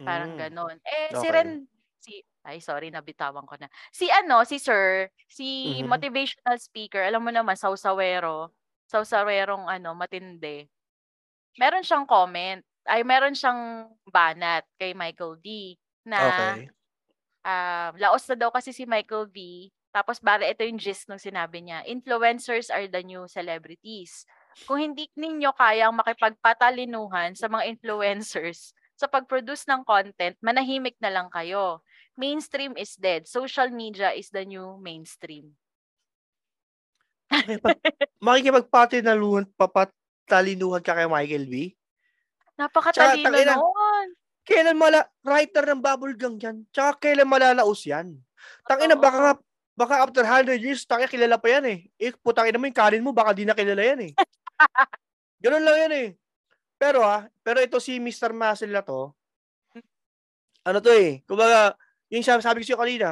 Parang 0.06 0.32
Mm. 0.32 0.40
ganon. 0.40 0.80
Eh, 0.84 1.14
si 1.16 1.28
Okay. 1.28 1.32
Ren, 1.32 1.68
si, 2.00 2.24
ay 2.48 2.60
sorry, 2.64 2.90
nabitawan 2.92 3.44
ko 3.46 3.56
na. 3.60 3.68
Si 3.92 4.08
ano, 4.12 4.44
si 4.48 4.58
Sir, 4.60 5.12
si 5.28 5.46
Mhm. 5.64 5.86
motivational 5.86 6.58
speaker, 6.60 7.04
alam 7.04 7.22
mo 7.24 7.32
naman, 7.34 7.56
sausawero, 7.60 8.52
sausawerong 8.90 9.68
ano, 9.70 9.94
matindi. 9.96 10.66
Meron 11.60 11.84
siyang 11.86 12.08
comment, 12.10 12.62
ay 12.90 13.06
meron 13.06 13.38
siyang 13.38 13.88
banat 14.10 14.66
kay 14.82 14.98
Michael 14.98 15.38
D. 15.40 15.78
Na, 16.04 16.18
Okay. 16.18 16.70
ah, 17.46 17.94
laos 17.98 18.26
na 18.30 18.36
daw 18.36 18.50
kasi 18.52 18.74
si 18.74 18.84
Michael 18.90 19.30
V. 19.32 19.70
Tapos 19.90 20.22
bale 20.22 20.46
ito 20.50 20.62
yung 20.62 20.78
gist 20.78 21.10
ng 21.10 21.18
sinabi 21.22 21.66
niya. 21.66 21.82
Influencers 21.90 22.70
are 22.70 22.86
the 22.86 23.02
new 23.02 23.26
celebrities. 23.26 24.26
Kung 24.70 24.78
hindi 24.82 25.10
ninyo 25.18 25.50
kayang 25.58 25.98
makipagpatalinuhan 25.98 27.34
sa 27.34 27.50
mga 27.50 27.74
influencers 27.74 28.74
sa 29.00 29.08
pag-produce 29.10 29.66
ng 29.66 29.82
content, 29.88 30.36
manahimik 30.44 31.00
na 31.02 31.10
lang 31.10 31.32
kayo. 31.32 31.82
Mainstream 32.20 32.76
is 32.76 33.00
dead. 33.00 33.26
Social 33.26 33.72
media 33.72 34.12
is 34.14 34.30
the 34.30 34.44
new 34.46 34.78
mainstream. 34.78 35.56
Makikipag, 37.34 37.78
makikipagpatinaluhan, 38.22 39.46
papatalinuhan 39.56 40.84
ka 40.84 40.94
kay 40.98 41.08
Michael 41.08 41.46
B. 41.50 41.54
Napakatalino 42.60 43.24
tangina. 43.24 43.56
nun. 43.56 44.08
Kailan 44.44 44.76
mala, 44.76 45.08
writer 45.24 45.64
ng 45.64 45.80
bubblegum 45.80 46.36
yan. 46.36 46.68
Tsaka 46.76 47.08
kailan 47.08 47.30
malalaos 47.30 47.88
yan. 47.88 48.20
Tangina, 48.68 49.00
baka 49.00 49.18
nga, 49.24 49.34
baka 49.80 49.94
after 50.04 50.24
100 50.28 50.60
years, 50.60 50.84
tangina, 50.84 51.08
kilala 51.08 51.40
pa 51.40 51.48
yan 51.56 51.66
eh. 51.72 51.80
Eh, 51.96 52.12
putangin 52.20 52.60
mo 52.60 52.68
yung 52.68 52.76
kanin 52.76 53.06
mo, 53.06 53.16
baka 53.16 53.32
di 53.32 53.48
na 53.48 53.56
kilala 53.56 53.80
yan 53.80 54.12
eh. 54.12 54.14
Ganun 55.44 55.64
lang 55.64 55.78
yan 55.88 55.94
eh. 55.96 56.08
Pero 56.76 57.00
ah, 57.00 57.28
pero 57.44 57.64
ito 57.64 57.80
si 57.80 57.96
Mr. 58.00 58.36
Muscle 58.36 58.72
na 58.76 58.84
to, 58.84 59.16
ano 60.68 60.78
to 60.84 60.92
eh, 60.92 61.24
kumbaga, 61.24 61.80
yung 62.12 62.24
sabi, 62.24 62.44
sabi 62.44 62.58
ko 62.64 62.66
sa'yo 62.74 62.80
kanina, 62.84 63.10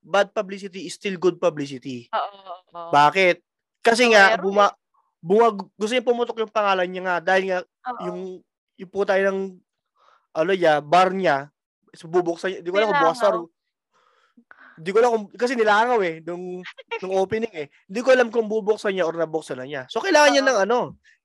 bad 0.00 0.32
publicity 0.32 0.88
is 0.88 0.96
still 0.96 1.16
good 1.20 1.36
publicity. 1.36 2.08
Oo. 2.14 2.40
oo. 2.72 2.90
Bakit? 2.92 3.42
Kasi 3.84 4.08
nga, 4.12 4.36
Pero, 4.36 4.48
buma, 4.48 4.72
bunga, 5.20 5.48
gusto 5.74 5.92
niya 5.92 6.06
pumutok 6.06 6.38
yung 6.40 6.52
pangalan 6.52 6.88
niya 6.88 7.02
nga 7.04 7.16
dahil 7.20 7.44
nga 7.50 7.60
Oo. 7.64 8.00
yung 8.08 8.20
yung 8.76 8.92
po 8.92 9.04
tayo 9.08 9.22
ng 9.32 9.40
ano 10.36 10.52
niya, 10.52 10.84
bar 10.84 11.12
niya, 11.16 11.48
so 11.96 12.08
bubuksan 12.08 12.52
niya. 12.52 12.60
Di 12.60 12.68
ko 12.68 12.76
alam 12.76 12.92
kung 12.92 13.02
bukas 13.08 13.20
Nilangaw. 13.20 13.40
or 13.40 13.54
Di 14.76 14.92
ko 14.92 14.96
alam 15.00 15.10
kung, 15.16 15.24
kasi 15.32 15.56
nilangaw 15.56 15.98
eh, 16.04 16.20
nung, 16.20 16.60
nung 17.00 17.14
opening 17.16 17.54
eh. 17.56 17.72
Hindi 17.88 18.00
ko 18.04 18.12
alam 18.12 18.28
kung 18.28 18.44
bubuksan 18.44 18.92
niya 18.92 19.08
or 19.08 19.16
nabuksan 19.16 19.56
na 19.56 19.64
niya. 19.64 19.82
So, 19.88 20.04
kailangan 20.04 20.36
niya 20.36 20.44
Oo. 20.44 20.48
ng 20.52 20.58
ano, 20.68 20.78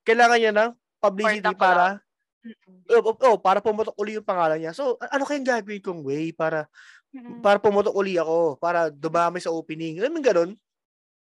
kailangan 0.08 0.40
niya 0.40 0.54
ng 0.56 0.72
publicity 1.04 1.52
para, 1.60 2.00
Mm-mm. 2.48 3.04
oh, 3.04 3.12
oh, 3.12 3.38
para 3.44 3.60
pumutok 3.60 4.00
uli 4.00 4.16
yung 4.16 4.24
pangalan 4.24 4.56
niya. 4.56 4.72
So, 4.72 4.96
ano 5.04 5.28
kayang 5.28 5.44
gagawin 5.44 5.84
kong 5.84 6.02
way 6.08 6.32
para, 6.32 6.72
Mm-mm. 7.12 7.44
para 7.44 7.60
pumutok 7.60 7.92
uli 7.92 8.16
ako, 8.16 8.56
para 8.56 8.88
dumami 8.88 9.44
sa 9.44 9.52
opening. 9.52 10.00
Alam 10.00 10.16
mo 10.16 10.24
ganun? 10.24 10.52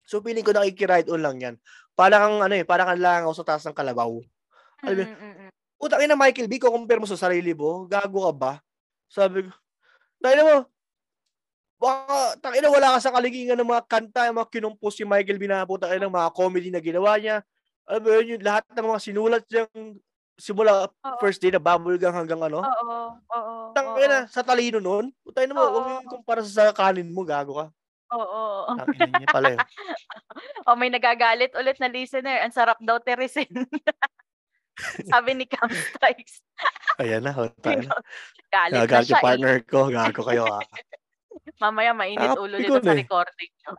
So, 0.07 0.23
feeling 0.23 0.47
ko 0.47 0.55
nakikiride 0.55 1.11
on 1.11 1.19
lang 1.19 1.37
yan. 1.43 1.55
Para 1.91 2.23
kang, 2.23 2.39
ano 2.39 2.55
eh, 2.55 2.63
para 2.63 2.87
kang 2.87 3.03
langaw 3.03 3.35
sa 3.35 3.43
taas 3.43 3.67
ng 3.67 3.75
kalabaw. 3.75 4.15
Alam 4.87 4.95
mo, 4.95 5.11
Mm-mm. 5.11 5.32
Utang 5.83 5.99
ina 5.99 6.15
Michael 6.15 6.47
B, 6.47 6.63
kung 6.63 6.71
compare 6.71 7.03
mo 7.03 7.07
sa 7.11 7.19
sarili 7.19 7.51
mo, 7.51 7.83
gago 7.91 8.23
ka 8.23 8.31
ba? 8.31 8.53
Sabi 9.11 9.43
ko, 9.43 9.51
tayo 10.23 10.41
mo, 10.47 10.57
baka, 11.75 12.39
tangina, 12.39 12.71
wala 12.71 12.95
ka 12.95 12.99
sa 13.03 13.11
kaligingan 13.11 13.59
ng 13.59 13.67
mga 13.67 13.83
kanta, 13.91 14.31
yung 14.31 14.39
mga 14.39 14.47
kinumpos 14.47 14.95
si 14.95 15.03
Michael 15.03 15.35
B 15.35 15.51
na 15.51 15.67
puta 15.67 15.91
ng 15.91 16.07
mga 16.07 16.31
comedy 16.31 16.71
na 16.71 16.79
ginawa 16.79 17.19
niya. 17.19 17.43
Alam 17.83 17.99
mo 17.99 18.09
yun, 18.15 18.39
yung 18.39 18.43
lahat 18.47 18.63
ng 18.71 18.87
mga 18.87 19.01
sinulat 19.03 19.43
niyang 19.51 19.99
simula 20.39 20.87
Oo. 20.87 21.19
first 21.19 21.43
day 21.43 21.51
na 21.51 21.59
bubblegum 21.59 22.15
hanggang 22.15 22.39
ano. 22.39 22.63
Oo. 22.63 23.19
Oo. 23.19 23.53
Tangina, 23.75 24.23
sa 24.31 24.39
talino 24.39 24.79
nun, 24.79 25.11
puta 25.19 25.43
mo, 25.51 25.59
Oo. 25.59 25.67
huwag 25.67 25.85
yung 25.99 26.11
kumpara 26.15 26.39
sa 26.47 26.71
kanin 26.71 27.11
mo, 27.11 27.27
gago 27.27 27.59
ka. 27.59 27.67
Oo. 28.15 28.71
Tangina 28.79 29.19
niya 29.19 29.27
pala 29.27 29.51
yun. 29.51 29.59
O 30.63 30.79
may 30.79 30.87
nagagalit 30.87 31.51
ulit 31.59 31.75
na 31.75 31.91
listener. 31.91 32.39
Ang 32.39 32.55
sarap 32.55 32.79
daw 32.79 32.95
terisin. 33.03 33.51
Sabi 35.11 35.31
ni 35.37 35.45
Cam 35.45 35.69
Strikes. 35.93 36.41
Ayan 37.01 37.25
na, 37.25 37.33
puta 37.33 37.77
na. 37.77 37.93
Galit 38.49 38.73
na 38.77 38.85
Nagalit 38.85 39.07
siya 39.09 39.17
yung 39.17 39.25
partner 39.25 39.57
ko, 39.65 39.79
gago 39.89 40.21
kayo 40.25 40.43
ah. 40.49 40.61
eh. 40.61 40.69
Mamaya 41.63 41.91
mainit 41.93 42.37
ulo 42.37 42.55
nito 42.57 42.79
sa 42.79 42.93
eh. 42.93 42.99
recording 43.03 43.51
nyo. 43.51 43.71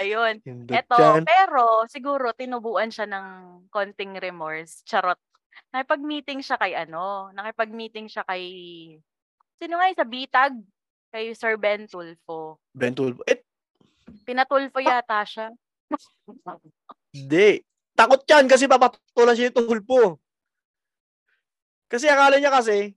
Ayun. 0.00 0.34
Eto, 0.72 0.96
pero 1.22 1.84
siguro 1.86 2.32
tinubuan 2.32 2.88
siya 2.88 3.04
ng 3.06 3.26
konting 3.68 4.16
remorse. 4.16 4.80
Charot. 4.88 5.20
Nakipag-meeting 5.72 6.40
siya 6.40 6.56
kay 6.56 6.72
ano, 6.72 7.28
nakipag-meeting 7.36 8.08
siya 8.08 8.24
kay 8.24 8.44
Sino 9.56 9.80
nga 9.80 9.88
sa 9.96 10.04
Bitag? 10.04 10.52
Kay 11.12 11.32
Sir 11.32 11.56
Ben 11.56 11.88
Tulfo. 11.88 12.60
Ben 12.76 12.92
Tulfo. 12.92 13.24
Eh, 13.24 13.40
Pinatulfo 14.26 14.78
yata 14.78 15.24
siya. 15.24 15.50
Hindi. 17.14 17.62
Takot 17.96 18.22
yan 18.28 18.44
kasi 18.44 18.68
papatulan 18.68 19.34
siya 19.34 19.48
yung 19.48 19.56
tulpo. 19.56 20.20
Kasi 21.86 22.10
akala 22.10 22.36
niya 22.36 22.50
kasi, 22.50 22.92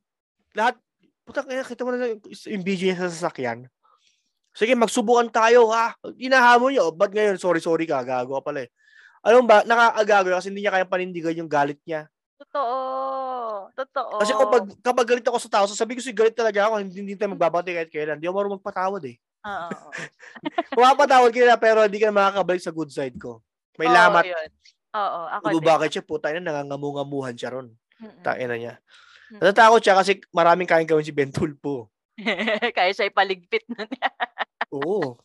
lahat, 0.57 0.75
puta 1.23 1.45
kita 1.45 1.85
mo 1.85 1.93
na 1.93 2.09
yung, 2.09 2.21
niya 2.65 2.97
sa 3.05 3.13
sasakyan. 3.13 3.69
Sige, 4.51 4.73
magsubukan 4.73 5.29
tayo, 5.29 5.69
ha? 5.69 5.93
Inahamon 6.17 6.73
niya, 6.73 6.83
oh, 6.89 6.91
ba't 6.91 7.13
ngayon, 7.13 7.37
sorry, 7.37 7.61
sorry 7.61 7.85
ka, 7.85 8.01
gago 8.01 8.35
ka 8.41 8.49
pala 8.49 8.65
eh. 8.65 8.69
Alam 9.21 9.45
ba, 9.45 9.61
nakakagago 9.63 10.33
kasi 10.35 10.49
hindi 10.49 10.65
niya 10.65 10.73
kaya 10.73 10.89
panindigan 10.89 11.37
yung 11.37 11.51
galit 11.51 11.79
niya. 11.85 12.09
Totoo. 12.39 13.69
Totoo. 13.77 14.19
Kasi 14.19 14.31
kapag, 14.33 14.63
kapag 14.81 15.07
galit 15.07 15.27
ako 15.27 15.37
sa 15.37 15.51
tao, 15.59 15.65
sasabihin 15.69 15.99
ko 15.99 16.03
si 16.03 16.15
galit 16.15 16.33
talaga 16.33 16.65
ako, 16.71 16.81
hindi, 16.81 16.97
hindi 17.03 17.15
tayo 17.15 17.35
magbabati 17.35 17.75
kahit 17.75 17.91
kailan. 17.91 18.17
Hindi 18.17 18.27
ako 18.27 18.35
marunong 18.35 18.57
magpatawad 18.59 19.03
eh. 19.05 19.15
Oo. 19.45 19.67
oo. 19.71 19.89
Pumapatawad 20.75 21.31
ka 21.31 21.39
na, 21.47 21.57
pero 21.59 21.79
hindi 21.85 21.99
ka 22.01 22.11
na 22.11 22.15
makakabalik 22.27 22.63
sa 22.63 22.75
good 22.75 22.91
side 22.91 23.15
ko. 23.15 23.39
May 23.79 23.87
Oo, 23.87 23.95
lamat. 23.95 24.25
yun. 24.27 24.49
Oo, 24.97 25.19
ako 25.29 25.43
Kung 25.53 25.63
din. 25.63 25.69
bakit 25.69 25.89
siya, 25.95 26.03
puta 26.03 26.33
na, 26.33 26.41
nangangamungamuhan 26.43 27.37
siya 27.37 27.55
ron. 27.55 27.67
Mm-mm. 27.99 28.23
Na 28.25 28.55
niya. 28.57 28.73
Natatakot 29.29 29.81
siya 29.83 29.95
kasi 29.95 30.17
maraming 30.33 30.65
kayang 30.65 30.89
gawin 30.89 31.05
si 31.05 31.13
Ben 31.13 31.29
Tulpo. 31.29 31.93
Kaya 32.75 32.91
siya 32.91 33.07
ipaligpit 33.07 33.63
nun. 33.69 33.85
Oo. 34.75 35.15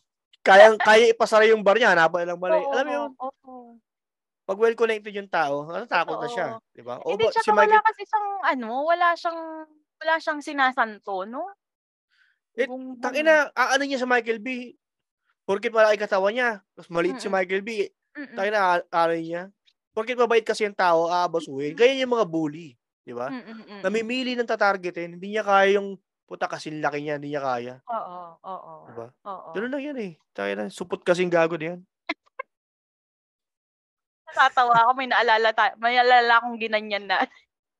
Kaya, 0.45 0.77
kaya 0.77 1.09
ipasara 1.09 1.49
yung 1.49 1.65
bar 1.65 1.81
niya, 1.81 1.97
hanapan 1.97 2.21
na 2.23 2.27
lang 2.33 2.39
mali. 2.39 2.61
Oo, 2.61 2.69
Alam 2.69 2.85
mo 2.85 2.93
yun, 2.93 3.11
oo. 3.17 3.53
pag 4.45 4.61
well 4.61 4.77
connected 4.77 5.09
yung 5.17 5.25
tao, 5.25 5.65
natatakot 5.65 6.21
na 6.21 6.29
siya. 6.29 6.47
Di 6.69 6.85
ba? 6.85 7.01
O 7.01 7.17
Hindi, 7.17 7.25
ba, 7.25 7.33
tsaka 7.33 7.45
si 7.45 7.49
Michael, 7.49 7.73
wala 7.73 7.81
kasi 7.81 8.01
siyang, 8.05 8.29
ano, 8.45 8.69
wala 8.85 9.07
siyang, 9.17 9.41
wala 9.97 10.13
siyang 10.21 10.41
sinasanto, 10.45 11.25
no? 11.25 11.49
Eh, 12.55 12.65
Kung- 12.65 12.97
tangina, 12.97 13.51
aano 13.51 13.83
niya 13.83 13.99
sa 13.99 14.07
Michael 14.07 14.39
B. 14.39 14.73
Porkit 15.45 15.69
malaki 15.69 15.99
katawan 15.99 16.33
niya, 16.33 16.49
mas 16.73 16.87
maliit 16.89 17.19
si 17.19 17.27
Mm-mm. 17.27 17.37
Michael 17.37 17.61
B. 17.61 17.85
Tangina, 18.33 18.81
ano 18.81 19.13
niya. 19.13 19.51
Porkit 19.91 20.15
mabait 20.15 20.41
kasi 20.41 20.63
yung 20.63 20.73
tao, 20.73 21.05
aabasuhin. 21.07 21.75
Ganyan 21.75 22.07
yung 22.07 22.15
mga 22.15 22.25
bully. 22.25 22.73
Di 23.05 23.13
ba? 23.13 23.29
Namimili 23.85 24.33
ng 24.33 24.47
tatargetin, 24.47 25.19
hindi 25.19 25.35
niya 25.35 25.45
kaya 25.45 25.77
yung 25.77 25.99
puta 26.25 26.49
kasi 26.49 26.73
laki 26.73 27.05
niya, 27.05 27.21
hindi 27.21 27.31
niya 27.31 27.43
kaya. 27.43 27.75
Oo, 27.85 28.17
oo. 28.41 28.73
Diba? 28.89 29.07
Oo. 29.23 29.49
Ganun 29.53 29.69
lang 29.69 29.83
yan 29.85 29.97
eh. 30.01 30.11
Tangina, 30.33 30.67
supot 30.73 30.99
kasing 30.99 31.29
gago 31.29 31.53
na 31.55 31.75
yan. 31.75 31.79
Natatawa 34.25 34.73
ako, 34.81 34.91
may 34.97 35.05
naalala, 35.05 35.53
ta- 35.53 35.77
may 35.77 35.93
naalala 35.95 36.41
akong 36.41 36.57
ginanyan 36.57 37.05
na. 37.05 37.21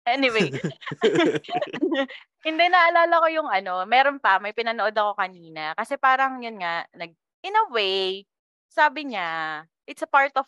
Anyway. 0.06 0.50
Hindi, 2.46 2.66
naalala 2.70 3.16
ko 3.22 3.28
yung 3.30 3.50
ano, 3.50 3.84
meron 3.90 4.22
pa, 4.22 4.38
may 4.38 4.54
pinanood 4.54 4.94
ako 4.94 5.18
kanina. 5.18 5.74
Kasi 5.74 5.98
parang 5.98 6.42
yun 6.42 6.62
nga, 6.62 6.86
nag, 6.94 7.12
in 7.42 7.58
a 7.58 7.66
way, 7.74 8.26
sabi 8.70 9.10
niya, 9.10 9.62
it's 9.90 10.06
a 10.06 10.10
part 10.10 10.34
of 10.38 10.46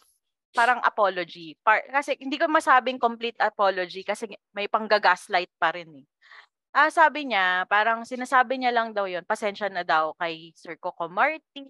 parang 0.53 0.81
apology. 0.81 1.57
Par, 1.61 1.85
kasi 1.89 2.17
hindi 2.17 2.37
ko 2.41 2.49
masabing 2.49 2.97
complete 2.97 3.37
apology 3.37 4.01
kasi 4.01 4.25
may 4.55 4.65
panggagaslight 4.65 5.51
pa 5.61 5.69
rin 5.75 6.01
eh. 6.01 6.05
Ah, 6.77 6.93
sabi 6.93 7.25
niya, 7.25 7.65
parang 7.65 8.05
sinasabi 8.05 8.61
niya 8.61 8.69
lang 8.69 8.93
daw 8.93 9.09
yun, 9.09 9.25
pasensya 9.25 9.65
na 9.71 9.81
daw 9.81 10.13
kay 10.21 10.53
Sir 10.53 10.77
Coco 10.77 11.09
Martin, 11.09 11.69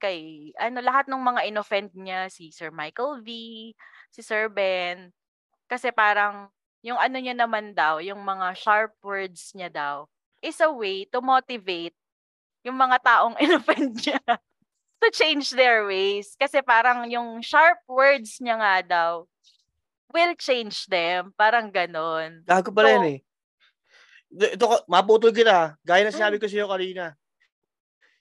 kay 0.00 0.50
ano 0.58 0.82
lahat 0.82 1.06
ng 1.06 1.20
mga 1.20 1.42
inoffend 1.46 1.90
niya, 1.94 2.26
si 2.32 2.50
Sir 2.50 2.74
Michael 2.74 3.22
V, 3.22 3.28
si 4.10 4.20
Sir 4.24 4.50
Ben. 4.50 5.14
Kasi 5.70 5.94
parang 5.94 6.50
yung 6.82 6.98
ano 6.98 7.16
niya 7.18 7.34
naman 7.34 7.74
daw, 7.74 7.98
yung 7.98 8.20
mga 8.20 8.54
sharp 8.54 8.94
words 9.02 9.50
niya 9.52 9.68
daw, 9.68 9.94
is 10.38 10.58
a 10.62 10.70
way 10.70 11.02
to 11.08 11.18
motivate 11.18 11.94
yung 12.62 12.78
mga 12.78 12.98
taong 13.02 13.34
inoffend 13.44 13.94
niya 13.98 14.18
to 14.98 15.08
change 15.14 15.54
their 15.54 15.86
ways. 15.86 16.34
Kasi 16.34 16.58
parang 16.60 17.06
yung 17.06 17.38
sharp 17.38 17.78
words 17.86 18.38
niya 18.38 18.58
nga 18.58 18.74
daw 18.82 19.10
will 20.10 20.34
change 20.34 20.88
them. 20.88 21.30
Parang 21.36 21.68
ganon. 21.68 22.42
Gago 22.42 22.72
pala 22.72 22.88
So- 22.88 22.94
yan 22.98 23.06
eh. 23.14 23.18
Ito, 24.28 24.84
maputol 24.84 25.32
kita. 25.32 25.72
Gaya 25.80 26.04
na 26.04 26.12
Mm. 26.12 26.18
sinabi 26.20 26.36
ko 26.36 26.44
sa 26.44 26.56
iyo 26.56 26.68
kanina. 26.68 27.16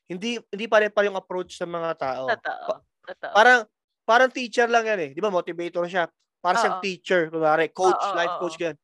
Hindi 0.08 0.40
hindi 0.48 0.66
pare 0.72 0.88
pa 0.88 1.04
yung 1.04 1.20
approach 1.20 1.60
sa 1.60 1.68
mga 1.68 1.92
tao. 2.00 2.24
Totoo. 2.32 2.72
Totoo. 3.04 3.34
Parang 3.36 3.68
parang 4.08 4.32
teacher 4.32 4.72
lang 4.72 4.88
yan 4.88 5.00
eh. 5.04 5.10
'Di 5.12 5.20
ba? 5.20 5.28
Motivator 5.28 5.84
siya. 5.84 6.08
Para 6.42 6.56
siyang 6.62 6.80
teacher, 6.80 7.22
kunwari, 7.34 7.70
coach, 7.74 7.98
Oo, 7.98 8.16
life 8.16 8.36
coach 8.40 8.58
yan. 8.62 8.76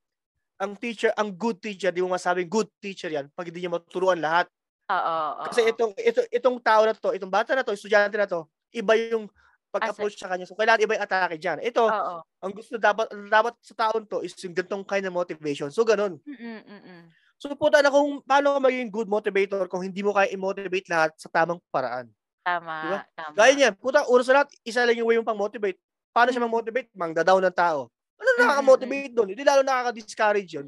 Ang 0.62 0.78
teacher, 0.80 1.12
ang 1.18 1.34
good 1.34 1.60
teacher, 1.60 1.92
di 1.92 2.02
mo 2.02 2.14
masabing 2.14 2.50
good 2.50 2.70
teacher 2.80 3.10
yan 3.10 3.28
pag 3.34 3.50
hindi 3.50 3.64
niya 3.64 3.74
matuturuan 3.74 4.18
lahat. 4.22 4.48
Oo. 4.90 5.18
Kasi 5.50 5.70
itong 5.72 5.94
ito 5.98 6.22
itong 6.30 6.58
tao 6.60 6.84
na 6.86 6.94
to, 6.94 7.12
itong 7.16 7.32
bata 7.32 7.56
na 7.56 7.66
to, 7.66 7.74
estudyante 7.74 8.16
na 8.16 8.28
to, 8.30 8.46
iba 8.74 8.94
yung 8.98 9.30
pag-approach 9.74 10.22
sa 10.22 10.30
kanya. 10.30 10.46
So 10.46 10.54
kailangan 10.54 10.86
iba 10.86 10.94
yung 10.94 11.06
atake 11.06 11.36
diyan. 11.42 11.58
Ito, 11.66 11.84
Oo. 11.90 12.16
ang 12.22 12.52
gusto 12.54 12.78
dapat 12.78 13.10
dapat 13.30 13.58
sa 13.66 13.74
taon 13.74 14.06
to 14.06 14.22
is 14.22 14.38
yung 14.46 14.54
ganitong 14.54 14.86
kind 14.86 15.06
of 15.10 15.14
motivation. 15.14 15.74
So 15.74 15.82
ganun. 15.82 16.22
Mm-mm. 16.30 17.10
So 17.42 17.50
puta 17.58 17.82
na 17.82 17.90
kung 17.90 18.22
paano 18.24 18.56
ka 18.56 18.60
maging 18.62 18.94
good 18.94 19.10
motivator 19.10 19.66
kung 19.66 19.82
hindi 19.82 20.06
mo 20.06 20.14
kaya 20.14 20.30
i-motivate 20.30 20.88
lahat 20.88 21.12
sa 21.18 21.28
tamang 21.28 21.58
paraan. 21.74 22.08
Tama, 22.44 22.76
Diba? 22.86 23.00
tama. 23.16 23.36
Gaya 23.40 23.52
niyan, 23.56 23.74
puta, 23.80 24.04
una 24.12 24.24
sa 24.24 24.36
lahat, 24.36 24.52
isa 24.68 24.84
lang 24.84 25.00
yung 25.00 25.08
way 25.08 25.16
yung 25.16 25.28
pang-motivate. 25.28 25.80
Paano 26.14 26.30
siya 26.30 26.40
Mm. 26.40 26.48
mang-motivate? 26.48 26.90
Mangda-down 26.94 27.42
ng 27.42 27.58
tao. 27.58 27.90
Ano 28.22 28.30
Mm, 28.30 28.40
nakaka-motivate 28.46 29.14
doon? 29.18 29.30
Hindi 29.34 29.44
lalo 29.44 29.62
nakaka-discourage 29.66 30.52
yun. 30.56 30.68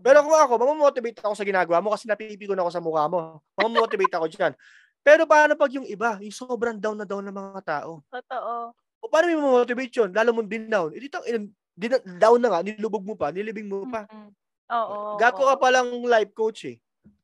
Pero 0.00 0.18
kung 0.24 0.38
ako, 0.38 0.52
mamamotivate 0.56 1.18
ako 1.20 1.34
sa 1.34 1.44
ginagawa 1.44 1.82
mo 1.82 1.92
kasi 1.92 2.06
napipikon 2.06 2.56
ako 2.56 2.70
sa 2.70 2.80
mukha 2.80 3.04
mo. 3.10 3.42
Mamamotivate 3.58 4.14
ako 4.14 4.26
dyan. 4.30 4.52
Pero 5.04 5.28
paano 5.28 5.52
pag 5.58 5.68
yung 5.74 5.84
iba, 5.84 6.16
yung 6.22 6.32
sobrang 6.32 6.80
down 6.80 6.96
na 6.96 7.04
down 7.04 7.26
ng 7.26 7.34
mga 7.34 7.60
tao? 7.66 8.00
Totoo. 8.08 8.72
O 9.04 9.10
paano 9.12 9.28
mo 9.36 9.60
motivate 9.60 9.92
yun? 10.00 10.10
Lalo 10.14 10.32
mong 10.32 10.48
din 10.48 10.64
down. 10.70 10.94
Eh, 10.96 11.02
dito, 11.02 11.20
din, 11.76 11.92
down 12.16 12.40
na 12.40 12.48
nga, 12.54 12.60
nilubog 12.64 13.04
mo 13.04 13.18
pa, 13.18 13.28
nilibing 13.34 13.68
mo 13.68 13.84
pa. 13.84 14.08
Oo. 14.72 15.20
Gago 15.20 15.44
ka 15.44 15.60
palang 15.60 15.90
life 16.08 16.32
coach 16.32 16.64
eh. 16.72 16.76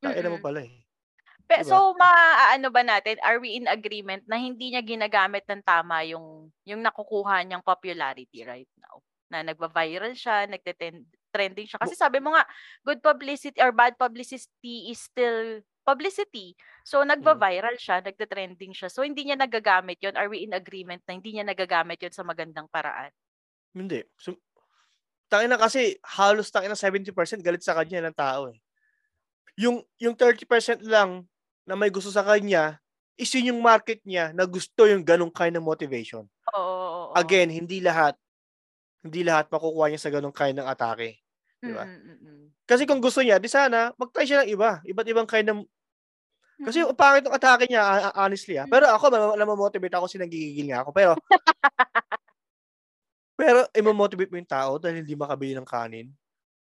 Kaya 0.03 0.29
mo 0.29 0.43
pala 0.43 0.61
eh. 0.61 0.85
Pe, 1.51 1.67
Diba? 1.67 1.75
So, 1.75 1.99
maaano 1.99 2.71
ba 2.71 2.87
natin, 2.87 3.19
are 3.27 3.43
we 3.43 3.59
in 3.59 3.67
agreement 3.67 4.23
na 4.31 4.39
hindi 4.39 4.71
niya 4.71 4.87
ginagamit 4.87 5.43
ng 5.51 5.67
tama 5.67 6.07
yung, 6.07 6.47
yung 6.63 6.79
nakukuha 6.79 7.43
niyang 7.43 7.67
popularity 7.67 8.47
right 8.47 8.71
now? 8.79 9.03
Na 9.27 9.43
nagva-viral 9.43 10.15
siya, 10.15 10.47
nagte-trending 10.47 11.67
siya. 11.67 11.83
Kasi 11.83 11.99
sabi 11.99 12.23
mo 12.23 12.39
nga, 12.39 12.47
good 12.87 13.03
publicity 13.03 13.59
or 13.59 13.75
bad 13.75 13.99
publicity 13.99 14.95
is 14.95 15.03
still 15.03 15.59
publicity. 15.83 16.55
So, 16.87 17.03
nagva-viral 17.03 17.75
siya, 17.83 17.99
nagte-trending 17.99 18.71
siya. 18.71 18.87
So, 18.87 19.03
hindi 19.03 19.27
niya 19.27 19.35
nagagamit 19.35 19.99
yon 19.99 20.15
Are 20.15 20.31
we 20.31 20.47
in 20.47 20.55
agreement 20.55 21.03
na 21.11 21.19
hindi 21.19 21.35
niya 21.35 21.43
nagagamit 21.43 21.99
yon 21.99 22.15
sa 22.15 22.23
magandang 22.23 22.71
paraan? 22.71 23.11
Hindi. 23.75 24.07
So, 24.23 24.39
tangina 25.27 25.59
kasi 25.59 25.99
halos 26.15 26.47
tangina 26.55 26.79
70% 26.79 27.11
galit 27.43 27.67
sa 27.67 27.75
kanya 27.75 28.07
ng 28.07 28.15
tao 28.15 28.55
eh. 28.55 28.59
Yung 29.59 29.83
yung 29.99 30.15
30% 30.15 30.87
lang 30.87 31.27
na 31.65 31.75
may 31.77 31.93
gusto 31.93 32.09
sa 32.13 32.25
kanya 32.25 32.81
is 33.21 33.29
yun 33.37 33.53
yung 33.55 33.61
market 33.61 34.01
niya 34.05 34.33
na 34.33 34.49
gusto 34.49 34.89
yung 34.89 35.05
ganong 35.05 35.33
kind 35.33 35.53
of 35.57 35.65
motivation. 35.65 36.25
Oo. 36.57 37.13
oo. 37.13 37.13
Again, 37.13 37.53
hindi 37.53 37.85
lahat 37.85 38.17
hindi 39.01 39.25
lahat 39.25 39.49
makukuha 39.49 39.89
niya 39.89 40.01
sa 40.01 40.13
ganong 40.13 40.37
kind 40.37 40.57
ng 40.61 40.69
atake. 40.69 41.21
di 41.61 41.73
ba? 41.73 41.85
Mm, 41.85 42.01
mm, 42.01 42.19
mm, 42.21 42.45
Kasi 42.65 42.85
kung 42.89 43.01
gusto 43.01 43.21
niya, 43.21 43.37
di 43.41 43.49
sana 43.49 43.93
mag-try 43.97 44.25
siya 44.25 44.45
ng 44.45 44.51
iba, 44.53 44.81
iba't 44.85 45.09
ibang 45.09 45.29
kind 45.29 45.49
ng 45.49 45.61
kasi 46.61 46.85
yung 46.85 46.93
pangit 46.93 47.25
ng 47.25 47.33
atake 47.33 47.73
niya 47.73 47.81
a- 47.81 48.13
a- 48.13 48.17
honestly 48.21 48.61
ah. 48.61 48.69
Pero 48.69 48.85
ako 48.93 49.09
mam- 49.09 49.41
namamotivate 49.41 49.97
ako 49.97 50.05
kasi 50.05 50.21
nagigigil 50.21 50.69
nga 50.69 50.85
ako. 50.85 50.93
Pero 50.93 51.13
Pero 53.41 53.65
i-motivate 53.73 54.29
mo 54.29 54.37
yung 54.37 54.53
tao 54.53 54.77
dahil 54.77 55.01
hindi 55.01 55.17
makabili 55.17 55.57
ng 55.57 55.65
kanin. 55.65 56.13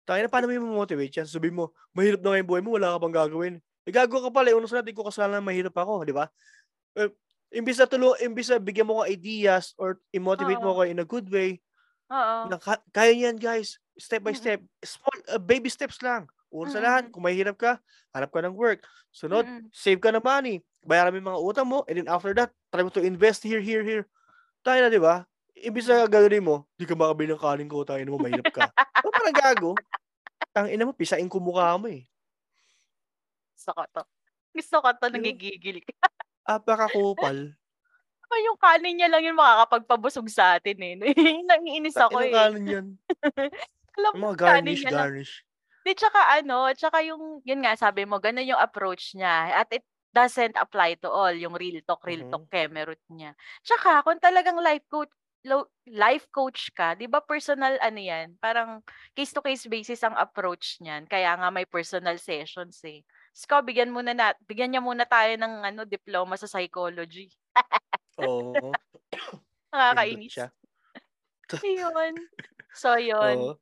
Tayo 0.10 0.26
na, 0.26 0.30
paano 0.34 0.50
mo 0.50 0.58
i-motivate 0.58 1.22
yan? 1.22 1.30
Sabi 1.30 1.54
mo, 1.54 1.70
mahirap 1.94 2.26
na 2.26 2.34
nga 2.34 2.40
yung 2.42 2.50
buhay 2.50 2.64
mo, 2.66 2.74
wala 2.74 2.98
ka 2.98 3.04
pang 3.06 3.14
gagawin. 3.14 3.62
Eh, 3.84 3.92
gagawa 3.92 4.28
ka 4.28 4.32
pala, 4.32 4.48
eh, 4.52 4.56
sa 4.64 4.80
natin 4.80 4.96
ko 4.96 5.04
kasalanan 5.04 5.44
na 5.44 5.48
mahirap 5.52 5.76
ako, 5.76 6.08
di 6.08 6.16
ba? 6.16 6.32
Eh, 6.96 7.12
imbis 7.60 7.78
na 7.80 7.88
tulo, 7.88 8.16
imbis 8.24 8.48
na 8.48 8.58
bigyan 8.58 8.88
mo 8.88 9.04
ko 9.04 9.04
ideas 9.04 9.76
or 9.76 10.00
i-motivate 10.16 10.64
mo 10.64 10.72
Oo. 10.72 10.78
ko 10.80 10.88
in 10.88 11.04
a 11.04 11.08
good 11.08 11.28
way, 11.28 11.60
Oo. 12.08 12.48
na, 12.48 12.56
ka- 12.56 12.84
kaya 12.96 13.12
yan 13.12 13.36
guys, 13.36 13.78
step 14.00 14.24
by 14.24 14.32
step. 14.32 14.64
Small, 14.82 15.20
uh, 15.36 15.42
baby 15.42 15.68
steps 15.68 16.00
lang. 16.00 16.32
Una 16.54 16.70
sa 16.70 16.80
lahat, 16.80 17.10
kung 17.10 17.26
mahirap 17.26 17.58
ka, 17.58 17.82
hanap 18.14 18.30
ka 18.30 18.40
ng 18.46 18.54
work. 18.54 18.86
Sunod, 19.10 19.44
Mm-mm. 19.44 19.74
save 19.74 19.98
ka 19.98 20.14
ng 20.14 20.22
money. 20.22 20.62
Bayaran 20.86 21.10
mo 21.10 21.18
yung 21.18 21.30
mga 21.34 21.42
utang 21.42 21.68
mo, 21.68 21.82
and 21.90 21.98
then 21.98 22.10
after 22.10 22.30
that, 22.38 22.54
try 22.70 22.86
mo 22.86 22.94
to 22.94 23.02
invest 23.02 23.42
here, 23.42 23.62
here, 23.62 23.82
here. 23.82 24.06
Tayo 24.62 24.86
na, 24.86 24.94
di 24.94 25.02
ba? 25.02 25.26
Ibig 25.58 25.82
sa 25.82 26.06
gagawin 26.06 26.46
mo, 26.46 26.70
di 26.78 26.86
ka 26.86 26.94
makabili 26.94 27.34
ng 27.34 27.42
kanin 27.42 27.68
ko, 27.68 27.82
tayo 27.82 28.00
mo, 28.06 28.22
mahirap 28.22 28.48
ka. 28.54 28.70
o 29.06 29.12
parang 29.12 29.34
gago. 29.36 29.72
Tang 30.54 30.70
ina 30.70 30.86
mo, 30.86 30.94
pisain 30.94 31.26
ko 31.26 31.42
mukha 31.42 31.74
mo 31.82 31.90
eh. 31.90 32.06
Gusto 33.64 33.80
ko 33.80 33.84
to. 33.96 34.04
Gusto 34.52 34.76
ko 34.84 34.90
to, 35.00 35.08
Diba? 35.08 35.16
nagigigil 35.24 35.80
ka. 35.88 36.12
Apakakupal. 36.44 37.56
Pa 38.28 38.36
yung 38.44 38.60
kanin 38.60 39.00
niya 39.00 39.08
lang 39.08 39.24
yung 39.24 39.40
makakapagpabusog 39.40 40.28
sa 40.28 40.60
atin 40.60 40.76
eh. 40.84 40.96
Nangiinis 41.48 41.96
ako 41.96 42.20
eh. 42.28 42.36
kanin 42.36 42.68
yan? 42.68 42.88
Alam 44.04 44.14
mo, 44.20 44.36
mga 44.36 44.36
kanin 44.36 44.76
garnish, 44.76 44.84
garnish. 44.84 45.34
Di, 45.88 45.96
tsaka 45.96 46.44
ano, 46.44 46.68
tsaka 46.76 47.00
yung, 47.08 47.40
yun 47.48 47.64
nga, 47.64 47.80
sabi 47.80 48.04
mo, 48.04 48.20
ganun 48.20 48.44
yung 48.52 48.60
approach 48.60 49.16
niya. 49.16 49.64
At 49.64 49.72
it 49.72 49.88
doesn't 50.12 50.60
apply 50.60 51.00
to 51.00 51.08
all, 51.08 51.32
yung 51.32 51.56
real 51.56 51.80
talk, 51.88 52.04
real 52.04 52.28
Mhm. 52.28 52.32
talk 52.36 52.44
kemerut 52.52 53.00
niya. 53.08 53.32
Tsaka, 53.64 54.04
kung 54.04 54.20
talagang 54.20 54.60
life 54.60 54.84
coach, 54.92 55.12
life 55.88 56.28
coach 56.32 56.72
ka, 56.72 56.96
di 56.96 57.08
ba 57.08 57.20
personal 57.20 57.76
ano 57.84 58.00
yan, 58.00 58.36
parang 58.40 58.80
case-to-case 59.12 59.68
basis 59.68 60.00
ang 60.04 60.16
approach 60.16 60.80
niyan. 60.84 61.04
Kaya 61.08 61.36
nga 61.36 61.52
may 61.52 61.68
personal 61.68 62.16
sessions 62.20 62.80
eh. 62.88 63.04
Sko, 63.34 63.66
bigyan 63.66 63.90
muna 63.90 64.14
na, 64.14 64.38
bigyan 64.46 64.70
niya 64.70 64.82
muna 64.86 65.10
tayo 65.10 65.34
ng 65.34 65.54
ano, 65.66 65.82
diploma 65.90 66.38
sa 66.38 66.46
psychology. 66.46 67.34
Oo. 68.22 68.54
Nakakainis. 69.74 70.30
siya. 70.30 70.48
Yun. 71.82 72.14
So, 72.78 72.98
yun. 72.98 73.38
Oo. 73.42 73.54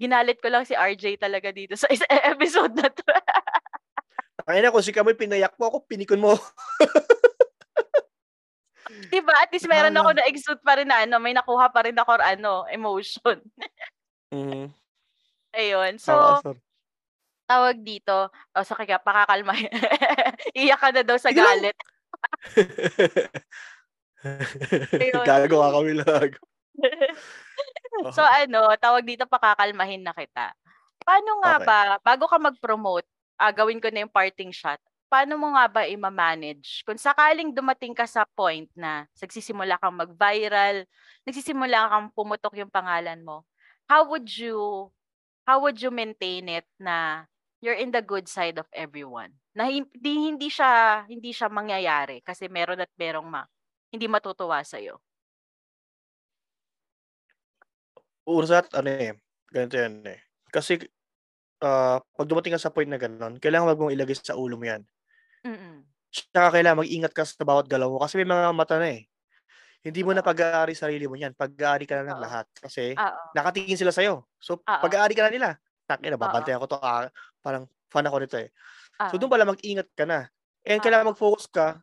Ginalit 0.00 0.38
ko 0.40 0.48
lang 0.48 0.64
si 0.64 0.72
RJ 0.72 1.20
talaga 1.20 1.50
dito 1.52 1.74
sa 1.74 1.90
isa- 1.90 2.08
episode 2.32 2.72
na 2.78 2.88
to. 2.88 3.04
Ay 4.48 4.62
na, 4.62 4.72
kung 4.72 4.82
si 4.82 4.94
Kamoy 4.94 5.18
pinayak 5.18 5.54
mo 5.60 5.68
ako, 5.68 5.84
pinikon 5.84 6.22
mo. 6.22 6.34
diba? 9.10 9.34
At 9.34 9.50
least 9.50 9.68
meron 9.68 9.94
ako 9.94 10.10
na 10.14 10.26
exude 10.26 10.62
pa 10.62 10.78
rin 10.78 10.88
na 10.88 11.04
ano, 11.04 11.18
may 11.18 11.34
nakuha 11.34 11.70
pa 11.70 11.84
rin 11.86 11.98
ako 11.98 12.18
ano, 12.18 12.64
emotion. 12.70 13.38
Mhm. 14.30 14.70
Ayun. 15.54 15.98
So, 15.98 16.14
sorry. 16.42 16.62
Tawag 17.50 17.82
dito, 17.82 18.30
oh, 18.30 18.62
so 18.62 18.78
kaya 18.78 19.02
pakakalma. 19.02 19.58
Iyak 20.54 20.78
ka 20.78 20.88
na 20.94 21.02
daw 21.02 21.18
sa 21.18 21.34
galit. 21.34 21.74
Gagawa 25.26 25.74
kami 25.74 25.98
lag. 25.98 26.38
so 28.14 28.22
ano, 28.22 28.70
tawag 28.78 29.02
dito 29.02 29.26
pakakalmahin 29.26 30.06
na 30.06 30.14
kita. 30.14 30.54
Paano 31.02 31.42
nga 31.42 31.58
Okay. 31.58 31.66
ba, 31.66 31.80
bago 32.06 32.30
ka 32.30 32.38
mag-promote, 32.38 33.08
ah, 33.34 33.50
gawin 33.50 33.82
ko 33.82 33.90
na 33.90 34.06
yung 34.06 34.12
parting 34.14 34.54
shot, 34.54 34.78
paano 35.10 35.34
mo 35.34 35.50
nga 35.58 35.66
ba 35.66 35.82
i-manage? 35.90 36.86
Kung 36.86 37.00
sakaling 37.00 37.50
dumating 37.50 37.98
ka 37.98 38.06
sa 38.06 38.22
point 38.30 38.70
na 38.78 39.10
nagsisimula 39.18 39.74
kang 39.82 39.98
mag-viral, 39.98 40.86
nagsisimula 41.26 41.90
kang 41.90 42.06
pumutok 42.14 42.54
yung 42.62 42.70
pangalan 42.70 43.18
mo, 43.26 43.42
how 43.90 44.06
would 44.06 44.30
you 44.30 44.86
how 45.48 45.58
would 45.58 45.82
you 45.82 45.90
maintain 45.90 46.46
it 46.46 46.68
na 46.78 47.26
you're 47.62 47.76
in 47.78 47.92
the 47.92 48.02
good 48.04 48.28
side 48.28 48.58
of 48.60 48.68
everyone? 48.74 49.36
Na 49.56 49.68
hindi 49.68 50.30
hindi 50.30 50.48
siya 50.52 51.04
hindi 51.08 51.32
siya 51.34 51.48
mangyayari 51.52 52.20
kasi 52.24 52.48
meron 52.48 52.80
at 52.82 52.92
merong 52.98 53.26
ma 53.28 53.44
hindi 53.92 54.06
matutuwa 54.10 54.62
sa 54.64 54.78
iyo. 54.78 55.00
Ursat, 58.28 58.68
ano 58.76 58.88
eh, 58.92 59.16
ganito 59.48 59.76
yan 59.80 60.04
eh. 60.04 60.20
Kasi, 60.52 60.76
ah, 61.64 62.00
pag 62.16 62.28
dumating 62.30 62.54
ka 62.56 62.60
sa 62.62 62.72
point 62.74 62.88
na 62.90 63.00
gano'n, 63.00 63.38
kailangan 63.42 63.68
wag 63.72 63.80
mong 63.80 63.94
ilagay 63.96 64.16
sa 64.18 64.36
ulo 64.38 64.56
mo 64.60 64.66
yan. 64.68 64.84
Mm. 65.44 65.90
Tsaka 66.12 66.58
kailangan 66.58 66.82
mag-ingat 66.82 67.12
ka 67.14 67.22
sa 67.22 67.46
bawat 67.46 67.70
galaw 67.70 67.86
mo 67.86 68.02
kasi 68.02 68.18
may 68.18 68.26
mga 68.26 68.50
mata 68.50 68.76
na 68.82 68.90
eh. 68.98 69.06
Hindi 69.86 70.02
mo 70.04 70.12
na 70.12 70.24
pag-aari 70.26 70.74
sarili 70.76 71.06
mo 71.08 71.16
yan. 71.16 71.32
Pag-aari 71.38 71.86
ka 71.88 72.00
na 72.02 72.14
ng 72.14 72.20
Oo. 72.20 72.22
lahat. 72.22 72.46
Kasi 72.58 72.98
Oo. 72.98 73.30
nakatingin 73.36 73.78
sila 73.80 73.94
sa'yo. 73.94 74.26
So, 74.42 74.64
Oo. 74.68 74.90
pag-aari 74.90 75.14
ka 75.16 75.26
na 75.28 75.32
nila. 75.32 75.50
Takin 75.90 76.14
na, 76.14 76.18
Oo. 76.18 76.22
babantayan 76.22 76.62
ko 76.62 76.70
to. 76.70 76.78
Ah, 76.78 77.10
parang 77.42 77.66
fan 77.90 78.06
ako 78.06 78.16
nito 78.22 78.38
eh. 78.38 78.54
So, 79.10 79.18
Oo. 79.18 79.26
doon 79.26 79.30
pala 79.34 79.50
mag-ingat 79.50 79.90
ka 79.98 80.06
na. 80.06 80.30
And 80.62 80.78
Oo. 80.78 80.84
kailangan 80.86 81.10
mag-focus 81.10 81.50
ka. 81.50 81.82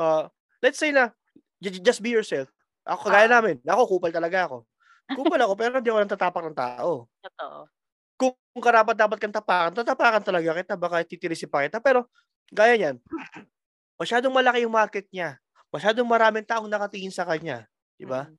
Uh, 0.00 0.32
let's 0.64 0.80
say 0.80 0.88
na, 0.88 1.12
j- 1.60 1.82
just 1.84 2.00
be 2.00 2.08
yourself. 2.08 2.48
Ako, 2.88 3.12
kagaya 3.12 3.28
Oo. 3.28 3.34
namin. 3.36 3.56
Ako, 3.68 3.82
kupal 3.84 4.08
talaga 4.08 4.48
ako. 4.48 4.64
Kupal 5.12 5.40
ako, 5.44 5.52
pero 5.60 5.76
hindi 5.76 5.90
ako 5.92 5.98
nang 6.00 6.12
tatapak 6.16 6.44
ng 6.48 6.56
tao. 6.56 6.90
Totoo. 7.20 7.58
Kung, 8.18 8.32
kung 8.34 8.64
karapat 8.64 8.96
dapat 8.96 9.18
kang 9.20 9.34
tapakan, 9.36 9.70
tatapakan 9.76 10.22
talaga 10.24 10.56
kita. 10.56 10.74
Baka 10.74 11.04
titirisi 11.04 11.44
pa 11.44 11.68
kita. 11.68 11.84
Pero, 11.84 12.08
gaya 12.48 12.74
niyan, 12.80 12.96
masyadong 14.00 14.32
malaki 14.32 14.64
yung 14.64 14.72
market 14.72 15.04
niya. 15.12 15.36
Masyadong 15.68 16.08
maraming 16.08 16.48
taong 16.48 16.66
nakatingin 16.66 17.12
sa 17.12 17.28
kanya. 17.28 17.68
Di 18.00 18.08
ba? 18.08 18.24
Mm. 18.24 18.36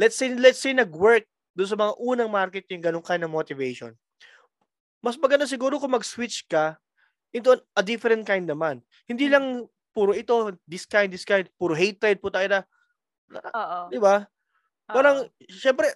Let's 0.00 0.16
say, 0.16 0.32
let's 0.32 0.60
say 0.62 0.72
nag-work 0.72 1.28
doon 1.58 1.68
sa 1.68 1.74
mga 1.74 1.92
unang 1.98 2.30
market 2.30 2.62
yung 2.70 2.78
ganung 2.78 3.02
kind 3.02 3.26
of 3.26 3.34
motivation. 3.34 3.90
Mas 5.02 5.18
maganda 5.18 5.42
siguro 5.42 5.82
kung 5.82 5.90
mag-switch 5.90 6.46
ka 6.46 6.78
into 7.34 7.50
a 7.74 7.82
different 7.82 8.22
kind 8.22 8.46
naman. 8.46 8.78
Hindi 9.10 9.26
Mm. 9.26 9.32
lang 9.34 9.46
puro 9.90 10.14
ito, 10.14 10.54
this 10.70 10.86
kind, 10.86 11.10
this 11.10 11.26
kind, 11.26 11.50
puro 11.58 11.74
hatred, 11.74 12.22
puta 12.22 12.46
na, 12.46 12.62
Oo. 13.34 13.90
di 13.90 13.98
ba? 13.98 14.22
Parang, 14.86 15.26
syempre, 15.50 15.90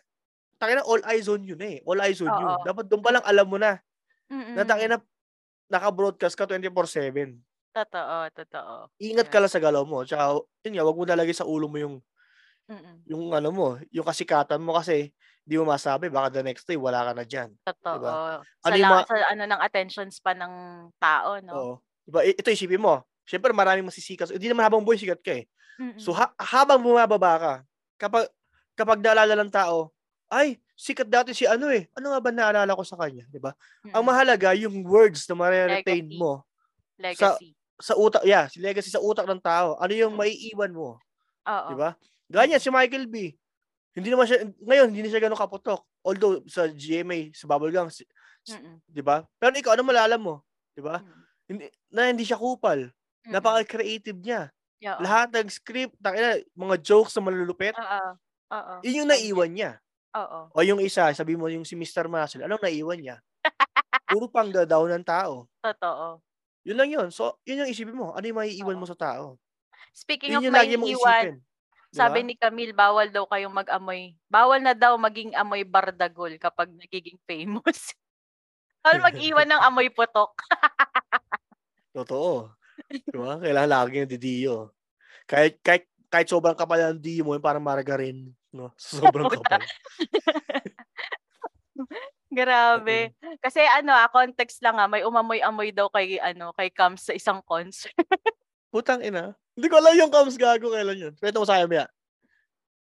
takin 0.59 0.83
na 0.83 0.87
all 0.87 1.03
eyes 1.07 1.31
on 1.31 1.47
you 1.47 1.55
na 1.55 1.79
eh. 1.79 1.87
All 1.87 1.99
eyes 2.03 2.19
on 2.21 2.31
you. 2.35 2.47
Oo. 2.51 2.63
Dapat 2.67 2.91
doon 2.91 3.03
pa 3.03 3.15
lang 3.15 3.25
alam 3.25 3.47
mo 3.47 3.57
na, 3.57 3.79
Mm-mm. 4.29 4.59
na 4.59 4.67
takin 4.67 4.91
na, 4.95 4.99
naka-broadcast 5.71 6.35
ka 6.37 6.45
24-7. 6.45 7.39
Totoo, 7.73 8.17
totoo. 8.37 8.75
Ingat 9.01 9.31
Yeah. 9.31 9.33
ka 9.33 9.39
lang 9.41 9.53
sa 9.55 9.63
galaw 9.63 9.83
mo. 9.89 10.05
Tsaka, 10.05 10.43
yun 10.67 10.73
nga, 10.77 10.85
wag 10.85 10.99
mo 10.99 11.05
nalagay 11.09 11.33
sa 11.33 11.49
ulo 11.49 11.71
mo 11.71 11.79
yung, 11.81 11.97
Mm-mm. 12.69 12.97
yung 13.09 13.33
ano 13.33 13.49
mo, 13.51 13.69
yung 13.89 14.05
kasikatan 14.05 14.61
mo 14.61 14.77
kasi, 14.77 15.15
di 15.43 15.59
mo 15.59 15.67
masabi, 15.67 16.07
baka 16.07 16.31
the 16.33 16.43
next 16.43 16.65
day, 16.65 16.79
wala 16.79 17.03
ka 17.03 17.13
na 17.13 17.25
dyan. 17.25 17.51
Totoo. 17.61 17.95
Diba? 17.99 18.11
Sa, 18.39 18.65
Ano 18.65 18.75
yung 18.75 18.83
la- 18.83 18.93
mga- 18.97 19.07
sa 19.07 19.17
ano 19.29 19.43
ng 19.45 19.61
attention 19.61 20.07
span 20.09 20.39
ng 20.39 20.55
tao, 20.97 21.31
no? 21.43 21.53
Oo. 21.53 21.75
Diba? 22.03 22.21
Ito 22.23 22.49
isipin 22.49 22.79
mo. 22.79 23.03
Siyempre, 23.23 23.51
maraming 23.51 23.87
masisikat. 23.87 24.31
Hindi 24.31 24.47
naman 24.47 24.67
habang 24.67 24.83
boy, 24.83 24.95
sikat 24.95 25.19
ka 25.19 25.35
eh. 25.37 25.47
Mm-mm. 25.79 25.99
So, 25.99 26.11
ha- 26.13 26.35
habang 26.37 26.79
bumababa 26.79 27.33
ka, 27.39 27.53
kapag, 27.99 28.27
kapag 28.75 28.99
naalala 28.99 29.35
ng 29.39 29.51
tao, 29.51 29.91
ay, 30.27 30.59
sikat 30.73 31.07
dati 31.07 31.31
si 31.31 31.45
ano 31.45 31.69
eh. 31.69 31.87
Ano 31.93 32.11
nga 32.11 32.19
ba 32.19 32.31
naalala 32.31 32.73
ko 32.73 32.83
sa 32.83 32.97
kanya? 32.97 33.27
Di 33.29 33.39
ba? 33.39 33.53
Ang 33.85 33.91
Mm-mm. 33.93 34.07
mahalaga, 34.07 34.55
yung 34.55 34.83
words 34.83 35.27
na 35.27 35.35
ma-retain 35.35 36.07
Legacy. 36.07 36.19
mo 36.19 36.43
legacy. 36.99 37.51
sa 37.83 37.99
utak, 37.99 38.23
yeah, 38.23 38.47
si 38.47 38.63
legacy 38.63 38.87
sa 38.89 39.03
utak 39.03 39.27
ng 39.27 39.43
tao. 39.43 39.75
Ano 39.77 39.91
yung 39.91 40.15
maiiwan 40.15 40.71
mo? 40.71 41.03
Oo. 41.43 41.69
Di 41.69 41.75
ba? 41.75 41.99
Ganyan, 42.31 42.63
si 42.63 42.71
Michael 42.71 43.11
B. 43.11 43.35
Hindi 43.93 44.09
naman 44.09 44.25
siya, 44.25 44.49
ngayon, 44.65 44.89
hindi 44.89 45.03
na 45.05 45.11
siya 45.13 45.23
ganun 45.23 45.37
kaputok. 45.37 45.85
Although, 46.01 46.41
sa 46.49 46.65
GMA, 46.69 47.33
sa 47.37 47.45
Mm-mm. 48.59 48.83
di 48.89 49.03
ba? 49.05 49.23
Pero 49.39 49.55
ikaw, 49.55 49.79
ano 49.79 49.87
malala 49.87 50.17
mo? 50.19 50.43
Di 50.75 50.83
ba? 50.83 50.99
Mm. 50.99 51.23
Hindi, 51.47 51.65
na 51.93 52.11
hindi 52.11 52.25
siya 52.27 52.41
kupal. 52.41 52.91
Mm-mm. 52.91 53.33
Napaka-creative 53.37 54.19
niya. 54.19 54.51
Oo. 54.83 55.01
Lahat 55.05 55.31
ng 55.31 55.47
script, 55.47 55.95
takina, 56.03 56.43
mga 56.59 56.77
jokes 56.83 57.15
na 57.15 57.23
malulupit, 57.23 57.77
Oo. 57.79 58.03
Oo. 58.51 58.75
yun 58.83 59.05
yung 59.05 59.11
naiwan 59.13 59.53
niya. 59.53 59.73
Oo. 60.19 60.51
O 60.53 60.65
yung 60.67 60.83
isa, 60.83 61.09
sabi 61.15 61.39
mo 61.39 61.47
yung 61.47 61.63
si 61.63 61.79
Mr. 61.79 62.11
Muscle, 62.11 62.43
anong 62.43 62.61
naiwan 62.61 62.99
niya? 62.99 63.17
Puro 64.11 64.27
pang 64.29 64.51
daw 64.51 64.83
ng 64.89 65.07
tao. 65.07 65.47
Totoo. 65.63 66.19
Yun 66.67 66.79
lang 66.79 66.91
yun. 66.91 67.09
So, 67.15 67.39
yun 67.47 67.65
yung 67.65 67.71
isipin 67.71 67.97
mo. 67.97 68.15
Ano 68.15 68.27
yung 68.27 68.39
maiiwan 68.39 68.77
Oo. 68.77 68.83
mo 68.83 68.87
sa 68.87 68.99
tao? 68.99 69.39
Speaking 69.93 70.35
Yun 70.35 70.41
of 70.41 70.45
yung 70.47 70.57
sabi 71.93 72.25
ni 72.25 72.35
Camille, 72.41 72.73
bawal 72.73 73.13
daw 73.13 73.29
kayong 73.29 73.53
mag-amoy. 73.53 74.17
Bawal 74.33 74.65
na 74.65 74.73
daw 74.73 74.97
maging 74.97 75.37
amoy 75.37 75.61
bardagol 75.61 76.33
kapag 76.41 76.73
nagiging 76.73 77.21
famous. 77.29 77.93
bawal 78.83 79.05
mag-iwan 79.05 79.45
ng 79.45 79.63
amoy 79.63 79.93
putok. 79.93 80.33
Totoo. 81.97 82.49
Di 82.89 83.17
ba? 83.21 83.37
Kailangan 83.37 83.71
lagi 83.71 84.01
yung 84.01 84.13
didiyo. 84.13 84.55
Kahit, 85.29 85.61
kahit, 85.61 85.85
kahit 86.09 86.29
sobrang 86.33 86.57
kapal 86.57 86.81
ng 86.97 87.01
diyo 87.05 87.29
mo, 87.29 87.37
yung 87.37 87.45
parang 87.45 87.63
margarine. 87.63 88.33
No? 88.53 88.73
Sobrang 88.81 89.33
kapal. 89.33 89.65
Grabe. 92.33 93.13
Kasi 93.41 93.61
ano, 93.65 93.93
ah, 93.93 94.09
context 94.09 94.61
lang 94.65 94.77
ah, 94.81 94.89
may 94.89 95.05
umamoy-amoy 95.05 95.73
daw 95.73 95.89
kay 95.93 96.17
ano, 96.21 96.53
kay 96.57 96.73
Cam 96.73 96.97
sa 96.97 97.13
isang 97.17 97.41
concert. 97.45 97.93
Putang 98.73 99.05
ina. 99.05 99.37
Hindi 99.53 99.67
ko 99.69 99.77
alam 99.79 99.95
yung 99.97 100.13
comes 100.13 100.41
gago 100.41 100.73
kailan 100.73 100.97
yun. 100.97 101.15
Kwento 101.21 101.41
mo 101.41 101.49
sa 101.49 101.61
Mia. 101.69 101.85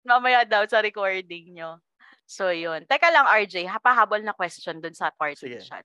Mamaya 0.04 0.48
daw 0.48 0.64
sa 0.68 0.80
recording 0.80 1.52
nyo. 1.56 1.80
So, 2.24 2.52
yun. 2.56 2.88
Teka 2.88 3.12
lang, 3.12 3.28
RJ, 3.28 3.68
hapahabol 3.68 4.24
na 4.24 4.36
question 4.36 4.80
dun 4.80 4.96
sa 4.96 5.12
party 5.12 5.44
Sige. 5.44 5.60
shot. 5.64 5.84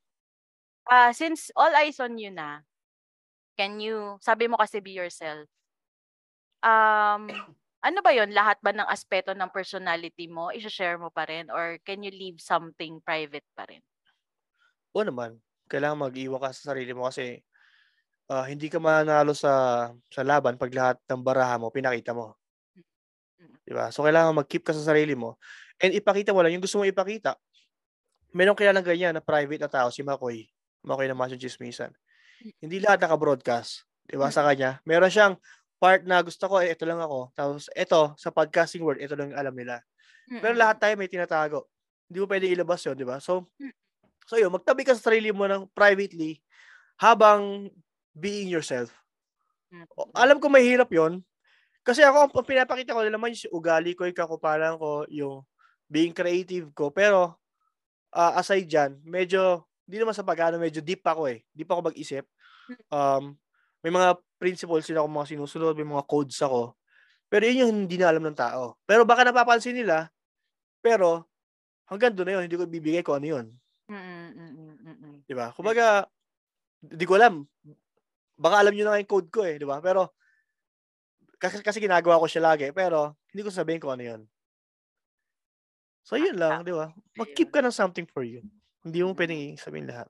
Ah, 0.88 1.10
since 1.10 1.50
all 1.58 1.70
eyes 1.74 1.98
on 1.98 2.16
you 2.16 2.30
na, 2.30 2.62
can 3.58 3.82
you, 3.82 4.16
sabi 4.22 4.46
mo 4.46 4.56
kasi 4.56 4.78
be 4.78 4.94
yourself. 4.94 5.50
Um, 6.62 7.26
ano 7.86 7.98
ba 8.02 8.14
yon 8.14 8.30
Lahat 8.30 8.58
ba 8.62 8.70
ng 8.70 8.86
aspeto 8.86 9.34
ng 9.34 9.50
personality 9.50 10.30
mo, 10.30 10.54
i-share 10.54 10.98
mo 10.98 11.10
pa 11.10 11.26
rin? 11.26 11.50
Or 11.50 11.78
can 11.82 12.06
you 12.06 12.14
leave 12.14 12.38
something 12.38 13.02
private 13.02 13.46
pa 13.58 13.66
rin? 13.66 13.82
Oo 14.94 15.02
naman. 15.02 15.42
Kailangan 15.68 16.08
mag-iwan 16.08 16.40
ka 16.40 16.50
sa 16.54 16.72
sarili 16.72 16.94
mo 16.96 17.10
kasi 17.10 17.42
ah, 18.28 18.44
hindi 18.46 18.68
ka 18.68 18.78
mananalo 18.78 19.32
sa 19.32 19.88
sa 20.12 20.22
laban 20.22 20.60
pag 20.60 20.72
lahat 20.72 20.96
ng 21.08 21.20
baraha 21.24 21.56
mo 21.56 21.72
pinakita 21.72 22.12
mo. 22.12 22.36
'Di 23.64 23.72
ba? 23.72 23.88
So 23.92 24.04
kailangan 24.04 24.36
mag-keep 24.36 24.64
ka 24.64 24.72
sa 24.72 24.84
sarili 24.94 25.16
mo 25.16 25.36
and 25.80 25.92
ipakita 25.96 26.32
mo 26.32 26.44
lang 26.44 26.56
yung 26.56 26.64
gusto 26.64 26.80
mo 26.80 26.84
ipakita. 26.88 27.36
Meron 28.36 28.56
kilalang 28.56 28.84
ganyan 28.84 29.16
na 29.16 29.24
private 29.24 29.64
na 29.64 29.70
tao 29.72 29.88
si 29.88 30.04
Makoy. 30.04 30.48
Makoy 30.84 31.08
na 31.08 31.16
Macho 31.16 31.36
Chismisan. 31.36 31.90
Hindi 32.62 32.78
lahat 32.78 33.02
naka-broadcast, 33.02 33.88
'di 34.06 34.16
ba? 34.20 34.28
Sa 34.30 34.44
kanya, 34.46 34.78
meron 34.84 35.10
siyang 35.10 35.34
part 35.78 36.02
na 36.04 36.20
gusto 36.20 36.44
ko, 36.50 36.58
eh, 36.58 36.74
ito 36.74 36.84
lang 36.84 36.98
ako. 36.98 37.30
Tapos 37.32 37.70
ito, 37.72 38.02
sa 38.18 38.28
podcasting 38.34 38.82
world, 38.82 38.98
ito 38.98 39.14
lang 39.14 39.32
yung 39.32 39.38
alam 39.38 39.54
nila. 39.54 39.80
Pero 40.28 40.52
lahat 40.58 40.76
tayo 40.82 40.94
may 40.98 41.08
tinatago. 41.08 41.70
Hindi 42.10 42.18
mo 42.20 42.26
pwede 42.28 42.46
ilabas 42.50 42.82
yun, 42.84 42.96
di 42.98 43.06
ba? 43.06 43.22
So, 43.22 43.48
so 44.26 44.36
yun, 44.36 44.52
magtabi 44.52 44.84
ka 44.84 44.92
sa 44.92 45.08
sarili 45.08 45.30
mo 45.32 45.46
ng 45.46 45.70
privately 45.72 46.42
habang 46.98 47.70
being 48.18 48.50
yourself. 48.50 48.90
Alam 50.16 50.42
ko 50.42 50.50
mahirap 50.50 50.90
yon 50.90 51.22
Kasi 51.86 52.04
ako, 52.04 52.34
ang 52.34 52.48
pinapakita 52.48 52.92
ko 52.92 53.00
naman 53.06 53.32
yung 53.32 53.54
ugali 53.54 53.96
ko, 53.96 54.04
yung 54.04 54.18
kakupalan 54.18 54.76
ko, 54.76 55.08
yung 55.08 55.46
being 55.88 56.12
creative 56.12 56.68
ko. 56.76 56.92
Pero, 56.92 57.40
ah, 58.12 58.36
aside 58.36 58.68
dyan, 58.68 59.00
medyo, 59.06 59.64
hindi 59.88 60.04
naman 60.04 60.12
sa 60.12 60.26
pag-ano, 60.26 60.60
medyo 60.60 60.84
deep 60.84 61.00
ako 61.00 61.32
eh. 61.32 61.40
Deep 61.56 61.70
ako 61.70 61.88
mag-isip. 61.88 62.28
Um, 62.92 63.40
may 63.80 63.88
mga 63.88 64.20
principles 64.36 64.84
din 64.84 65.00
ako 65.00 65.08
mga 65.08 65.30
sinusunod, 65.32 65.74
may 65.78 65.88
mga 65.88 66.04
codes 66.04 66.36
ako. 66.44 66.76
Pero 67.32 67.42
yun 67.48 67.64
yung 67.64 67.72
hindi 67.84 67.96
na 67.96 68.12
alam 68.12 68.24
ng 68.24 68.36
tao. 68.36 68.76
Pero 68.84 69.08
baka 69.08 69.24
napapansin 69.24 69.76
nila, 69.76 70.12
pero 70.84 71.24
hanggang 71.88 72.12
doon 72.12 72.26
na 72.28 72.34
yun, 72.40 72.44
hindi 72.48 72.56
ko 72.56 72.64
bibigay 72.68 73.00
ko 73.00 73.16
ano 73.16 73.26
yun. 73.28 73.46
Mm-mm, 73.88 74.28
mm-mm, 74.36 74.72
mm-mm. 74.84 75.14
Di 75.24 75.32
ba? 75.32 75.52
Kumbaga, 75.56 76.04
di 76.80 77.04
ko 77.08 77.16
alam. 77.16 77.48
Baka 78.38 78.56
alam 78.62 78.72
nyo 78.74 78.84
na 78.86 78.90
nga 78.96 79.00
yung 79.02 79.10
code 79.12 79.28
ko 79.34 79.40
eh, 79.44 79.58
di 79.58 79.66
ba? 79.66 79.82
Pero, 79.82 80.14
kasi, 81.42 81.56
kasi 81.66 81.78
ginagawa 81.82 82.20
ko 82.22 82.26
siya 82.30 82.42
lagi, 82.54 82.66
pero 82.74 83.14
hindi 83.30 83.42
ko 83.46 83.50
sabihin 83.54 83.80
kung 83.82 83.94
ano 83.94 84.04
yun. 84.10 84.20
So, 86.06 86.16
yun 86.16 86.36
lang, 86.40 86.64
di 86.66 86.72
ba? 86.74 86.90
Mag-keep 87.18 87.50
ka 87.52 87.60
ng 87.62 87.74
something 87.74 88.06
for 88.08 88.24
you. 88.24 88.40
Hindi 88.82 89.04
mo 89.04 89.12
pwedeng 89.14 89.58
sabihin 89.60 89.86
lahat. 89.90 90.08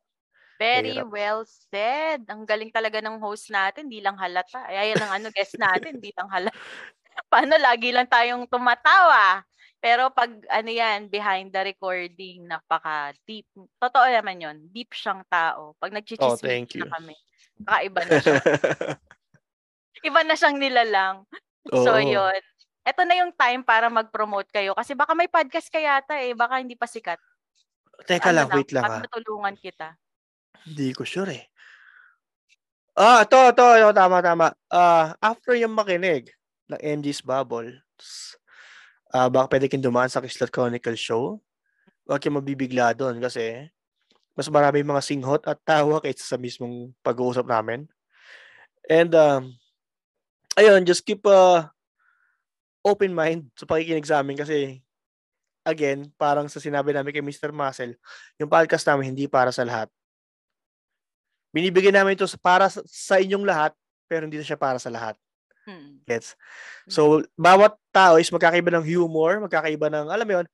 Very 0.58 0.98
Mahirap. 0.98 1.06
well 1.06 1.46
said. 1.46 2.26
Ang 2.26 2.42
galing 2.42 2.74
talaga 2.74 2.98
ng 2.98 3.22
host 3.22 3.46
natin, 3.54 3.86
di 3.86 4.02
lang 4.02 4.18
halata. 4.18 4.66
Ay, 4.66 4.90
ayan 4.90 5.06
ang 5.06 5.12
ano, 5.22 5.26
guest 5.30 5.54
natin, 5.54 6.02
di 6.02 6.10
lang 6.18 6.26
halata. 6.34 6.58
Paano 7.32 7.54
lagi 7.58 7.94
lang 7.94 8.10
tayong 8.10 8.46
tumatawa? 8.50 9.42
Pero 9.78 10.10
pag 10.10 10.30
ano 10.50 10.70
yan, 10.70 11.06
behind 11.10 11.54
the 11.54 11.62
recording, 11.62 12.46
napaka-deep. 12.50 13.46
Totoo 13.78 14.06
naman 14.10 14.42
yon 14.42 14.56
Deep 14.74 14.90
siyang 14.94 15.22
tao. 15.30 15.78
Pag 15.78 15.94
Oh, 16.18 16.36
nagchichismis 16.36 16.36
thank 16.36 16.74
you. 16.74 16.82
na 16.82 16.98
kami. 16.98 17.14
Kakaiba 17.62 18.00
na 18.02 18.16
siya. 18.18 18.38
Iba 20.08 20.20
na 20.22 20.34
siyang 20.34 20.56
nilalang. 20.56 21.16
So, 21.66 21.90
Oo. 21.90 22.00
yon 22.00 22.38
Ito 22.82 23.02
na 23.04 23.18
yung 23.18 23.34
time 23.34 23.60
para 23.60 23.90
mag-promote 23.90 24.48
kayo. 24.48 24.72
Kasi 24.72 24.94
baka 24.94 25.12
may 25.12 25.28
podcast 25.28 25.68
ka 25.68 25.76
yata 25.76 26.16
eh. 26.16 26.32
Baka 26.32 26.62
hindi 26.62 26.78
pa 26.78 26.86
sikat. 26.86 27.18
Teka 28.06 28.30
Ano 28.30 28.36
lang, 28.40 28.48
wait 28.54 28.70
lang 28.70 28.86
baka 28.86 28.94
ah. 28.94 29.02
matulungan 29.04 29.54
kita. 29.58 29.98
Hindi 30.64 30.94
ko 30.94 31.02
sure 31.02 31.34
eh. 31.34 31.44
Ah, 32.94 33.22
ito, 33.22 33.36
ito, 33.36 33.62
ito, 33.74 33.90
tama, 33.92 34.18
tama. 34.18 34.46
Ah, 34.66 35.14
after 35.18 35.54
yung 35.54 35.74
makinig 35.74 36.30
ng 36.66 36.80
MG's 36.98 37.22
Bubble, 37.22 37.74
s- 37.98 38.34
ah, 39.10 39.28
baka 39.28 39.54
pwede 39.54 39.66
kayong 39.66 39.86
dumaan 39.86 40.10
sa 40.10 40.22
Kislat 40.22 40.50
Chronicle 40.50 40.96
Show. 40.96 41.38
Huwag 42.06 42.22
kayong 42.22 42.40
mabibigla 42.40 42.96
doon 42.96 43.20
kasi 43.20 43.68
mas 44.38 44.46
marami 44.46 44.86
mga 44.86 45.02
singhot 45.02 45.42
at 45.42 45.58
tawa 45.66 45.98
kaysa 45.98 46.22
sa 46.22 46.38
mismong 46.38 46.94
pag-uusap 47.02 47.42
namin. 47.42 47.90
And, 48.86 49.10
um, 49.18 49.58
ayun, 50.54 50.86
just 50.86 51.02
keep 51.02 51.26
a 51.26 51.66
open 52.86 53.10
mind 53.10 53.50
sa 53.58 53.66
pakikinig 53.66 54.06
sa 54.06 54.22
amin 54.22 54.38
kasi 54.38 54.78
again, 55.66 56.14
parang 56.14 56.46
sa 56.46 56.62
sinabi 56.62 56.94
namin 56.94 57.10
kay 57.10 57.20
Mr. 57.20 57.50
Muscle, 57.50 57.98
yung 58.38 58.48
podcast 58.48 58.86
namin 58.86 59.10
hindi 59.10 59.26
para 59.26 59.50
sa 59.50 59.66
lahat 59.66 59.90
binibigyan 61.52 61.96
namin 61.96 62.16
ito 62.16 62.28
para 62.40 62.68
sa, 62.68 62.84
sa 62.84 63.16
inyong 63.20 63.44
lahat, 63.44 63.72
pero 64.08 64.24
hindi 64.24 64.40
na 64.40 64.46
siya 64.46 64.60
para 64.60 64.76
sa 64.80 64.92
lahat. 64.92 65.16
Hmm. 65.68 66.00
Gets? 66.08 66.36
So, 66.88 67.24
bawat 67.36 67.76
tao 67.92 68.16
is 68.16 68.32
magkakaiba 68.32 68.72
ng 68.72 68.84
humor, 68.84 69.40
magkakaiba 69.44 69.92
ng, 69.92 70.06
alam 70.08 70.26
mo 70.26 70.32
yun, 70.40 70.46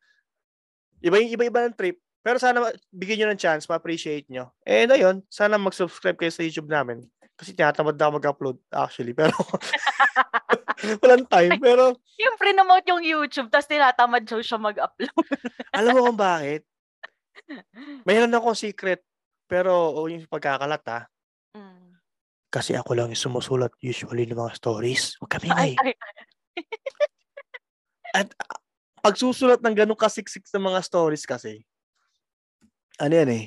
iba 1.05 1.17
iba-iba 1.21 1.61
ng 1.71 1.77
trip. 1.77 1.99
Pero 2.25 2.41
sana 2.41 2.73
bigyan 2.89 3.29
nyo 3.29 3.29
ng 3.37 3.43
chance, 3.45 3.69
ma-appreciate 3.69 4.25
nyo. 4.33 4.49
And 4.65 4.89
ayun, 4.89 5.21
sana 5.29 5.61
mag-subscribe 5.61 6.17
kayo 6.17 6.33
sa 6.33 6.41
YouTube 6.41 6.73
namin. 6.73 7.05
Kasi 7.37 7.53
tinatamad 7.53 8.01
na 8.01 8.17
mag-upload 8.17 8.57
actually. 8.73 9.13
Pero 9.13 9.37
walang 11.05 11.29
time. 11.29 11.61
Pero 11.61 12.01
Yung 12.17 12.41
pre-nomote 12.41 12.89
yung 12.89 13.05
YouTube, 13.05 13.53
tapos 13.53 13.69
tinatamad 13.69 14.25
siya 14.25 14.41
siya 14.41 14.57
mag-upload. 14.57 15.13
alam 15.77 15.93
mo 15.93 16.09
kung 16.09 16.17
bakit? 16.17 16.65
Mayroon 18.09 18.33
akong 18.33 18.57
secret. 18.57 19.05
Pero 19.45 19.93
oh, 19.93 20.09
yung 20.09 20.25
pagkakalat 20.25 20.81
ha. 20.89 21.01
Mm. 21.53 22.01
Kasi 22.49 22.73
ako 22.73 22.97
lang 22.97 23.13
yung 23.13 23.21
sumusulat 23.21 23.77
usually 23.85 24.25
ng 24.25 24.41
mga 24.41 24.57
stories. 24.57 25.21
Huwag 25.21 25.29
kami 25.37 25.53
Ay, 25.53 25.77
ay, 25.77 25.93
At 28.17 28.33
ah, 28.41 28.57
pagsusulat 29.05 29.61
ng 29.61 29.77
ganun 29.77 29.99
kasiksik 29.99 30.49
sa 30.49 30.57
mga 30.57 30.81
stories 30.81 31.29
kasi, 31.29 31.67
ano 33.01 33.15
yan 33.15 33.31
eh, 33.31 33.45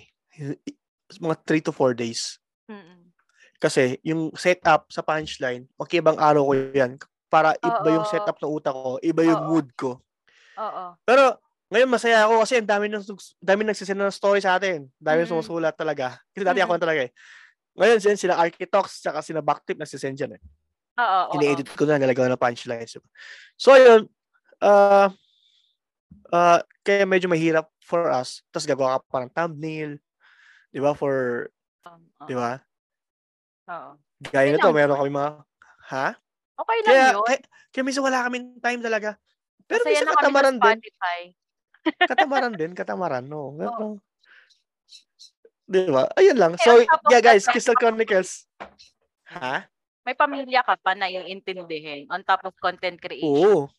mga 1.20 1.36
3 1.48 1.64
to 1.64 1.72
4 1.72 1.95
days. 1.95 2.39
Mm-mm. 2.68 3.12
Kasi 3.58 3.98
yung 4.06 4.30
setup 4.38 4.91
sa 4.93 5.02
punchline, 5.02 5.66
magkibang 5.80 6.20
araw 6.22 6.52
ko 6.52 6.54
yan. 6.76 7.00
Para 7.28 7.58
iba 7.60 7.89
yung 7.91 8.06
Oo. 8.06 8.12
setup 8.12 8.38
ng 8.39 8.52
utak 8.54 8.76
ko, 8.76 9.02
iba 9.02 9.22
yung 9.26 9.41
Oo. 9.43 9.50
mood 9.56 9.68
ko. 9.74 10.00
Oo. 10.60 10.86
Pero 11.04 11.41
ngayon 11.68 11.89
masaya 11.91 12.24
ako 12.24 12.48
kasi 12.48 12.64
ang 12.64 12.70
dami 12.70 12.88
nang 12.88 13.04
dami 13.43 13.62
nagsisend 13.68 14.00
ng 14.00 14.14
story 14.14 14.39
sa 14.39 14.56
atin. 14.56 14.88
Dami 14.95 15.26
Mm. 15.26 15.30
sumusulat 15.32 15.76
talaga. 15.76 16.16
Kasi 16.32 16.43
dati 16.48 16.64
ako 16.64 16.72
Mm. 16.72 16.78
na 16.80 16.84
talaga 16.86 17.02
eh. 17.04 17.12
Ngayon 17.78 18.00
sila, 18.00 18.16
sila 18.16 18.36
Architox 18.39 19.04
tsaka 19.04 19.20
sila 19.26 19.41
Backtip 19.43 19.76
nagsisend 19.78 20.16
dyan 20.16 20.38
eh. 20.38 20.41
Oo. 20.98 21.20
oo. 21.30 21.34
Ini-edit 21.38 21.68
ko 21.76 21.84
na, 21.86 22.00
nalagawa 22.00 22.32
ng 22.34 22.41
punchlines. 22.41 22.95
So, 23.60 23.74
ayun. 23.76 24.08
Uh, 24.64 25.12
uh, 26.32 26.60
kaya 26.84 27.03
medyo 27.03 27.28
mahirap 27.28 27.68
for 27.84 28.08
us. 28.12 28.43
Tapos 28.51 28.68
gagawa 28.68 28.99
ka 28.99 29.08
pa 29.08 29.24
ng 29.24 29.34
thumbnail. 29.34 29.91
Di 30.72 30.80
ba? 30.80 30.91
For, 30.93 31.47
Um, 31.88 32.03
oo. 32.20 32.28
di 32.28 32.36
ba? 32.36 32.60
Oo. 33.72 33.91
Gaya 34.28 34.51
nito, 34.51 34.68
meron 34.76 34.99
kami 34.99 35.12
mga, 35.14 35.32
ha? 35.88 36.08
Okay 36.58 36.78
lang 36.84 36.89
Kaya, 36.91 37.05
yun. 37.16 37.24
kaya, 37.24 37.39
kaya 37.72 37.84
minsan 37.88 38.03
wala 38.03 38.26
kaming 38.28 38.60
time 38.60 38.82
talaga. 38.84 39.10
Pero 39.64 39.82
Masaya 39.88 39.93
minsan 39.95 40.10
katamaran 40.12 40.55
din. 40.60 40.78
Katamaran 42.03 42.53
din, 42.60 42.72
katamaran, 42.76 43.24
no. 43.24 43.55
Pero, 43.60 44.03
di 45.64 45.88
ba? 45.88 46.12
Ayun 46.20 46.36
lang. 46.36 46.53
So, 46.60 46.84
yeah 47.08 47.24
guys, 47.24 47.47
Crystal 47.47 47.76
Chronicles. 47.80 48.47
Ha? 49.32 49.68
May 50.08 50.16
pamilya 50.16 50.64
ka 50.64 50.80
pa 50.80 50.95
na 50.95 51.12
yung 51.12 51.28
intindihin 51.28 52.08
on 52.12 52.24
top 52.24 52.43
of 52.47 52.55
content 52.60 52.95
creation. 52.99 53.28
Oo. 53.32 53.72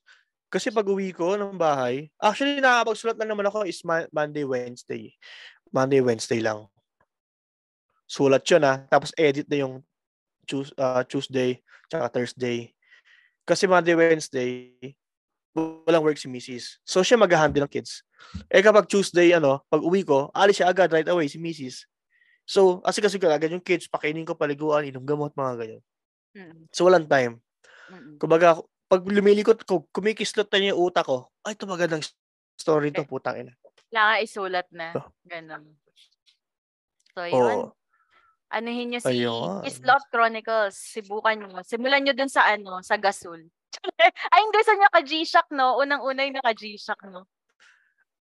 Kasi 0.49 0.73
pag 0.73 0.89
uwi 0.89 1.13
ko 1.13 1.37
ng 1.37 1.61
bahay, 1.61 2.09
actually 2.17 2.57
nakakapagsulat 2.61 3.17
lang 3.21 3.31
naman 3.33 3.47
ako 3.49 3.69
is 3.69 3.85
Mo- 3.85 4.09
Monday, 4.13 4.45
Wednesday. 4.49 5.13
Monday, 5.69 6.01
Wednesday 6.01 6.41
lang. 6.41 6.65
Sulat 8.09 8.41
yun 8.49 8.65
ah. 8.65 8.81
Tapos 8.89 9.13
edit 9.17 9.45
na 9.53 9.69
yung 9.69 9.85
ah, 10.81 11.05
Tuesday 11.05 11.61
tsaka 11.93 12.09
Thursday. 12.09 12.73
Kasi 13.45 13.69
Monday, 13.69 13.97
Wednesday, 13.97 14.73
walang 15.57 16.05
work 16.05 16.17
si 16.21 16.29
Mrs. 16.29 16.81
So 16.85 17.01
siya 17.05 17.21
mag-handle 17.21 17.65
ng 17.65 17.73
kids. 17.73 18.05
Eh 18.49 18.65
kapag 18.65 18.89
Tuesday, 18.89 19.33
ano, 19.37 19.65
pag 19.69 19.85
uwi 19.85 20.05
ko, 20.05 20.33
alis 20.33 20.61
siya 20.61 20.73
agad 20.73 20.93
right 20.93 21.09
away 21.09 21.29
si 21.29 21.41
Mrs. 21.41 21.89
So, 22.49 22.81
kasi 22.81 23.05
kasi 23.05 23.21
agad 23.21 23.53
yung 23.53 23.61
kids, 23.61 23.93
pakainin 23.93 24.25
ko 24.25 24.33
paliguan, 24.33 24.89
inom 24.89 25.05
gamot, 25.05 25.37
mga 25.37 25.53
ganyan. 25.61 25.83
Mm, 26.33 26.65
So, 26.73 26.89
walang 26.89 27.05
time. 27.05 27.45
Kumbaga, 28.17 28.57
pag 28.89 29.05
lumilikot 29.05 29.61
ko, 29.69 29.85
kumikislot 29.93 30.49
na 30.49 30.73
yung 30.73 30.81
utak 30.81 31.05
ko, 31.05 31.29
ay, 31.45 31.53
ito 31.53 31.69
magandang 31.69 32.01
story 32.57 32.89
to, 32.91 33.05
Eh. 33.05 33.09
putang 33.09 33.37
ina. 33.37 33.53
Kailangan 33.93 34.19
isulat 34.25 34.69
na. 34.73 34.97
Oh. 34.97 35.09
Ganun. 35.29 35.77
So, 37.13 37.29
yun. 37.29 37.37
Oo. 37.37 37.77
Anuhin 38.49 38.89
nyo 38.89 39.01
si 39.05 39.13
Ayun. 39.13 39.61
Kislot 39.61 40.09
Chronicles. 40.09 40.73
Sibukan 40.81 41.37
nyo. 41.37 41.61
Simulan 41.61 42.01
nyo 42.01 42.17
dun 42.17 42.33
sa 42.33 42.49
ano, 42.49 42.81
sa 42.81 42.97
Gasol. 42.97 43.45
Ay, 44.33 44.41
hindi 44.41 44.61
sa 44.65 44.73
niya 44.73 44.89
ka 44.89 45.01
G-Shock, 45.05 45.49
no? 45.53 45.77
Unang-una 45.77 46.25
yung 46.25 46.41
naka 46.41 46.57
G-Shock, 46.57 47.13
no? 47.13 47.29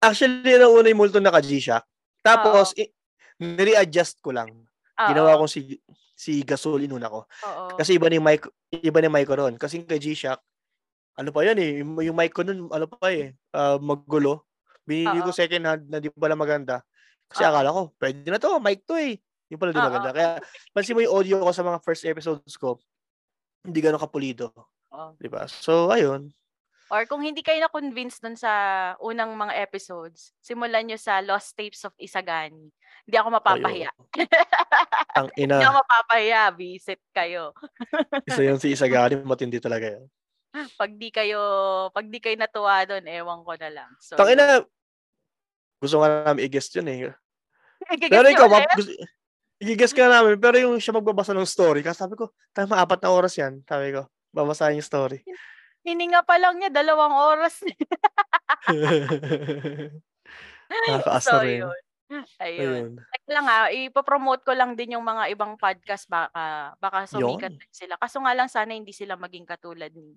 Actually, 0.04 0.44
yun 0.44 0.68
ang 0.68 0.76
una 0.76 0.92
yung 0.92 1.00
multo 1.00 1.24
naka 1.24 1.40
G-Shock. 1.40 1.88
Tapos, 2.20 2.76
i- 2.76 2.92
nire-adjust 3.40 4.20
ko 4.20 4.36
lang. 4.36 4.52
Oo. 4.52 5.08
Ginawa 5.08 5.40
ko 5.40 5.48
si 5.48 5.80
si 6.18 6.42
Gasol 6.44 6.84
inuna 6.90 7.08
ko. 7.08 7.24
Oo. 7.24 7.78
Kasi 7.80 7.96
iba 7.96 8.10
yung 8.12 8.26
mic, 8.26 8.44
iba 8.74 9.00
mic 9.08 9.30
ko 9.30 9.38
ron. 9.38 9.56
Kasi 9.56 9.86
kay 9.88 10.02
G-Shock, 10.02 10.42
ano 11.18 11.30
pa 11.34 11.42
yan 11.42 11.58
eh, 11.58 11.72
yung, 11.82 12.16
mic 12.16 12.32
ko 12.32 12.46
nun, 12.46 12.70
ano 12.70 12.86
pa 12.86 13.10
eh, 13.10 13.34
ah, 13.58 13.82
maggulo. 13.82 14.46
Binili 14.88 15.20
ko 15.20 15.34
second 15.36 15.66
hand 15.66 15.84
na 15.90 16.00
di 16.00 16.08
pala 16.14 16.38
maganda. 16.38 16.86
Kasi 17.28 17.44
Oo. 17.44 17.50
akala 17.52 17.70
ko, 17.76 17.82
pwede 18.00 18.30
na 18.30 18.40
to, 18.40 18.62
mic 18.64 18.86
to 18.88 18.96
eh. 18.96 19.20
Yung 19.52 19.60
pala 19.60 19.76
di 19.76 19.82
Oo. 19.82 19.88
maganda. 19.90 20.10
Kaya, 20.16 20.30
pansin 20.72 20.96
mo 20.96 21.04
yung 21.04 21.16
audio 21.18 21.44
ko 21.44 21.52
sa 21.52 21.66
mga 21.66 21.80
first 21.84 22.06
episodes 22.08 22.56
ko, 22.56 22.80
hindi 23.66 23.84
gano'ng 23.84 24.00
kapulido. 24.00 24.54
Oo. 24.94 25.18
Di 25.20 25.28
ba? 25.28 25.44
So, 25.50 25.92
ayun. 25.92 26.32
Or 26.88 27.04
kung 27.04 27.20
hindi 27.20 27.44
kayo 27.44 27.60
na-convince 27.60 28.24
dun 28.24 28.40
sa 28.40 28.96
unang 29.04 29.36
mga 29.36 29.60
episodes, 29.60 30.32
simulan 30.40 30.88
nyo 30.88 30.96
sa 30.96 31.20
Lost 31.20 31.52
Tapes 31.60 31.84
of 31.84 31.92
Isagani. 32.00 32.72
Hindi 33.04 33.16
ako 33.20 33.30
mapapahiya. 33.36 33.92
Ang 35.20 35.28
Hindi 35.36 35.52
ina, 35.52 35.68
ako 35.68 35.84
mapapahiya. 35.84 36.42
Visit 36.56 37.04
kayo. 37.12 37.52
isa 38.24 38.40
yun 38.40 38.56
si 38.56 38.72
Isagani, 38.72 39.20
matindi 39.20 39.60
talaga 39.60 40.00
yan. 40.00 40.08
Pag 40.80 40.92
di 40.98 41.10
kayo, 41.14 41.40
pag 41.94 42.06
di 42.08 42.20
kayo 42.22 42.36
natuwa 42.38 42.84
doon, 42.88 43.06
ewan 43.06 43.42
ko 43.46 43.54
na 43.58 43.70
lang. 43.70 43.90
So, 44.02 44.16
Tang 44.18 44.32
ina, 44.32 44.64
gusto 45.78 46.02
nga 46.02 46.32
namin 46.32 46.46
i-guess 46.50 46.74
yun 46.74 46.88
eh. 46.90 47.14
Pero 48.14 48.28
ikaw, 48.28 48.48
map, 48.50 48.74
gusto, 48.74 48.92
i-guess 49.62 49.94
ka 49.94 50.10
namin, 50.10 50.38
pero 50.38 50.58
yung 50.58 50.78
siya 50.78 50.94
magbabasa 50.98 51.34
ng 51.34 51.46
story, 51.46 51.82
kasi 51.82 52.02
sabi 52.02 52.18
ko, 52.18 52.34
tama, 52.54 52.78
apat 52.78 53.02
na 53.02 53.10
oras 53.10 53.34
yan. 53.38 53.62
Sabi 53.66 53.94
ko, 53.94 54.06
babasahin 54.34 54.78
yung 54.78 54.86
story. 54.86 55.22
Hininga 55.82 56.22
pa 56.26 56.38
lang 56.38 56.58
niya, 56.58 56.70
dalawang 56.70 57.14
oras. 57.14 57.62
Nakakaasa 60.70 61.32
so, 61.32 61.42
rin. 61.42 61.66
yun. 61.66 61.80
Ayun. 62.40 62.40
Ayun. 62.40 62.92
Lang 63.28 63.46
ah, 63.52 63.68
ipopromote 63.68 64.48
ko 64.48 64.56
lang 64.56 64.80
din 64.80 64.96
yung 64.96 65.04
mga 65.04 65.28
ibang 65.36 65.60
podcast 65.60 66.08
baka 66.08 66.72
baka 66.80 67.04
sumikat 67.04 67.52
din 67.52 67.74
sila. 67.74 68.00
Kaso 68.00 68.24
nga 68.24 68.32
lang 68.32 68.48
sana 68.48 68.72
hindi 68.72 68.96
sila 68.96 69.20
maging 69.20 69.44
katulad 69.44 69.92
ni 69.92 70.16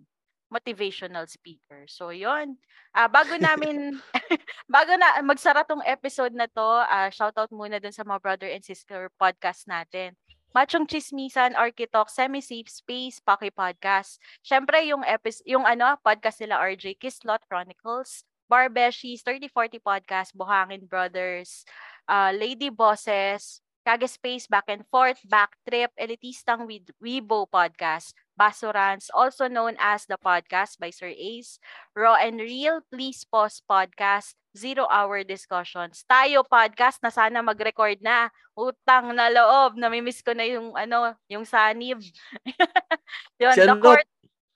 motivational 0.51 1.25
speaker. 1.31 1.87
So 1.87 2.11
yun. 2.11 2.59
Ah 2.93 3.07
bago 3.07 3.39
namin 3.39 3.97
bago 4.75 4.93
na 4.99 5.23
magsara 5.23 5.63
tong 5.63 5.81
episode 5.87 6.35
na 6.35 6.51
to, 6.51 6.69
ah 6.85 7.09
shoutout 7.09 7.55
muna 7.55 7.79
dun 7.79 7.95
sa 7.95 8.03
mga 8.03 8.21
brother 8.21 8.51
and 8.51 8.67
sister 8.67 9.09
podcast 9.17 9.71
natin. 9.71 10.19
Machong 10.51 10.91
Chismisan, 10.91 11.55
Architalk, 11.55 12.11
Semi-Safe 12.11 12.67
Space, 12.67 13.23
Pocky 13.23 13.55
Podcast. 13.55 14.19
Syempre, 14.43 14.83
yung, 14.83 15.07
episode, 15.07 15.47
yung 15.47 15.63
ano, 15.63 15.95
podcast 16.03 16.43
nila 16.43 16.59
RJ 16.59 16.99
Kislot 16.99 17.39
Chronicles, 17.47 18.27
Barbeshies, 18.51 19.23
3040 19.23 19.79
Podcast, 19.79 20.35
Buhangin 20.35 20.91
Brothers, 20.91 21.63
uh, 22.11 22.35
lady 22.35 22.67
bosses, 22.67 23.63
Kage 23.91 24.07
Space, 24.07 24.47
Back 24.47 24.71
and 24.71 24.87
Forth, 24.87 25.19
Back 25.27 25.59
Trip, 25.67 25.91
Elitistang 25.99 26.63
Weibo 27.03 27.51
Podcast, 27.51 28.15
Basurans, 28.39 29.11
also 29.11 29.51
known 29.51 29.75
as 29.83 30.07
The 30.07 30.15
Podcast 30.15 30.79
by 30.79 30.95
Sir 30.95 31.11
Ace, 31.11 31.59
Raw 31.99 32.15
and 32.15 32.39
Real, 32.39 32.87
Please 32.87 33.27
Pause 33.27 33.67
Podcast, 33.67 34.39
Zero 34.55 34.87
Hour 34.87 35.27
Discussions, 35.27 36.07
Tayo 36.07 36.47
Podcast 36.47 37.03
na 37.03 37.11
sana 37.11 37.43
mag-record 37.43 37.99
na. 37.99 38.31
Utang 38.55 39.11
na 39.11 39.27
loob, 39.27 39.75
namimiss 39.75 40.23
ko 40.23 40.39
na 40.39 40.47
yung 40.47 40.71
ano, 40.79 41.19
yung 41.27 41.43
sanib. 41.43 41.99
yun, 43.43 43.59
Si 43.59 43.67
The? 43.67 43.75
Court, 43.75 44.07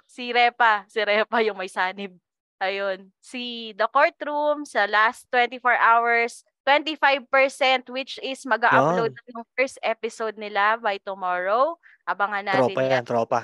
si 0.07 0.25
Repa, 0.31 0.87
si 0.87 1.03
Repa 1.03 1.43
yung 1.43 1.59
may 1.59 1.67
sanib. 1.67 2.15
Ayun, 2.63 3.11
si 3.19 3.75
The 3.75 3.91
Courtroom 3.91 4.63
sa 4.63 4.87
last 4.87 5.27
24 5.27 5.75
hours, 5.75 6.47
25% 6.65 7.93
which 7.93 8.17
is 8.25 8.43
mag-upload 8.49 9.13
yung 9.29 9.45
first 9.53 9.77
episode 9.85 10.41
nila 10.41 10.81
by 10.81 10.97
tomorrow. 11.05 11.77
Abangan 12.09 12.45
natin 12.45 12.73
Tropa 12.73 12.83
yan. 12.83 12.93
yan, 12.93 13.05
tropa. 13.05 13.41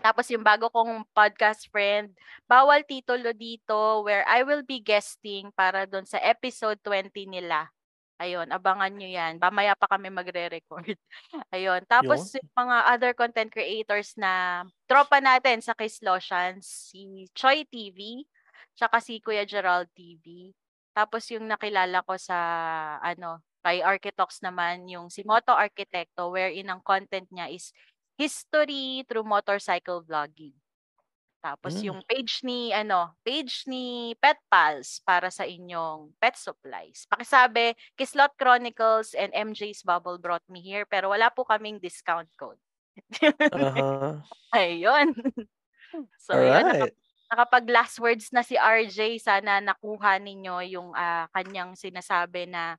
Tapos 0.00 0.28
yung 0.28 0.44
bago 0.44 0.68
kong 0.68 1.04
podcast 1.12 1.68
friend, 1.72 2.12
bawal 2.44 2.84
titulo 2.84 3.32
dito 3.32 4.04
where 4.04 4.24
I 4.28 4.44
will 4.44 4.64
be 4.64 4.80
guesting 4.80 5.52
para 5.56 5.88
doon 5.88 6.04
sa 6.04 6.20
episode 6.20 6.80
20 6.84 7.12
nila. 7.28 7.68
Ayun, 8.16 8.48
abangan 8.48 8.96
nyo 8.96 9.08
yan. 9.08 9.36
Mamaya 9.36 9.76
pa 9.76 9.84
kami 9.92 10.08
magre-record. 10.08 10.96
Ayun. 11.54 11.84
Tapos 11.84 12.32
yung 12.32 12.48
mga 12.56 12.76
other 12.96 13.12
content 13.12 13.52
creators 13.52 14.16
na 14.16 14.64
tropa 14.88 15.20
natin 15.20 15.60
sa 15.60 15.76
Kiss 15.76 16.00
Lotions, 16.00 16.64
si 16.64 17.28
Choi 17.36 17.68
TV, 17.68 18.24
tsaka 18.72 19.04
si 19.04 19.20
Kuya 19.20 19.44
Gerald 19.44 19.92
TV. 19.92 20.56
Tapos 20.96 21.28
yung 21.28 21.44
nakilala 21.44 22.00
ko 22.08 22.16
sa 22.16 22.38
ano, 23.04 23.44
kay 23.60 23.84
Architox 23.84 24.40
naman, 24.40 24.88
yung 24.88 25.12
si 25.12 25.20
Moto 25.28 25.52
Arquitecto 25.52 26.32
wherein 26.32 26.72
ang 26.72 26.80
content 26.80 27.28
niya 27.28 27.52
is 27.52 27.68
history 28.16 29.04
through 29.04 29.26
motorcycle 29.28 30.00
vlogging. 30.00 30.56
Tapos 31.44 31.78
Mm. 31.78 31.84
yung 31.84 32.00
page 32.08 32.42
ni 32.42 32.72
ano, 32.74 33.14
page 33.22 33.68
ni 33.70 34.16
Pet 34.18 34.40
Pals 34.50 34.98
para 35.06 35.30
sa 35.30 35.44
inyong 35.46 36.10
pet 36.18 36.34
supplies. 36.34 37.06
Pakisabi, 37.06 37.76
Kislot 37.94 38.34
Chronicles 38.40 39.14
and 39.14 39.30
MJ's 39.36 39.84
Bubble 39.86 40.18
brought 40.18 40.42
me 40.50 40.58
here 40.64 40.88
pero 40.88 41.12
wala 41.14 41.30
po 41.30 41.44
kaming 41.46 41.78
discount 41.78 42.26
code. 42.34 42.58
Aha. 43.52 44.24
Ayun. 44.56 45.12
so, 46.18 46.40
yun, 46.42 46.66
Alright. 46.66 46.94
Nakapag 47.26 47.66
last 47.66 47.98
words 47.98 48.30
na 48.30 48.42
si 48.46 48.54
RJ, 48.54 49.18
sana 49.18 49.58
nakuha 49.58 50.18
ninyo 50.22 50.56
yung 50.70 50.90
ah, 50.94 51.26
kanyang 51.34 51.74
sinasabi 51.74 52.46
na, 52.46 52.78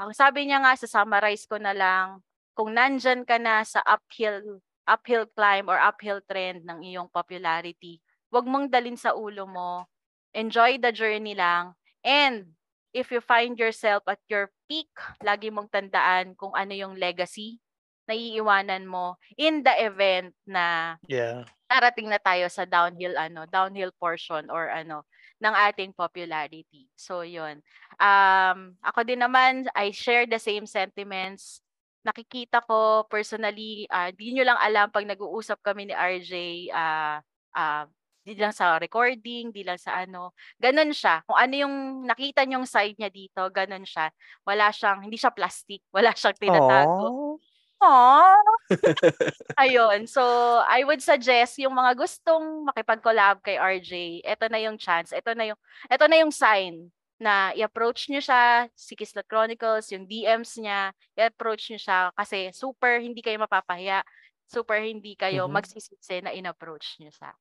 ang 0.00 0.12
sabi 0.16 0.48
niya 0.48 0.64
nga, 0.64 0.72
sa 0.74 0.88
summarize 0.88 1.44
ko 1.44 1.60
na 1.60 1.76
lang, 1.76 2.24
kung 2.56 2.72
nandyan 2.72 3.24
ka 3.24 3.36
na 3.36 3.64
sa 3.64 3.80
uphill, 3.84 4.60
uphill 4.88 5.28
climb 5.36 5.68
or 5.68 5.78
uphill 5.78 6.20
trend 6.24 6.64
ng 6.64 6.84
iyong 6.84 7.08
popularity, 7.12 8.00
wag 8.32 8.48
mong 8.48 8.72
dalin 8.72 8.96
sa 8.96 9.12
ulo 9.12 9.44
mo. 9.44 9.88
Enjoy 10.32 10.80
the 10.80 10.88
journey 10.92 11.36
lang. 11.36 11.76
And 12.00 12.56
if 12.96 13.12
you 13.12 13.20
find 13.20 13.56
yourself 13.60 14.04
at 14.08 14.20
your 14.32 14.48
peak, 14.68 14.88
lagi 15.20 15.52
mong 15.52 15.68
tandaan 15.68 16.32
kung 16.36 16.56
ano 16.56 16.72
yung 16.72 16.96
legacy 16.96 17.60
na 18.08 18.14
iiwanan 18.16 18.84
mo 18.88 19.16
in 19.38 19.62
the 19.66 19.74
event 19.86 20.34
na 20.46 20.96
Yeah. 21.08 21.44
darating 21.70 22.08
na 22.12 22.20
tayo 22.20 22.46
sa 22.52 22.68
downhill 22.68 23.16
ano, 23.16 23.48
downhill 23.48 23.92
portion 23.96 24.48
or 24.52 24.68
ano 24.68 25.08
ng 25.42 25.54
ating 25.70 25.96
popularity. 25.96 26.86
So 26.94 27.24
'yun. 27.24 27.64
Um 27.98 28.76
ako 28.84 29.02
din 29.08 29.24
naman 29.24 29.66
I 29.74 29.90
share 29.94 30.28
the 30.28 30.38
same 30.42 30.68
sentiments. 30.68 31.64
Nakikita 32.04 32.60
ko 32.66 33.06
personally, 33.08 33.86
ah, 33.90 34.10
di 34.12 34.34
nyo 34.34 34.42
lang 34.46 34.58
alam 34.60 34.90
pag 34.90 35.06
nag-uusap 35.06 35.62
kami 35.64 35.88
ni 35.90 35.94
RJ, 35.96 36.32
ah 36.74 37.22
ah, 37.56 37.86
di 38.22 38.34
lang 38.38 38.52
sa 38.54 38.78
recording, 38.78 39.50
di 39.54 39.62
lang 39.66 39.78
sa 39.80 40.02
ano, 40.06 40.34
ganun 40.60 40.90
siya. 40.94 41.22
Kung 41.26 41.38
ano 41.38 41.54
yung 41.58 41.74
nakita 42.06 42.42
nyong 42.46 42.66
side 42.68 42.94
niya 42.98 43.10
dito, 43.10 43.42
ganun 43.50 43.82
siya. 43.86 44.10
Wala 44.46 44.70
siyang, 44.74 45.02
hindi 45.06 45.18
siya 45.18 45.30
plastic, 45.34 45.82
wala 45.96 46.12
siyang 46.14 46.38
tinatago. 46.38 47.14
Aww. 47.14 47.38
Aww. 47.82 48.36
Ayun. 49.60 50.08
So, 50.08 50.22
I 50.64 50.80
would 50.84 51.04
suggest 51.04 51.60
yung 51.60 51.76
mga 51.76 51.92
gustong 52.00 52.64
makipag-collab 52.72 53.44
kay 53.44 53.60
RJ, 53.60 54.24
ito 54.24 54.46
na 54.48 54.58
yung 54.64 54.80
chance. 54.80 55.12
Ito 55.12 55.36
na 55.36 55.52
yung 55.52 55.60
ito 55.92 56.04
na 56.08 56.16
yung 56.24 56.32
sign 56.32 56.88
na 57.20 57.52
i-approach 57.54 58.08
niyo 58.10 58.18
siya, 58.24 58.66
si 58.74 58.96
Kislat 58.98 59.28
Chronicles, 59.28 59.92
yung 59.94 60.08
DMs 60.08 60.56
niya, 60.58 60.90
i-approach 61.20 61.68
niyo 61.70 61.78
siya 61.78 61.98
kasi 62.16 62.50
super 62.56 62.98
hindi 62.98 63.20
kayo 63.22 63.38
mapapahiya. 63.44 64.02
Super 64.48 64.80
hindi 64.82 65.14
kayo 65.14 65.46
Mhm. 65.46 65.52
magsisisi 65.52 66.24
na 66.24 66.32
in-approach 66.34 66.96
niyo 66.98 67.12
siya. 67.14 67.32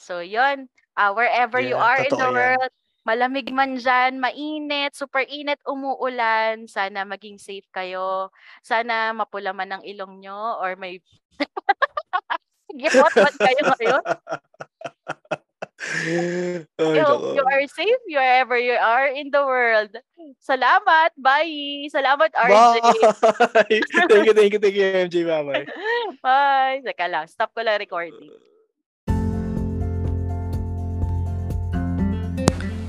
So, 0.00 0.24
yun. 0.24 0.66
Uh, 0.98 1.12
wherever 1.14 1.60
you 1.62 1.76
Yeah, 1.76 1.78
are 1.78 2.00
in 2.02 2.16
the 2.16 2.26
yan. 2.28 2.32
world, 2.32 2.72
malamig 3.08 3.48
man 3.56 3.80
dyan, 3.80 4.20
mainit, 4.20 4.92
super 4.92 5.24
init, 5.24 5.56
umuulan, 5.64 6.68
sana 6.68 7.08
maging 7.08 7.40
safe 7.40 7.64
kayo. 7.72 8.28
Sana 8.60 9.16
mapula 9.16 9.56
man 9.56 9.80
ang 9.80 9.84
ilong 9.88 10.20
nyo 10.20 10.60
or 10.60 10.76
may... 10.76 11.00
Sige, 12.68 12.88
hot 13.00 13.16
kayo 13.40 13.62
ngayon. 13.64 14.04
Ay, 15.78 16.66
nako. 17.00 17.38
you 17.38 17.44
are 17.46 17.64
safe 17.70 18.02
wherever 18.10 18.58
you 18.58 18.76
are 18.76 19.08
in 19.08 19.30
the 19.30 19.40
world. 19.40 19.94
Salamat. 20.42 21.14
Bye. 21.16 21.88
Salamat, 21.88 22.28
RJ. 22.34 22.76
Bye! 22.82 23.80
thank 24.10 24.26
you, 24.26 24.34
thank 24.34 24.52
you, 24.52 24.60
thank 24.60 24.76
you, 24.76 24.86
MJ. 25.06 25.16
Bye-bye. 25.22 25.64
Bye. 26.20 26.82
Teka 26.82 27.06
lang. 27.08 27.30
Stop 27.30 27.54
ko 27.54 27.62
lang 27.62 27.78
recording. 27.78 28.36